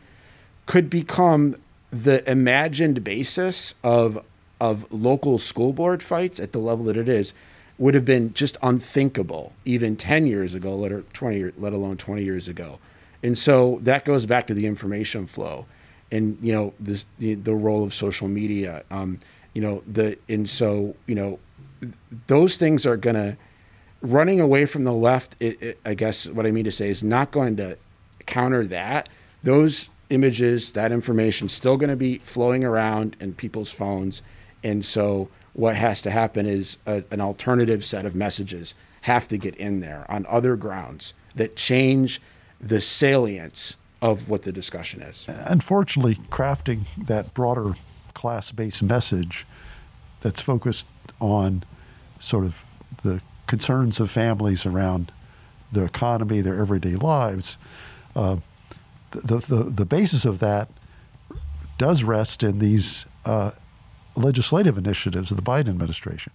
could 0.67 0.89
become 0.89 1.57
the 1.91 2.29
imagined 2.31 3.05
basis 3.05 3.75
of 3.83 4.25
of 4.61 4.87
local 4.93 5.37
school 5.37 5.73
board 5.73 6.03
fights 6.03 6.39
at 6.39 6.53
the 6.53 6.59
level 6.59 6.85
that 6.87 6.97
it 6.97 7.09
is 7.09 7.33
would 7.79 7.95
have 7.95 8.05
been 8.05 8.33
just 8.35 8.57
unthinkable 8.63 9.53
even 9.65 9.97
10 9.97 10.27
years 10.27 10.55
ago, 10.55 10.75
let, 10.77 10.93
or 10.93 11.03
20, 11.03 11.53
let 11.59 11.73
alone 11.73 11.97
20 11.97 12.23
years 12.23 12.47
ago. 12.47 12.79
And 13.23 13.39
so 13.39 13.79
that 13.83 14.05
goes 14.05 14.27
back 14.27 14.47
to 14.49 14.55
the 14.55 14.67
information 14.67 15.27
flow 15.27 15.67
and, 16.13 16.39
you 16.41 16.53
know, 16.53 16.75
this, 16.79 17.07
the, 17.19 17.35
the 17.35 17.55
role 17.55 17.83
of 17.83 17.95
social 17.95 18.29
media. 18.29 18.85
Um, 18.91 19.19
you 19.55 19.63
know, 19.63 19.83
the, 19.87 20.19
and 20.29 20.49
so, 20.49 20.95
you 21.07 21.15
know, 21.15 21.39
those 22.27 22.57
things 22.59 22.87
are 22.87 22.97
going 22.97 23.17
to, 23.17 23.37
running 24.05 24.39
away 24.39 24.67
from 24.67 24.85
the 24.85 24.93
left, 24.93 25.35
it, 25.41 25.61
it, 25.63 25.79
I 25.85 25.95
guess 25.95 26.27
what 26.27 26.47
I 26.47 26.51
mean 26.51 26.65
to 26.65 26.73
say 26.73 26.91
is 26.91 27.03
not 27.03 27.31
going 27.31 27.57
to 27.57 27.79
counter 28.27 28.67
that. 28.67 29.09
Those 29.43 29.89
images, 30.11 30.73
that 30.73 30.93
information, 30.93 31.49
still 31.49 31.77
going 31.77 31.91
to 31.91 31.97
be 31.97 32.19
flowing 32.19 32.65
around 32.65 33.17
in 33.19 33.35
people's 33.35 33.71
phones. 33.71 34.23
And 34.63 34.85
so 34.85 35.29
what 35.55 35.77
has 35.77 36.03
to 36.03 36.11
happen 36.11 36.47
is 36.47 36.77
a, 36.87 37.05
an 37.11 37.21
alternative 37.21 37.85
set 37.85 38.05
of 38.05 38.15
messages 38.15 38.75
have 39.03 39.27
to 39.29 39.37
get 39.39 39.55
in 39.57 39.81
there 39.81 40.05
on 40.09 40.27
other 40.29 40.57
grounds 40.57 41.15
that 41.35 41.57
change 41.57 42.21
the 42.61 42.81
salience 42.81 43.77
of 44.03 44.29
what 44.29 44.43
the 44.43 44.53
discussion 44.53 45.01
is. 45.01 45.25
Unfortunately, 45.29 46.17
crafting 46.31 46.83
that 46.97 47.33
broader 47.35 47.75
class 48.13 48.53
based 48.53 48.83
message 48.83 49.47
that's 50.21 50.41
focused 50.41 50.87
on 51.21 51.65
sort 52.19 52.45
of 52.45 52.65
the 53.03 53.21
concerns 53.47 54.01
of 54.01 54.11
families 54.11 54.67
around 54.67 55.13
the 55.73 55.85
economy, 55.85 56.41
their 56.41 56.59
everyday 56.59 56.95
lives, 56.95 57.59
uh, 58.17 58.37
the, 59.11 59.39
the, 59.39 59.65
the 59.65 59.85
basis 59.85 60.25
of 60.25 60.39
that 60.39 60.69
does 61.79 62.05
rest 62.05 62.43
in 62.43 62.59
these 62.59 63.07
uh, 63.25 63.51
legislative 64.17 64.79
initiatives 64.79 65.31
of 65.31 65.37
the 65.37 65.43
Biden 65.43 65.69
administration. 65.69 66.33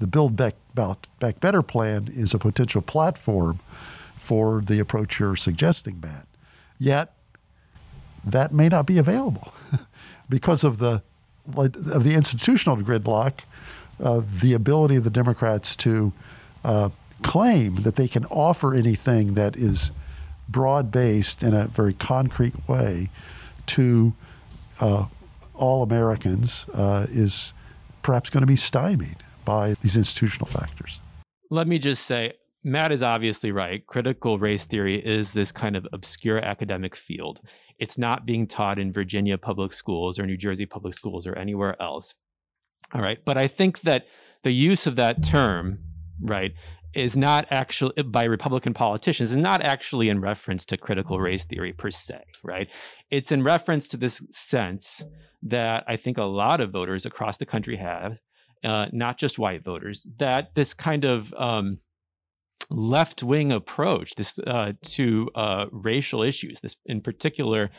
The 0.00 0.06
Build 0.06 0.36
Back, 0.36 0.54
Back 0.74 1.40
Better 1.40 1.62
plan 1.62 2.08
is 2.12 2.34
a 2.34 2.38
potential 2.38 2.82
platform 2.82 3.60
for 4.16 4.60
the 4.60 4.78
approach 4.78 5.18
you're 5.18 5.36
suggesting, 5.36 6.00
Matt. 6.00 6.26
Yet, 6.78 7.14
that 8.24 8.52
may 8.52 8.68
not 8.68 8.86
be 8.86 8.98
available 8.98 9.52
because 10.28 10.64
of 10.64 10.78
the 10.78 11.02
of 11.56 12.04
the 12.04 12.14
institutional 12.14 12.78
gridlock, 12.78 13.40
uh, 14.02 14.22
the 14.40 14.54
ability 14.54 14.96
of 14.96 15.04
the 15.04 15.10
Democrats 15.10 15.76
to 15.76 16.10
uh, 16.64 16.88
claim 17.22 17.82
that 17.82 17.96
they 17.96 18.08
can 18.08 18.24
offer 18.26 18.74
anything 18.74 19.34
that 19.34 19.54
is 19.54 19.90
broad 20.48 20.90
based 20.90 21.42
in 21.42 21.52
a 21.52 21.66
very 21.66 21.92
concrete 21.92 22.66
way 22.66 23.10
to 23.66 24.14
uh, 24.80 25.04
all 25.54 25.82
Americans 25.82 26.66
uh, 26.74 27.06
is 27.10 27.52
perhaps 28.02 28.30
going 28.30 28.42
to 28.42 28.46
be 28.46 28.56
stymied 28.56 29.22
by 29.44 29.74
these 29.82 29.96
institutional 29.96 30.46
factors. 30.46 31.00
Let 31.50 31.68
me 31.68 31.78
just 31.78 32.06
say, 32.06 32.34
Matt 32.62 32.92
is 32.92 33.02
obviously 33.02 33.52
right. 33.52 33.86
Critical 33.86 34.38
race 34.38 34.64
theory 34.64 34.98
is 35.04 35.32
this 35.32 35.52
kind 35.52 35.76
of 35.76 35.86
obscure 35.92 36.38
academic 36.38 36.96
field. 36.96 37.40
It's 37.78 37.98
not 37.98 38.24
being 38.24 38.46
taught 38.46 38.78
in 38.78 38.92
Virginia 38.92 39.36
public 39.36 39.72
schools 39.74 40.18
or 40.18 40.26
New 40.26 40.36
Jersey 40.36 40.64
public 40.64 40.94
schools 40.94 41.26
or 41.26 41.36
anywhere 41.36 41.80
else. 41.80 42.14
All 42.92 43.02
right. 43.02 43.18
But 43.24 43.36
I 43.36 43.48
think 43.48 43.82
that 43.82 44.06
the 44.42 44.52
use 44.52 44.86
of 44.86 44.96
that 44.96 45.22
term, 45.22 45.78
right, 46.20 46.54
is 46.94 47.16
not 47.16 47.46
actually 47.50 48.02
by 48.02 48.24
Republican 48.24 48.74
politicians 48.74 49.30
is 49.30 49.36
not 49.36 49.62
actually 49.62 50.08
in 50.08 50.20
reference 50.20 50.64
to 50.66 50.76
critical 50.76 51.20
race 51.20 51.44
theory 51.44 51.72
per 51.72 51.90
se, 51.90 52.22
right? 52.42 52.68
It's 53.10 53.32
in 53.32 53.42
reference 53.42 53.88
to 53.88 53.96
this 53.96 54.22
sense 54.30 55.02
that 55.42 55.84
I 55.86 55.96
think 55.96 56.18
a 56.18 56.24
lot 56.24 56.60
of 56.60 56.70
voters 56.70 57.04
across 57.04 57.36
the 57.36 57.46
country 57.46 57.76
have, 57.76 58.18
uh, 58.64 58.86
not 58.92 59.18
just 59.18 59.38
white 59.38 59.64
voters, 59.64 60.06
that 60.18 60.54
this 60.54 60.72
kind 60.74 61.04
of 61.04 61.32
um, 61.34 61.78
left 62.70 63.22
wing 63.22 63.52
approach 63.52 64.14
this 64.14 64.38
uh, 64.46 64.72
to 64.82 65.28
uh, 65.34 65.66
racial 65.70 66.22
issues, 66.22 66.58
this 66.60 66.76
in 66.86 67.00
particular, 67.00 67.70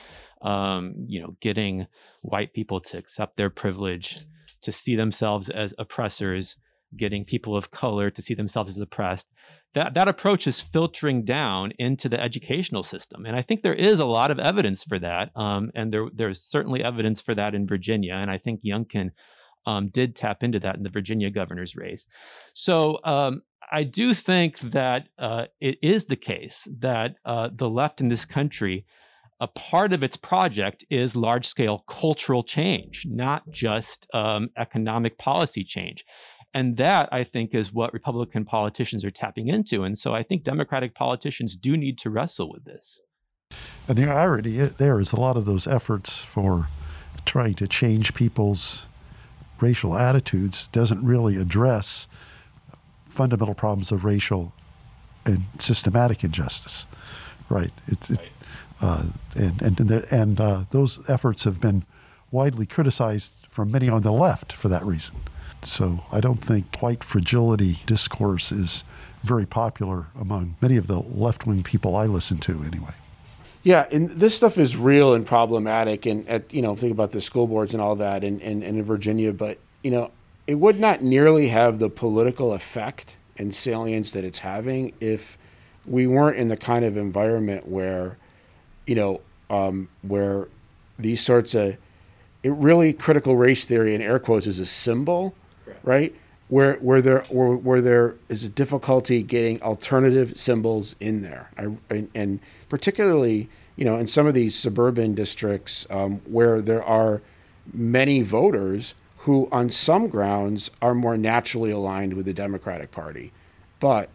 um, 0.42 0.94
you 1.08 1.22
know, 1.22 1.36
getting 1.42 1.88
white 2.22 2.54
people 2.54 2.80
to 2.80 2.98
accept 2.98 3.38
their 3.38 3.50
privilege, 3.50 4.20
to 4.62 4.72
see 4.72 4.96
themselves 4.96 5.50
as 5.50 5.74
oppressors 5.78 6.56
getting 6.98 7.26
people 7.26 7.56
of 7.56 7.72
color 7.72 8.10
to 8.10 8.22
see 8.22 8.34
themselves 8.34 8.70
as 8.70 8.80
oppressed 8.80 9.28
that 9.74 9.94
that 9.94 10.08
approach 10.08 10.48
is 10.48 10.62
filtering 10.62 11.26
down 11.26 11.72
into 11.78 12.08
the 12.10 12.20
educational 12.20 12.84
system 12.84 13.26
and 13.26 13.36
i 13.36 13.42
think 13.42 13.62
there 13.62 13.74
is 13.74 14.00
a 14.00 14.06
lot 14.06 14.32
of 14.32 14.40
evidence 14.40 14.84
for 14.84 14.98
that 15.00 15.30
um, 15.36 15.72
and 15.76 15.94
there 15.94 16.08
there's 16.14 16.42
certainly 16.42 16.84
evidence 16.84 17.22
for 17.22 17.36
that 17.36 17.54
in 17.54 17.68
virginia 17.68 18.14
and 18.14 18.32
i 18.32 18.38
think 18.38 18.62
youngkin 18.64 19.12
um, 19.68 19.90
did 19.90 20.16
tap 20.16 20.44
into 20.44 20.60
that 20.60 20.76
in 20.76 20.84
the 20.84 20.90
virginia 20.90 21.30
governor's 21.30 21.76
race 21.76 22.06
so 22.54 23.00
um, 23.04 23.42
i 23.72 23.84
do 23.84 24.14
think 24.14 24.60
that 24.60 25.10
uh, 25.20 25.46
it 25.60 25.78
is 25.82 26.06
the 26.06 26.16
case 26.16 26.68
that 26.80 27.16
uh, 27.26 27.50
the 27.54 27.70
left 27.70 28.02
in 28.02 28.10
this 28.10 28.26
country 28.26 28.86
a 29.42 29.48
part 29.48 29.92
of 29.92 30.02
its 30.02 30.16
project 30.16 30.86
is 30.90 31.16
large 31.16 31.46
scale 31.46 31.84
cultural 31.88 32.44
change, 32.44 33.06
not 33.06 33.44
just 33.50 34.08
um, 34.14 34.50
economic 34.58 35.18
policy 35.18 35.64
change. 35.64 36.06
And 36.56 36.78
that, 36.78 37.10
I 37.12 37.26
think, 37.26 37.54
is 37.54 37.74
what 37.74 37.92
Republican 37.92 38.46
politicians 38.46 39.04
are 39.04 39.12
tapping 39.12 39.50
into. 39.50 39.84
And 39.84 39.98
so 39.98 40.16
I 40.16 40.24
think 40.24 40.44
Democratic 40.44 40.96
politicians 40.96 41.58
do 41.58 41.76
need 41.76 41.98
to 41.98 42.10
wrestle 42.10 42.50
with 42.50 42.64
this. 42.64 43.02
And 43.90 43.98
the 43.98 44.10
irony 44.10 44.52
there 44.52 45.02
is 45.02 45.12
a 45.12 45.20
lot 45.20 45.36
of 45.36 45.44
those 45.44 45.68
efforts 45.68 46.24
for 46.24 46.70
trying 47.26 47.56
to 47.56 47.68
change 47.68 48.14
people's 48.14 48.86
racial 49.60 49.98
attitudes 49.98 50.70
doesn't 50.70 51.04
really 51.04 51.36
address 51.36 52.08
fundamental 53.10 53.54
problems 53.54 53.92
of 53.92 54.06
racial 54.06 54.54
and 55.26 55.44
systematic 55.60 56.24
injustice, 56.24 56.86
right? 57.50 57.72
It, 57.86 58.10
it, 58.10 58.20
uh, 58.80 59.04
and 59.36 59.62
and 59.62 59.80
and, 59.82 59.92
and 59.92 60.40
uh, 60.40 60.64
those 60.72 61.02
efforts 61.10 61.44
have 61.44 61.60
been 61.60 61.84
widely 62.32 62.66
criticized 62.66 63.34
from 63.50 63.72
many 63.72 63.90
on 63.90 64.04
the 64.04 64.14
left 64.14 64.54
for 64.54 64.70
that 64.70 64.86
reason. 64.86 65.16
So 65.66 66.04
I 66.12 66.20
don't 66.20 66.44
think 66.44 66.82
white 66.82 67.04
fragility 67.04 67.82
discourse 67.86 68.52
is 68.52 68.84
very 69.24 69.46
popular 69.46 70.08
among 70.20 70.56
many 70.62 70.78
of 70.78 70.88
the 70.88 71.00
left 71.00 71.48
wing 71.48 71.64
people 71.64 71.96
I 71.96 72.06
listen 72.06 72.38
to, 72.40 72.64
anyway. 72.64 72.94
Yeah, 73.64 73.88
and 73.92 74.12
this 74.12 74.36
stuff 74.36 74.60
is 74.60 74.78
real 74.78 75.16
and 75.16 75.26
problematic, 75.26 76.06
and 76.06 76.28
at 76.30 76.54
you 76.54 76.62
know 76.62 76.76
think 76.76 76.92
about 76.92 77.12
the 77.12 77.22
school 77.22 77.48
boards 77.48 77.74
and 77.74 77.82
all 77.82 77.96
that, 77.96 78.24
and, 78.24 78.42
and, 78.42 78.64
and 78.64 78.78
in 78.78 78.84
Virginia, 78.84 79.34
but 79.34 79.58
you 79.84 79.92
know 79.92 80.12
it 80.48 80.56
would 80.56 80.80
not 80.80 81.02
nearly 81.02 81.50
have 81.50 81.80
the 81.80 81.90
political 81.90 82.54
effect 82.54 83.18
and 83.38 83.54
salience 83.54 84.12
that 84.12 84.24
it's 84.24 84.40
having 84.40 84.94
if 85.02 85.38
we 85.86 86.08
weren't 86.08 86.38
in 86.38 86.48
the 86.48 86.58
kind 86.58 86.86
of 86.86 86.98
environment 86.98 87.68
where, 87.68 88.18
you 88.88 88.96
know, 88.96 89.22
um, 89.50 89.90
where 90.02 90.48
these 90.98 91.22
sorts 91.22 91.54
of 91.54 91.78
it 92.44 92.52
really 92.52 92.94
critical 92.94 93.36
race 93.36 93.66
theory 93.66 93.96
in 93.96 94.02
air 94.02 94.20
quotes 94.20 94.48
is 94.48 94.60
a 94.60 94.66
symbol 94.66 95.34
right? 95.86 96.14
Where 96.50 96.76
where 96.76 97.02
there 97.02 97.24
where, 97.30 97.56
where 97.56 97.82
there 97.82 98.16
is 98.28 98.44
a 98.44 98.50
difficulty 98.50 99.24
getting 99.24 99.62
alternative 99.64 100.34
symbols 100.40 100.96
in 101.00 101.22
there, 101.22 101.50
I, 101.58 101.78
and, 101.90 102.10
and, 102.14 102.40
particularly 102.70 103.50
you 103.76 103.86
know 103.86 103.96
in 103.96 104.08
some 104.08 104.28
of 104.28 104.34
these 104.34 104.56
suburban 104.56 105.16
districts 105.16 105.88
um, 105.90 106.22
where 106.26 106.62
there 106.62 106.84
are 106.84 107.22
many 107.74 108.22
voters 108.22 108.94
who, 109.20 109.48
on 109.52 109.72
some 109.72 110.08
grounds, 110.08 110.70
are 110.84 110.94
more 110.94 111.18
naturally 111.18 111.72
aligned 111.72 112.14
with 112.14 112.28
the 112.28 112.34
Democratic 112.34 112.92
Party, 112.92 113.32
but 113.80 114.10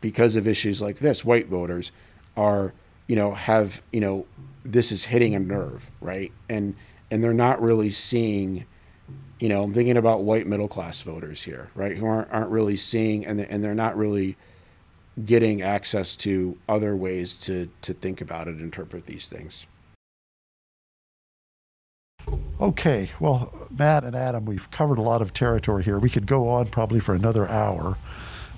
because 0.00 0.34
of 0.34 0.48
issues 0.48 0.80
like 0.80 0.98
this, 1.00 1.24
white 1.24 1.48
voters 1.48 1.92
are 2.38 2.72
you 3.06 3.16
know 3.16 3.32
have 3.32 3.82
you 3.92 4.00
know 4.00 4.26
this 4.64 4.90
is 4.90 5.04
hitting 5.04 5.34
a 5.34 5.38
nerve, 5.38 5.90
right? 6.00 6.32
And 6.48 6.74
and 7.10 7.22
they're 7.22 7.34
not 7.34 7.60
really 7.60 7.90
seeing 7.90 8.64
you 9.38 9.48
know, 9.48 9.62
I'm 9.62 9.74
thinking 9.74 9.96
about 9.96 10.22
white 10.22 10.46
middle 10.46 10.68
class 10.68 11.02
voters 11.02 11.42
here, 11.42 11.70
right, 11.74 11.96
who 11.96 12.06
aren't 12.06 12.30
aren't 12.30 12.50
really 12.50 12.76
seeing 12.76 13.26
and 13.26 13.40
and 13.40 13.62
they're 13.62 13.74
not 13.74 13.96
really 13.96 14.36
getting 15.24 15.62
access 15.62 16.16
to 16.16 16.58
other 16.68 16.96
ways 16.96 17.36
to 17.36 17.68
to 17.82 17.92
think 17.92 18.20
about 18.20 18.48
it, 18.48 18.60
interpret 18.60 19.06
these 19.06 19.28
things. 19.28 19.66
Okay, 22.58 23.10
well, 23.20 23.68
Matt 23.70 24.02
and 24.02 24.16
Adam, 24.16 24.46
we've 24.46 24.70
covered 24.70 24.98
a 24.98 25.02
lot 25.02 25.20
of 25.20 25.34
territory 25.34 25.84
here. 25.84 25.98
We 25.98 26.08
could 26.08 26.26
go 26.26 26.48
on 26.48 26.68
probably 26.68 27.00
for 27.00 27.14
another 27.14 27.46
hour 27.46 27.98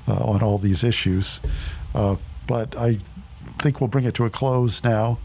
uh, 0.07 0.15
on 0.15 0.41
all 0.41 0.57
these 0.57 0.85
issues, 0.85 1.41
uh, 1.95 2.17
but 2.47 2.77
I 2.77 3.01
think 3.59 3.81
we'll 3.81 3.89
bring 3.89 4.05
it 4.05 4.15
to 4.15 4.25
a 4.25 4.31
close 4.31 4.85
now. 4.85 5.19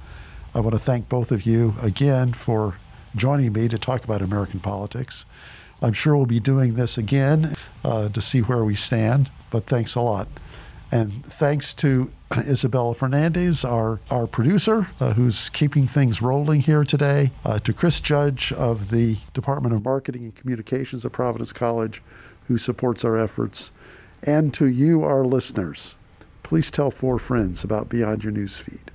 I 0.56 0.60
want 0.60 0.74
to 0.74 0.80
thank 0.80 1.08
both 1.08 1.32
of 1.32 1.46
you 1.46 1.76
again 1.82 2.34
for 2.34 2.78
joining 3.16 3.54
me 3.54 3.68
to 3.68 3.78
talk 3.78 4.04
about 4.04 4.22
American 4.22 4.60
politics. 4.60 5.26
I'm 5.82 5.94
sure 5.94 6.16
we'll 6.16 6.26
be 6.26 6.40
doing 6.40 6.76
this 6.76 6.98
again 6.98 7.56
uh, 7.84 8.10
to 8.10 8.22
see 8.22 8.42
where 8.42 8.64
we 8.64 8.76
stand, 8.76 9.30
but 9.52 9.66
thanks 9.66 9.96
a 9.96 10.02
lot. 10.02 10.28
And 10.92 11.26
thanks 11.26 11.74
to 11.76 12.12
Isabella 12.38 12.94
Fernandez, 12.94 13.66
our, 13.66 14.00
our 14.12 14.28
producer, 14.28 14.90
uh, 15.00 15.14
who's 15.14 15.50
keeping 15.50 15.88
things 15.88 16.22
rolling 16.22 16.62
here 16.62 16.84
today, 16.84 17.32
uh, 17.44 17.60
to 17.60 17.74
Chris 17.74 18.00
Judge 18.00 18.54
of 18.54 18.92
the 18.92 19.18
Department 19.34 19.74
of 19.74 19.84
Marketing 19.84 20.24
and 20.24 20.36
Communications 20.36 21.04
at 21.04 21.12
Providence 21.12 21.52
College, 21.52 22.02
who 22.48 22.58
supports 22.58 23.04
our 23.04 23.18
efforts, 23.18 23.72
and 24.22 24.54
to 24.54 24.68
you, 24.68 25.04
our 25.04 25.26
listeners. 25.26 25.98
Please 26.44 26.70
tell 26.70 26.92
four 26.92 27.18
friends 27.18 27.64
about 27.64 27.90
Beyond 27.90 28.24
Your 28.24 28.34
Newsfeed. 28.34 28.93